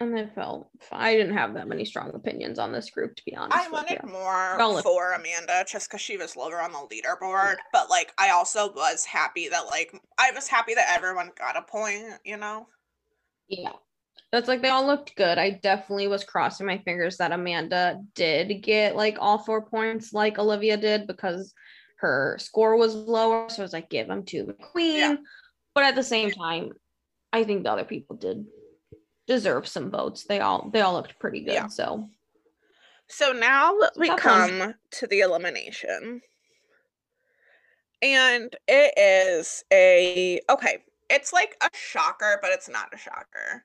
And 0.00 0.16
I 0.16 0.26
felt 0.26 0.70
I 0.92 1.14
didn't 1.14 1.36
have 1.36 1.54
that 1.54 1.66
many 1.66 1.84
strong 1.84 2.14
opinions 2.14 2.60
on 2.60 2.70
this 2.70 2.88
group, 2.90 3.16
to 3.16 3.22
be 3.24 3.34
honest. 3.34 3.58
I 3.58 3.68
wanted 3.68 3.98
you. 4.02 4.08
more 4.08 4.80
for 4.82 5.12
Amanda 5.12 5.64
just 5.66 5.88
because 5.88 6.00
she 6.00 6.16
was 6.16 6.36
lower 6.36 6.60
on 6.60 6.70
the 6.70 6.78
leaderboard. 6.78 7.56
But 7.72 7.90
like, 7.90 8.12
I 8.16 8.30
also 8.30 8.72
was 8.72 9.04
happy 9.04 9.48
that 9.48 9.66
like 9.66 9.92
I 10.16 10.30
was 10.30 10.46
happy 10.46 10.74
that 10.74 10.86
everyone 10.90 11.32
got 11.36 11.56
a 11.56 11.62
point. 11.62 12.04
You 12.24 12.36
know. 12.36 12.68
Yeah. 13.48 13.72
That's 14.30 14.48
like 14.48 14.60
they 14.60 14.68
all 14.68 14.86
looked 14.86 15.16
good. 15.16 15.38
I 15.38 15.58
definitely 15.62 16.06
was 16.08 16.22
crossing 16.24 16.66
my 16.66 16.78
fingers 16.78 17.16
that 17.16 17.32
Amanda 17.32 18.00
did 18.14 18.62
get 18.62 18.94
like 18.94 19.16
all 19.20 19.38
four 19.38 19.62
points 19.62 20.12
like 20.12 20.38
Olivia 20.38 20.76
did 20.76 21.06
because 21.06 21.54
her 21.96 22.36
score 22.38 22.76
was 22.76 22.94
lower. 22.94 23.48
So 23.48 23.62
I 23.62 23.64
was 23.64 23.72
like, 23.72 23.88
give 23.88 24.06
them 24.06 24.24
to 24.24 24.44
the 24.44 24.52
queen. 24.52 25.18
But 25.74 25.84
at 25.84 25.94
the 25.94 26.02
same 26.02 26.30
time, 26.30 26.72
I 27.32 27.44
think 27.44 27.62
the 27.62 27.72
other 27.72 27.84
people 27.84 28.16
did 28.16 28.44
deserve 29.26 29.66
some 29.66 29.90
votes. 29.90 30.24
They 30.24 30.40
all 30.40 30.70
they 30.72 30.80
all 30.80 30.94
looked 30.94 31.18
pretty 31.18 31.40
good. 31.40 31.54
Yeah. 31.54 31.68
So 31.68 32.10
So 33.08 33.32
now 33.32 33.74
we 33.96 34.14
come 34.16 34.74
to 34.92 35.06
the 35.06 35.20
elimination. 35.20 36.20
And 38.00 38.54
it 38.68 38.94
is 38.96 39.64
a 39.72 40.40
okay, 40.50 40.78
it's 41.10 41.32
like 41.32 41.56
a 41.62 41.68
shocker, 41.74 42.38
but 42.42 42.50
it's 42.52 42.68
not 42.68 42.94
a 42.94 42.98
shocker. 42.98 43.64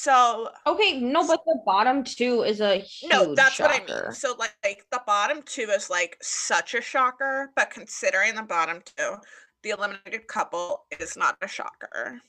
So 0.00 0.48
okay, 0.64 1.00
no, 1.00 1.26
but 1.26 1.40
the 1.44 1.58
bottom 1.66 2.04
two 2.04 2.44
is 2.44 2.60
a 2.60 2.76
huge 2.76 3.10
no, 3.10 3.34
that's 3.34 3.58
what 3.58 3.72
I 3.72 3.84
mean. 3.84 4.12
So 4.12 4.36
like, 4.38 4.54
like 4.64 4.86
the 4.92 5.02
bottom 5.04 5.42
two 5.42 5.62
is 5.62 5.90
like 5.90 6.16
such 6.22 6.74
a 6.74 6.80
shocker, 6.80 7.50
but 7.56 7.70
considering 7.70 8.36
the 8.36 8.44
bottom 8.44 8.80
two, 8.96 9.16
the 9.64 9.70
eliminated 9.70 10.28
couple 10.28 10.84
is 11.00 11.16
not 11.16 11.36
a 11.42 11.48
shocker. 11.48 12.20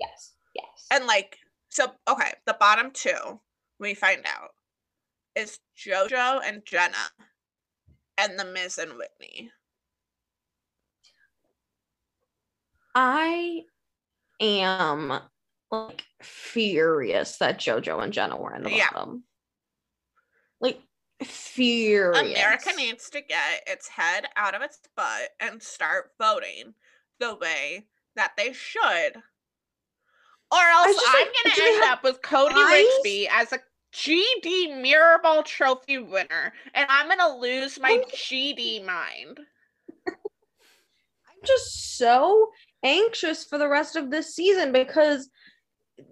Yes, 0.00 0.32
yes. 0.56 0.86
And 0.90 1.06
like, 1.06 1.38
so 1.68 1.92
okay, 2.08 2.32
the 2.46 2.56
bottom 2.58 2.90
two 2.92 3.38
we 3.78 3.94
find 3.94 4.24
out 4.26 4.50
is 5.36 5.60
JoJo 5.78 6.40
and 6.44 6.64
Jenna, 6.66 7.12
and 8.18 8.36
the 8.36 8.44
Miz 8.44 8.76
and 8.76 8.94
Witney. 8.94 9.50
I 12.92 13.62
am 14.40 15.20
like 15.70 16.04
furious 16.22 17.36
that 17.38 17.58
JoJo 17.58 18.02
and 18.02 18.12
Jenna 18.12 18.36
were 18.36 18.54
in 18.54 18.62
the 18.62 18.70
Yeah. 18.70 18.90
bottom. 18.90 19.24
Like 20.60 20.80
furious. 21.22 22.32
America 22.32 22.70
needs 22.76 23.10
to 23.10 23.20
get 23.20 23.64
its 23.66 23.88
head 23.88 24.26
out 24.36 24.54
of 24.54 24.62
its 24.62 24.80
butt 24.96 25.30
and 25.40 25.62
start 25.62 26.12
voting 26.18 26.74
the 27.18 27.34
way 27.36 27.86
that 28.16 28.32
they 28.36 28.52
should. 28.52 29.16
Or 30.50 30.58
else 30.58 30.96
I'm 31.06 31.26
like, 31.26 31.34
gonna 31.44 31.68
end 31.68 31.84
up 31.84 32.02
with 32.02 32.22
Cody? 32.22 32.54
Rigsby 32.54 33.28
as 33.30 33.52
a 33.52 33.60
GD 33.92 34.82
Mirrorball 34.82 35.44
Trophy 35.44 35.98
winner, 35.98 36.52
and 36.74 36.86
I'm 36.88 37.08
gonna 37.08 37.36
lose 37.36 37.78
my 37.78 38.02
GD 38.14 38.84
mind. 38.84 39.40
I'm 40.06 41.44
just 41.44 41.98
so 41.98 42.50
anxious 42.82 43.44
for 43.44 43.58
the 43.58 43.68
rest 43.68 43.96
of 43.96 44.10
this 44.10 44.34
season 44.34 44.72
because 44.72 45.28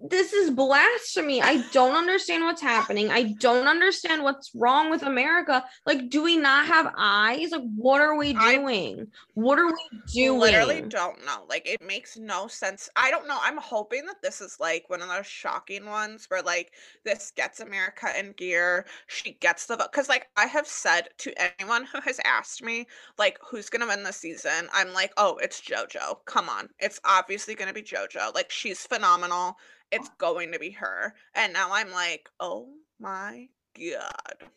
this 0.03 0.33
is 0.33 0.51
blasphemy. 0.51 1.41
I 1.41 1.63
don't 1.71 1.95
understand 1.95 2.43
what's 2.43 2.61
happening. 2.61 3.09
I 3.09 3.33
don't 3.39 3.67
understand 3.67 4.23
what's 4.23 4.51
wrong 4.53 4.89
with 4.89 5.03
America. 5.03 5.63
Like, 5.85 6.09
do 6.09 6.23
we 6.23 6.37
not 6.37 6.65
have 6.67 6.93
eyes? 6.97 7.51
Like, 7.51 7.63
what 7.75 8.01
are 8.01 8.15
we 8.15 8.35
I- 8.35 8.55
doing? 8.55 9.07
What 9.33 9.59
are 9.59 9.67
we 9.67 9.99
doing? 10.13 10.39
Literally 10.39 10.81
don't 10.81 11.23
know. 11.25 11.45
Like 11.47 11.67
it 11.67 11.81
makes 11.81 12.17
no 12.17 12.47
sense. 12.47 12.89
I 12.95 13.11
don't 13.11 13.27
know. 13.27 13.37
I'm 13.41 13.57
hoping 13.57 14.05
that 14.07 14.21
this 14.21 14.41
is 14.41 14.57
like 14.59 14.89
one 14.89 15.01
of 15.01 15.09
those 15.09 15.27
shocking 15.27 15.85
ones 15.85 16.25
where 16.27 16.41
like 16.41 16.71
this 17.03 17.31
gets 17.35 17.59
America 17.59 18.07
in 18.17 18.31
gear. 18.33 18.85
She 19.07 19.33
gets 19.33 19.65
the 19.67 19.77
vote. 19.77 19.91
Cause 19.91 20.09
like 20.09 20.27
I 20.37 20.45
have 20.45 20.67
said 20.67 21.09
to 21.19 21.33
anyone 21.59 21.85
who 21.85 22.01
has 22.01 22.19
asked 22.25 22.63
me 22.63 22.87
like 23.17 23.37
who's 23.47 23.69
gonna 23.69 23.87
win 23.87 24.03
this 24.03 24.17
season, 24.17 24.67
I'm 24.73 24.91
like, 24.93 25.13
oh, 25.17 25.37
it's 25.41 25.61
JoJo. 25.61 26.25
Come 26.25 26.49
on. 26.49 26.69
It's 26.79 26.99
obviously 27.05 27.55
gonna 27.55 27.73
be 27.73 27.83
JoJo. 27.83 28.33
Like 28.33 28.49
she's 28.49 28.85
phenomenal. 28.85 29.57
It's 29.91 30.09
going 30.17 30.51
to 30.51 30.59
be 30.59 30.71
her. 30.71 31.13
And 31.33 31.53
now 31.53 31.69
I'm 31.71 31.91
like, 31.91 32.29
oh 32.39 32.69
my 32.99 33.47
god. 33.77 34.49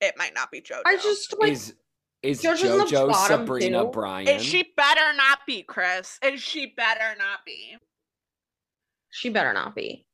It 0.00 0.14
might 0.16 0.34
not 0.34 0.50
be 0.50 0.60
JoJo. 0.60 0.82
I 0.84 0.96
just 0.96 1.38
like 1.38 1.52
is 1.52 1.74
is 2.22 2.42
JoJo's 2.42 2.90
JoJo 2.90 3.14
Sabrina 3.14 3.84
two. 3.84 3.90
Bryan? 3.90 4.28
And 4.28 4.42
she 4.42 4.72
better 4.76 5.12
not 5.16 5.40
be, 5.46 5.62
Chris. 5.62 6.18
Is 6.24 6.40
she 6.40 6.66
better 6.66 7.16
not 7.18 7.44
be. 7.44 7.76
She 9.10 9.28
better 9.28 9.52
not 9.52 9.74
be. 9.74 10.06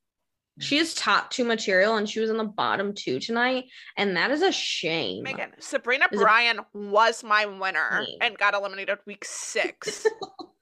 She 0.58 0.78
mm. 0.78 0.80
is 0.80 0.94
top 0.94 1.30
two 1.30 1.44
material 1.44 1.96
and 1.96 2.08
she 2.08 2.20
was 2.20 2.30
in 2.30 2.36
the 2.36 2.44
bottom 2.44 2.92
two 2.94 3.20
tonight. 3.20 3.66
And 3.96 4.16
that 4.16 4.30
is 4.30 4.42
a 4.42 4.50
shame. 4.50 5.22
Megan, 5.22 5.52
Sabrina 5.58 6.06
Is 6.10 6.20
it- 6.20 6.22
Bryan 6.22 6.60
was 6.74 7.22
my 7.22 7.46
winner 7.46 8.00
Me. 8.00 8.18
and 8.20 8.36
got 8.36 8.54
eliminated 8.54 8.98
week 9.06 9.24
six. 9.24 10.06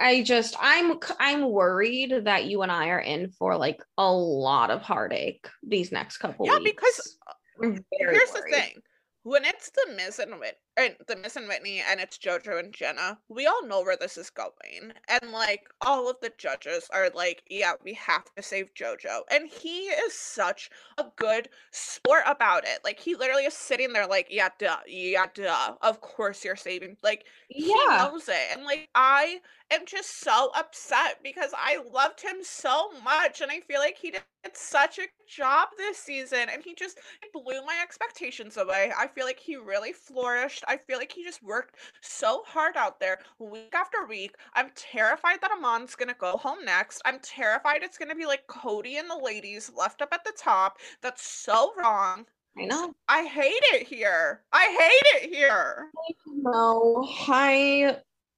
I 0.00 0.22
just 0.22 0.56
I'm 0.58 0.98
I'm 1.20 1.50
worried 1.50 2.24
that 2.24 2.46
you 2.46 2.62
and 2.62 2.72
I 2.72 2.88
are 2.88 3.00
in 3.00 3.30
for 3.30 3.56
like 3.56 3.82
a 3.98 4.10
lot 4.10 4.70
of 4.70 4.80
heartache 4.80 5.46
these 5.62 5.92
next 5.92 6.18
couple 6.18 6.46
yeah, 6.46 6.58
weeks. 6.58 6.64
Yeah, 6.64 6.72
because 6.72 7.82
here's 7.92 8.32
worried. 8.32 8.54
the 8.54 8.56
thing. 8.56 8.74
When 9.22 9.44
it's 9.44 9.70
the 9.70 9.92
Miz 9.94 10.18
and 10.18 10.32
and 10.80 10.96
the 11.06 11.16
Miz 11.16 11.36
and 11.36 11.48
Witney 11.48 11.82
and 11.88 12.00
it's 12.00 12.18
JoJo 12.18 12.58
and 12.58 12.72
Jenna, 12.72 13.18
we 13.28 13.46
all 13.46 13.66
know 13.66 13.82
where 13.82 13.96
this 13.96 14.16
is 14.16 14.30
going. 14.30 14.92
And 15.08 15.32
like 15.32 15.68
all 15.80 16.08
of 16.08 16.16
the 16.20 16.32
judges 16.38 16.88
are 16.92 17.10
like, 17.14 17.42
yeah, 17.48 17.72
we 17.84 17.94
have 17.94 18.24
to 18.36 18.42
save 18.42 18.74
JoJo. 18.74 19.22
And 19.30 19.48
he 19.48 19.86
is 19.86 20.14
such 20.14 20.70
a 20.98 21.04
good 21.16 21.48
sport 21.70 22.22
about 22.26 22.64
it. 22.64 22.80
Like 22.84 22.98
he 22.98 23.14
literally 23.14 23.44
is 23.44 23.54
sitting 23.54 23.92
there 23.92 24.06
like, 24.06 24.28
yeah, 24.30 24.48
duh, 24.58 24.78
yeah, 24.86 25.26
duh. 25.34 25.74
Of 25.82 26.00
course 26.00 26.44
you're 26.44 26.56
saving. 26.56 26.96
Like 27.02 27.24
he 27.48 27.74
knows 27.88 28.28
it. 28.28 28.56
And 28.56 28.64
like 28.64 28.88
I 28.94 29.40
am 29.70 29.86
just 29.86 30.20
so 30.20 30.50
upset 30.56 31.20
because 31.22 31.52
I 31.56 31.78
loved 31.92 32.20
him 32.20 32.36
so 32.42 32.90
much 33.04 33.40
and 33.40 33.50
I 33.50 33.60
feel 33.60 33.80
like 33.80 33.96
he 33.96 34.10
did 34.10 34.22
such 34.54 34.98
a 34.98 35.02
job 35.28 35.68
this 35.76 35.98
season 35.98 36.48
and 36.52 36.62
he 36.62 36.74
just 36.74 36.98
blew 37.32 37.64
my 37.64 37.78
expectations 37.82 38.56
away. 38.56 38.92
I 38.98 39.06
feel 39.06 39.24
like 39.24 39.38
he 39.38 39.56
really 39.56 39.92
flourished. 39.92 40.64
I 40.70 40.76
feel 40.76 40.98
like 40.98 41.10
he 41.10 41.24
just 41.24 41.42
worked 41.42 41.74
so 42.00 42.44
hard 42.46 42.76
out 42.76 43.00
there 43.00 43.18
week 43.40 43.74
after 43.74 44.06
week. 44.08 44.36
I'm 44.54 44.70
terrified 44.76 45.40
that 45.40 45.50
Iman's 45.50 45.96
gonna 45.96 46.14
go 46.16 46.36
home 46.36 46.64
next. 46.64 47.02
I'm 47.04 47.18
terrified 47.18 47.82
it's 47.82 47.98
gonna 47.98 48.14
be 48.14 48.24
like 48.24 48.46
Cody 48.46 48.98
and 48.98 49.10
the 49.10 49.18
ladies 49.18 49.72
left 49.76 50.00
up 50.00 50.10
at 50.12 50.22
the 50.22 50.32
top. 50.38 50.78
That's 51.02 51.28
so 51.28 51.72
wrong. 51.76 52.24
I 52.56 52.66
know. 52.66 52.92
I 53.08 53.24
hate 53.24 53.64
it 53.72 53.88
here. 53.88 54.44
I 54.52 54.66
hate 54.78 55.24
it 55.24 55.34
here. 55.34 55.90
No, 56.26 57.04
I 57.26 57.96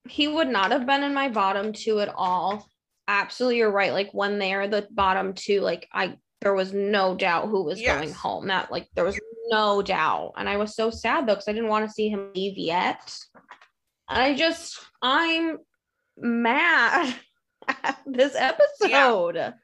he 0.08 0.26
would 0.26 0.48
not 0.48 0.70
have 0.70 0.86
been 0.86 1.02
in 1.02 1.12
my 1.12 1.28
bottom 1.28 1.74
two 1.74 2.00
at 2.00 2.08
all. 2.08 2.66
Absolutely, 3.08 3.58
you're 3.58 3.70
right. 3.70 3.92
Like 3.92 4.10
when 4.12 4.38
they're 4.38 4.68
the 4.68 4.88
bottom 4.90 5.34
two, 5.34 5.60
like 5.60 5.86
I 5.92 6.16
there 6.42 6.54
was 6.54 6.72
no 6.72 7.14
doubt 7.14 7.48
who 7.48 7.62
was 7.62 7.80
going 7.80 8.12
home. 8.12 8.48
That 8.48 8.70
like 8.70 8.88
there 8.94 9.04
was 9.04 9.18
no 9.48 9.80
doubt. 9.82 10.32
And 10.36 10.48
I 10.48 10.56
was 10.56 10.74
so 10.74 10.90
sad 10.90 11.26
though, 11.26 11.34
because 11.34 11.48
I 11.48 11.52
didn't 11.52 11.68
want 11.68 11.86
to 11.86 11.92
see 11.92 12.08
him 12.08 12.30
leave 12.34 12.58
yet. 12.58 13.16
I 14.08 14.34
just 14.34 14.78
I'm 15.00 15.58
mad 16.18 17.14
at 17.68 17.98
this 18.06 18.34
episode. 18.36 19.54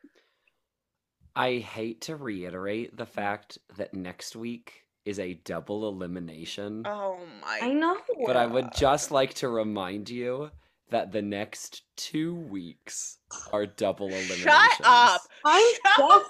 I 1.37 1.59
hate 1.59 2.01
to 2.03 2.16
reiterate 2.16 2.97
the 2.97 3.07
fact 3.07 3.59
that 3.76 3.95
next 3.95 4.35
week 4.35 4.85
is 5.05 5.18
a 5.18 5.35
double 5.35 5.89
elimination. 5.89 6.83
Oh 6.85 7.18
my. 7.43 7.61
I 7.62 7.72
know. 7.72 7.97
But 8.26 8.37
I 8.37 8.47
would 8.47 8.68
just 8.74 9.11
like 9.11 9.35
to 9.35 9.49
remind 9.49 10.11
you 10.11 10.51
that 10.91 11.12
the 11.12 11.22
next 11.22 11.83
two 11.97 12.35
weeks 12.35 13.18
are 13.53 13.66
double 13.66 14.09
eliminations. 14.09 14.45
Shut 14.45 14.81
up. 14.85 15.20
I'm 15.45 15.74
Shut 15.74 15.81
just- 15.85 16.01
up. 16.01 16.26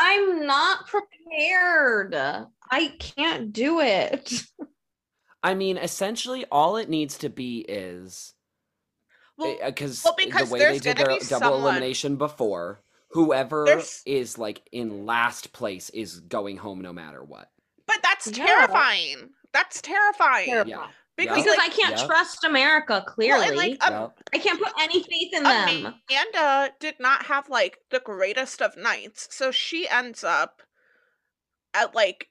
I'm 0.00 0.46
not 0.46 0.86
prepared. 0.86 2.14
I 2.70 2.88
can't 2.98 3.52
do 3.52 3.80
it. 3.80 4.42
I 5.42 5.54
mean, 5.54 5.76
essentially, 5.78 6.44
all 6.50 6.76
it 6.76 6.88
needs 6.88 7.18
to 7.18 7.28
be 7.28 7.60
is 7.60 8.34
Well, 9.36 9.56
because 9.64 10.02
well, 10.04 10.14
because 10.18 10.48
the 10.48 10.52
way 10.54 10.58
they 10.60 10.78
did 10.78 10.96
their 10.96 11.06
double 11.06 11.20
someone- 11.24 11.52
elimination 11.60 12.16
before, 12.16 12.82
whoever 13.10 13.64
There's- 13.64 14.02
is 14.04 14.36
like 14.36 14.62
in 14.72 15.06
last 15.06 15.52
place 15.52 15.90
is 15.90 16.20
going 16.20 16.56
home 16.56 16.80
no 16.80 16.92
matter 16.92 17.22
what. 17.22 17.50
but 17.86 17.98
that's 18.02 18.26
Yeah. 18.26 18.44
terrifying. 18.46 19.30
That's 19.52 19.80
terrifying. 19.80 20.46
Terrifying. 20.48 20.68
Yeah. 20.68 20.88
Because, 21.18 21.38
because 21.38 21.58
like, 21.58 21.68
I 21.68 21.74
can't 21.74 21.98
yeah. 21.98 22.06
trust 22.06 22.44
America, 22.44 23.04
clearly. 23.04 23.48
and, 23.48 23.56
like, 23.56 23.84
um, 23.84 24.12
I 24.32 24.38
can't 24.38 24.62
put 24.62 24.72
any 24.80 25.02
faith 25.02 25.34
in 25.34 25.42
them. 25.42 25.94
Amanda 26.08 26.72
did 26.78 26.94
not 27.00 27.24
have 27.24 27.48
like 27.48 27.78
the 27.90 27.98
greatest 27.98 28.62
of 28.62 28.76
nights, 28.76 29.26
so 29.32 29.50
she 29.50 29.88
ends 29.88 30.22
up 30.22 30.62
at 31.74 31.92
like 31.92 32.28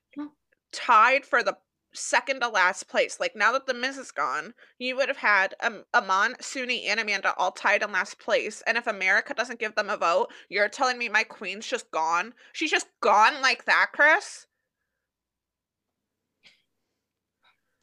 tied 0.72 1.26
for 1.26 1.44
the 1.44 1.58
second 1.94 2.40
to 2.40 2.48
last 2.48 2.88
place. 2.88 3.20
Like 3.20 3.36
now 3.36 3.52
that 3.52 3.66
the 3.66 3.74
Miz 3.74 3.98
is 3.98 4.12
gone, 4.12 4.54
you 4.80 4.96
would 4.96 5.10
have 5.10 5.18
had 5.18 5.54
um, 5.62 5.84
Iman, 5.94 6.36
Suni, 6.42 6.88
and 6.88 7.02
Amanda 7.02 7.34
all 7.38 7.52
tied 7.52 7.84
in 7.84 7.92
last 7.92 8.20
place. 8.20 8.64
And 8.68 8.78
if 8.78 8.88
America 8.88 9.34
doesn't 9.34 9.60
give 9.60 9.76
them 9.76 9.90
a 9.90 9.98
vote, 9.98 10.28
you're 10.48 10.70
telling 10.70 10.98
me 10.98 11.10
my 11.10 11.24
queen's 11.24 11.68
just 11.68 11.92
gone? 11.92 12.34
She's 12.54 12.72
just 12.72 12.88
gone 13.02 13.42
like 13.42 13.66
that, 13.66 13.88
Chris? 13.94 14.48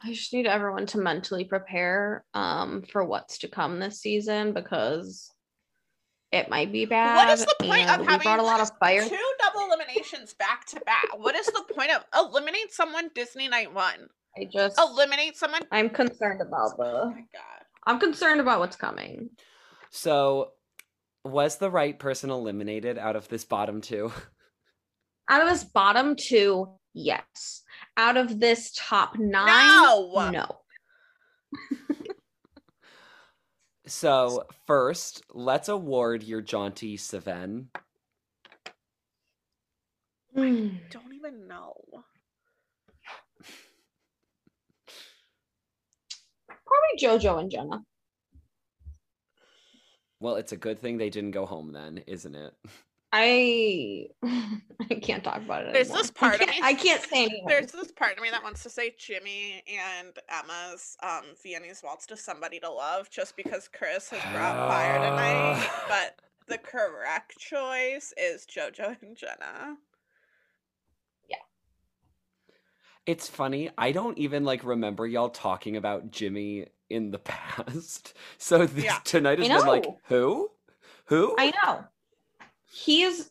I 0.04 0.12
just 0.12 0.32
need 0.32 0.46
everyone 0.46 0.86
to 0.86 0.98
mentally 0.98 1.44
prepare 1.44 2.24
um 2.34 2.82
for 2.92 3.04
what's 3.04 3.38
to 3.38 3.48
come 3.48 3.80
this 3.80 4.00
season 4.00 4.52
because 4.52 5.30
it 6.30 6.50
might 6.50 6.72
be 6.72 6.84
bad. 6.84 7.16
What 7.16 7.28
is 7.30 7.46
the 7.46 7.54
point 7.60 7.86
point 7.86 8.00
of 8.00 8.06
having 8.06 8.24
brought 8.24 8.40
a 8.40 8.42
lot 8.42 8.60
of 8.60 8.70
fire? 8.80 9.02
two 9.02 9.32
double 9.38 9.66
eliminations 9.66 10.34
back 10.34 10.66
to 10.66 10.80
back? 10.80 11.06
What 11.16 11.34
is 11.36 11.46
the 11.46 11.64
point 11.72 11.92
of 11.92 12.04
eliminate 12.14 12.72
someone 12.72 13.10
Disney 13.14 13.48
night 13.48 13.72
one? 13.72 14.08
I 14.36 14.48
just 14.52 14.78
Eliminate 14.78 15.36
someone. 15.36 15.62
I'm 15.70 15.90
concerned 15.90 16.40
about 16.40 16.72
Oh 16.78 17.04
the 17.06 17.10
my 17.10 17.24
god. 17.32 17.64
I'm 17.86 18.00
concerned 18.00 18.40
about 18.40 18.60
what's 18.60 18.76
coming. 18.76 19.30
So, 19.90 20.50
was 21.24 21.56
the 21.58 21.70
right 21.70 21.96
person 21.98 22.30
eliminated 22.30 22.98
out 22.98 23.16
of 23.16 23.28
this 23.28 23.44
bottom 23.44 23.80
two? 23.80 24.12
Out 25.30 25.42
of 25.42 25.48
this 25.48 25.64
bottom 25.64 26.16
two, 26.16 26.68
yes. 26.92 27.62
Out 27.96 28.16
of 28.16 28.40
this 28.40 28.72
top 28.76 29.16
nine, 29.18 29.46
No. 29.48 30.30
no. 30.30 30.46
So, 33.86 34.44
first, 34.66 35.22
let's 35.30 35.68
award 35.68 36.22
your 36.22 36.40
jaunty 36.40 36.96
Seven. 36.96 37.68
Hmm. 40.34 40.68
Don't 40.90 41.12
even 41.14 41.46
know. 41.46 41.74
Probably 46.48 46.98
JoJo 46.98 47.40
and 47.40 47.50
Jenna. 47.50 47.82
Well, 50.18 50.36
it's 50.36 50.52
a 50.52 50.56
good 50.56 50.80
thing 50.80 50.96
they 50.96 51.10
didn't 51.10 51.32
go 51.32 51.44
home 51.44 51.72
then, 51.72 51.98
isn't 52.06 52.34
it? 52.34 52.54
I 53.16 54.08
I 54.90 54.94
can't 55.00 55.22
talk 55.22 55.36
about 55.36 55.66
it. 55.66 55.72
There's 55.72 55.86
anymore. 55.86 56.02
this 56.02 56.10
part 56.10 56.32
I 56.32 56.34
of 56.34 56.40
can't, 56.40 56.50
me- 56.50 56.60
I 56.64 56.74
can't 56.74 57.02
say 57.02 57.24
anymore. 57.26 57.44
There's 57.48 57.70
this 57.70 57.92
part 57.92 58.16
of 58.16 58.22
me 58.22 58.30
that 58.30 58.42
wants 58.42 58.64
to 58.64 58.70
say 58.70 58.92
Jimmy 58.98 59.62
and 59.68 60.18
Emma's 60.28 60.96
um 61.02 61.22
Viennese 61.40 61.80
waltz 61.84 62.06
to 62.06 62.16
somebody 62.16 62.58
to 62.60 62.68
love 62.70 63.08
just 63.10 63.36
because 63.36 63.68
Chris 63.68 64.10
has 64.10 64.20
brought 64.34 64.68
fire 64.68 64.98
tonight. 64.98 65.68
But 65.88 66.20
the 66.48 66.58
correct 66.58 67.38
choice 67.38 68.12
is 68.16 68.46
Jojo 68.46 69.00
and 69.00 69.16
Jenna. 69.16 69.76
Yeah. 71.30 71.36
It's 73.06 73.28
funny. 73.28 73.70
I 73.78 73.92
don't 73.92 74.18
even 74.18 74.44
like 74.44 74.64
remember 74.64 75.06
y'all 75.06 75.28
talking 75.30 75.76
about 75.76 76.10
Jimmy 76.10 76.66
in 76.90 77.12
the 77.12 77.18
past. 77.20 78.14
So 78.38 78.66
this 78.66 78.84
Yeah. 78.84 78.98
tonight 79.04 79.38
has 79.38 79.46
been 79.48 79.66
like, 79.68 79.86
who? 80.08 80.50
Who? 81.06 81.36
I 81.38 81.52
know. 81.64 81.84
He 82.74 83.02
is 83.02 83.30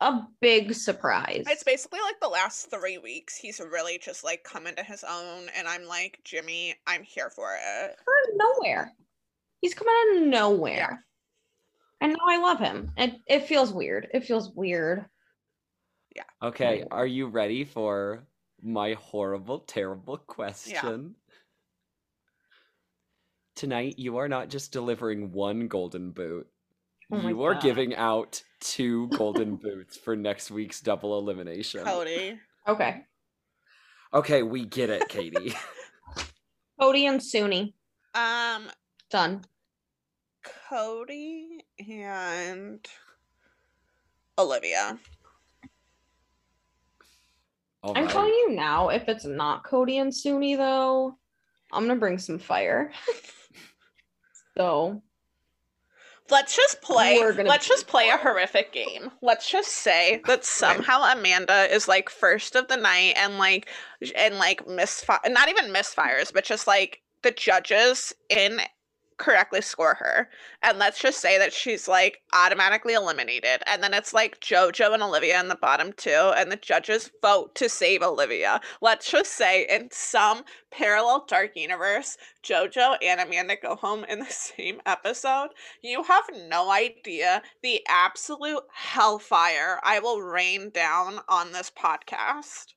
a 0.00 0.20
big 0.40 0.72
surprise. 0.72 1.44
It's 1.46 1.62
basically 1.62 2.00
like 2.00 2.18
the 2.20 2.28
last 2.28 2.70
three 2.70 2.96
weeks 2.96 3.36
he's 3.36 3.60
really 3.60 3.98
just 3.98 4.24
like 4.24 4.44
come 4.44 4.66
into 4.66 4.82
his 4.82 5.04
own 5.04 5.48
and 5.56 5.68
I'm 5.68 5.84
like, 5.84 6.20
Jimmy, 6.24 6.74
I'm 6.86 7.02
here 7.02 7.28
for 7.30 7.54
it. 7.54 7.90
out 7.90 8.32
of 8.32 8.56
nowhere. 8.56 8.94
He's 9.60 9.74
coming 9.74 9.92
out 9.92 10.16
of 10.16 10.28
nowhere. 10.28 10.74
Yeah. 10.74 10.96
And 12.00 12.12
now 12.12 12.24
I 12.28 12.38
love 12.38 12.60
him. 12.60 12.92
It 12.96 13.16
it 13.26 13.46
feels 13.46 13.72
weird. 13.72 14.08
It 14.14 14.24
feels 14.24 14.50
weird. 14.54 15.04
Yeah. 16.16 16.22
Okay, 16.42 16.84
are 16.90 17.06
you 17.06 17.26
ready 17.26 17.64
for 17.64 18.24
my 18.62 18.94
horrible, 18.94 19.60
terrible 19.60 20.16
question? 20.16 21.14
Tonight, 23.54 23.98
you 23.98 24.16
are 24.18 24.28
not 24.28 24.48
just 24.48 24.72
delivering 24.72 25.32
one 25.32 25.66
golden 25.68 26.12
boot. 26.12 26.46
Oh 27.10 27.26
you 27.26 27.42
are 27.42 27.54
God. 27.54 27.62
giving 27.62 27.96
out 27.96 28.42
two 28.60 29.08
golden 29.08 29.56
boots 29.56 29.96
for 29.96 30.14
next 30.14 30.50
week's 30.50 30.80
double 30.80 31.18
elimination. 31.18 31.84
Cody. 31.84 32.38
Okay. 32.66 33.02
Okay, 34.12 34.42
we 34.42 34.64
get 34.64 34.90
it, 34.90 35.08
Katie. 35.08 35.54
Cody 36.80 37.06
and 37.06 37.20
Suni. 37.20 37.72
Um 38.14 38.68
Done. 39.10 39.42
Cody 40.68 41.60
and 41.88 42.86
Olivia. 44.38 44.98
All 47.82 47.94
I'm 47.96 48.04
right. 48.04 48.12
telling 48.12 48.32
you 48.32 48.50
now, 48.52 48.88
if 48.88 49.08
it's 49.08 49.24
not 49.24 49.64
Cody 49.64 49.98
and 49.98 50.12
Suni 50.12 50.56
though, 50.58 51.16
I'm 51.72 51.86
gonna 51.86 51.98
bring 51.98 52.18
some 52.18 52.38
fire. 52.38 52.92
so 54.58 55.02
Let's 56.30 56.54
just 56.54 56.82
play. 56.82 57.22
Let's 57.42 57.68
just 57.68 57.86
play 57.86 58.08
a 58.10 58.16
horrific 58.22 58.72
game. 58.72 59.10
Let's 59.22 59.50
just 59.50 59.68
say 59.68 60.20
that 60.26 60.44
somehow 60.44 61.02
Amanda 61.02 61.72
is 61.72 61.88
like 61.88 62.10
first 62.10 62.54
of 62.54 62.68
the 62.68 62.76
night 62.76 63.14
and 63.16 63.38
like 63.38 63.68
and 64.14 64.36
like 64.36 64.66
misfire, 64.66 65.20
not 65.28 65.48
even 65.48 65.72
misfires, 65.72 66.32
but 66.32 66.44
just 66.44 66.66
like 66.66 67.00
the 67.22 67.30
judges 67.30 68.12
in 68.28 68.60
correctly 69.18 69.60
score 69.60 69.94
her. 69.94 70.28
And 70.62 70.78
let's 70.78 71.00
just 71.00 71.20
say 71.20 71.38
that 71.38 71.52
she's 71.52 71.88
like 71.88 72.22
automatically 72.32 72.94
eliminated. 72.94 73.62
And 73.66 73.82
then 73.82 73.92
it's 73.92 74.14
like 74.14 74.40
JoJo 74.40 74.94
and 74.94 75.02
Olivia 75.02 75.40
in 75.40 75.48
the 75.48 75.56
bottom 75.56 75.92
two, 75.92 76.32
and 76.36 76.50
the 76.50 76.56
judges 76.56 77.10
vote 77.20 77.54
to 77.56 77.68
save 77.68 78.02
Olivia. 78.02 78.60
Let's 78.80 79.10
just 79.10 79.32
say 79.32 79.66
in 79.68 79.88
some 79.92 80.44
parallel 80.70 81.26
dark 81.28 81.52
universe, 81.56 82.16
JoJo 82.44 82.98
and 83.02 83.20
Amanda 83.20 83.56
go 83.60 83.76
home 83.76 84.04
in 84.04 84.20
the 84.20 84.26
same 84.30 84.80
episode. 84.86 85.48
You 85.82 86.02
have 86.04 86.24
no 86.48 86.70
idea 86.70 87.42
the 87.62 87.82
absolute 87.88 88.64
hellfire 88.72 89.80
I 89.84 89.98
will 89.98 90.22
rain 90.22 90.70
down 90.70 91.20
on 91.28 91.52
this 91.52 91.70
podcast. 91.70 92.74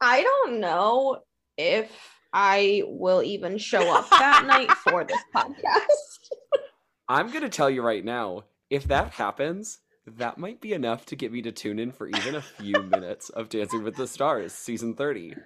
I 0.00 0.22
don't 0.22 0.60
know 0.60 1.22
if 1.56 2.13
I 2.36 2.82
will 2.86 3.22
even 3.22 3.58
show 3.58 3.88
up 3.90 4.10
that 4.10 4.44
night 4.44 4.72
for 4.72 5.04
this 5.04 5.22
podcast. 5.34 6.30
I'm 7.08 7.30
going 7.30 7.42
to 7.42 7.48
tell 7.48 7.70
you 7.70 7.80
right 7.82 8.04
now 8.04 8.44
if 8.70 8.88
that 8.88 9.10
happens, 9.10 9.78
that 10.06 10.36
might 10.36 10.60
be 10.60 10.72
enough 10.72 11.06
to 11.06 11.16
get 11.16 11.30
me 11.32 11.42
to 11.42 11.52
tune 11.52 11.78
in 11.78 11.92
for 11.92 12.08
even 12.08 12.34
a 12.34 12.42
few 12.42 12.82
minutes 12.90 13.28
of 13.30 13.48
Dancing 13.48 13.84
with 13.84 13.96
the 13.96 14.08
Stars, 14.08 14.52
season 14.52 14.94
30. 14.94 15.36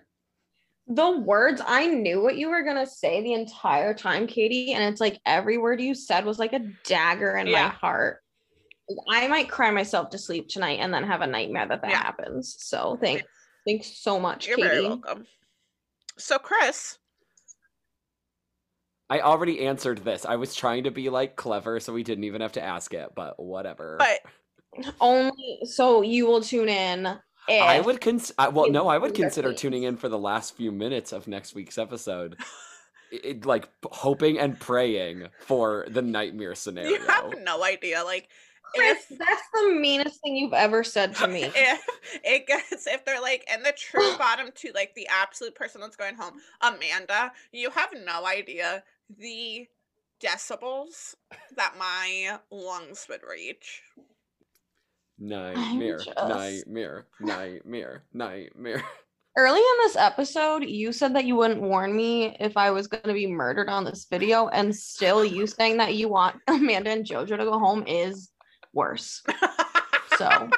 the 0.86 1.10
words 1.18 1.60
I 1.66 1.86
knew 1.88 2.22
what 2.22 2.38
you 2.38 2.48
were 2.48 2.62
gonna 2.64 2.86
say 2.86 3.22
the 3.22 3.34
entire 3.34 3.92
time, 3.92 4.26
Katie, 4.26 4.72
and 4.72 4.82
it's 4.82 5.00
like 5.00 5.20
every 5.26 5.58
word 5.58 5.82
you 5.82 5.94
said 5.94 6.24
was 6.24 6.38
like 6.38 6.54
a 6.54 6.60
dagger 6.84 7.36
in 7.36 7.50
my 7.52 7.68
heart. 7.68 8.20
I 9.10 9.28
might 9.28 9.50
cry 9.50 9.70
myself 9.70 10.08
to 10.10 10.18
sleep 10.18 10.48
tonight 10.48 10.78
and 10.80 10.94
then 10.94 11.04
have 11.04 11.20
a 11.20 11.26
nightmare 11.26 11.68
that 11.68 11.82
that 11.82 11.90
Yeah. 11.90 12.02
happens. 12.02 12.56
So 12.58 12.98
thanks, 13.02 13.24
thanks 13.66 13.98
so 14.00 14.18
much, 14.18 14.46
You're 14.48 14.56
Katie. 14.56 14.68
very 14.68 14.88
welcome. 14.88 15.26
So, 16.18 16.38
Chris, 16.38 16.98
I 19.10 19.20
already 19.20 19.66
answered 19.66 19.98
this. 20.04 20.24
I 20.26 20.36
was 20.36 20.54
trying 20.54 20.84
to 20.84 20.90
be 20.90 21.08
like 21.08 21.36
clever 21.36 21.80
so 21.80 21.92
we 21.92 22.02
didn't 22.02 22.24
even 22.24 22.40
have 22.40 22.52
to 22.52 22.62
ask 22.62 22.92
it, 22.92 23.10
but 23.14 23.42
whatever. 23.42 23.96
but 23.98 24.20
Only 25.00 25.60
so 25.64 26.02
you 26.02 26.26
will 26.26 26.42
tune 26.42 26.68
in. 26.68 27.06
If 27.48 27.62
I 27.62 27.80
would 27.80 28.00
cons- 28.02 28.32
I, 28.38 28.48
well 28.48 28.70
no, 28.70 28.88
I 28.88 28.98
would 28.98 29.14
consider 29.14 29.48
things. 29.48 29.60
tuning 29.62 29.82
in 29.84 29.96
for 29.96 30.10
the 30.10 30.18
last 30.18 30.54
few 30.56 30.70
minutes 30.70 31.12
of 31.12 31.26
next 31.26 31.54
week's 31.54 31.78
episode. 31.78 32.36
It- 33.10 33.24
it- 33.24 33.46
like 33.46 33.66
hoping 33.84 34.38
and 34.38 34.60
praying 34.60 35.28
for 35.40 35.86
the 35.88 36.02
nightmare 36.02 36.54
scenario. 36.54 36.90
you 36.98 37.06
have 37.06 37.32
no 37.42 37.64
idea. 37.64 38.04
Like, 38.04 38.28
Chris, 38.74 39.10
if 39.10 39.18
that's 39.18 39.48
the 39.54 39.72
meanest 39.80 40.20
thing 40.20 40.36
you've 40.36 40.52
ever 40.52 40.84
said 40.84 41.14
to 41.16 41.28
me. 41.28 41.44
if 41.54 41.80
it 42.24 42.46
gets 42.46 42.86
if 42.86 43.04
they're 43.04 43.20
like 43.20 43.48
in 43.52 43.62
the 43.62 43.72
true 43.72 44.14
bottom 44.18 44.50
two, 44.54 44.70
like 44.74 44.94
the 44.94 45.08
absolute 45.08 45.54
person 45.54 45.80
that's 45.80 45.96
going 45.96 46.16
home, 46.16 46.34
Amanda, 46.60 47.32
you 47.52 47.70
have 47.70 47.90
no 48.04 48.26
idea 48.26 48.82
the 49.18 49.66
decibels 50.22 51.14
that 51.56 51.74
my 51.78 52.38
lungs 52.50 53.06
would 53.08 53.22
reach. 53.28 53.82
Nightmare, 55.18 55.98
just- 55.98 56.16
nightmare, 56.16 57.06
nightmare, 57.20 58.04
nightmare. 58.12 58.84
Early 59.36 59.60
in 59.60 59.78
this 59.84 59.96
episode, 59.96 60.64
you 60.64 60.92
said 60.92 61.14
that 61.14 61.24
you 61.24 61.36
wouldn't 61.36 61.60
warn 61.60 61.94
me 61.94 62.36
if 62.40 62.56
I 62.56 62.72
was 62.72 62.88
going 62.88 63.04
to 63.04 63.12
be 63.12 63.26
murdered 63.26 63.68
on 63.68 63.84
this 63.84 64.06
video, 64.10 64.48
and 64.48 64.74
still 64.74 65.24
you 65.24 65.46
saying 65.46 65.76
that 65.76 65.94
you 65.94 66.08
want 66.08 66.40
Amanda 66.48 66.90
and 66.90 67.04
JoJo 67.04 67.36
to 67.36 67.44
go 67.44 67.58
home 67.58 67.84
is 67.86 68.30
worse. 68.78 69.22
So 70.16 70.50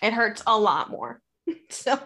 it 0.00 0.12
hurts 0.14 0.42
a 0.46 0.58
lot 0.58 0.90
more. 0.90 1.20
So 1.68 1.98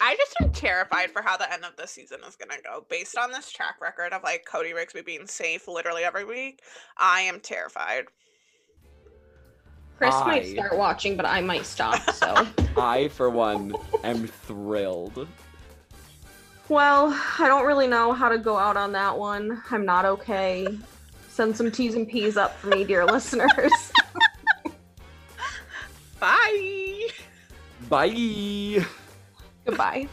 I 0.00 0.16
just 0.16 0.34
am 0.42 0.52
terrified 0.52 1.10
for 1.10 1.22
how 1.22 1.36
the 1.36 1.50
end 1.52 1.64
of 1.64 1.74
the 1.76 1.86
season 1.86 2.18
is 2.28 2.36
gonna 2.36 2.60
go. 2.62 2.84
Based 2.90 3.16
on 3.16 3.30
this 3.32 3.50
track 3.50 3.76
record 3.80 4.12
of 4.12 4.22
like 4.22 4.44
Cody 4.44 4.70
Rigsby 4.72 5.04
being 5.04 5.26
safe 5.26 5.66
literally 5.66 6.04
every 6.04 6.24
week, 6.24 6.60
I 6.98 7.22
am 7.22 7.40
terrified. 7.40 8.04
Chris 9.96 10.14
I- 10.14 10.26
might 10.26 10.46
start 10.46 10.76
watching, 10.76 11.16
but 11.16 11.26
I 11.26 11.40
might 11.40 11.64
stop. 11.64 12.02
So 12.10 12.46
I, 12.76 13.08
for 13.08 13.30
one, 13.30 13.74
am 14.04 14.26
thrilled. 14.26 15.26
well, 16.68 17.18
I 17.38 17.48
don't 17.48 17.66
really 17.66 17.86
know 17.88 18.12
how 18.12 18.28
to 18.28 18.38
go 18.38 18.56
out 18.56 18.76
on 18.76 18.92
that 18.92 19.16
one. 19.18 19.62
I'm 19.70 19.84
not 19.86 20.04
okay. 20.04 20.66
Send 21.40 21.56
some 21.56 21.70
T's 21.70 21.94
and 21.94 22.06
P's 22.06 22.36
up 22.36 22.54
for 22.58 22.66
me, 22.66 22.84
dear 22.84 23.06
listeners. 23.06 23.72
Bye. 26.20 27.08
Bye. 27.88 28.84
Goodbye. 29.64 30.06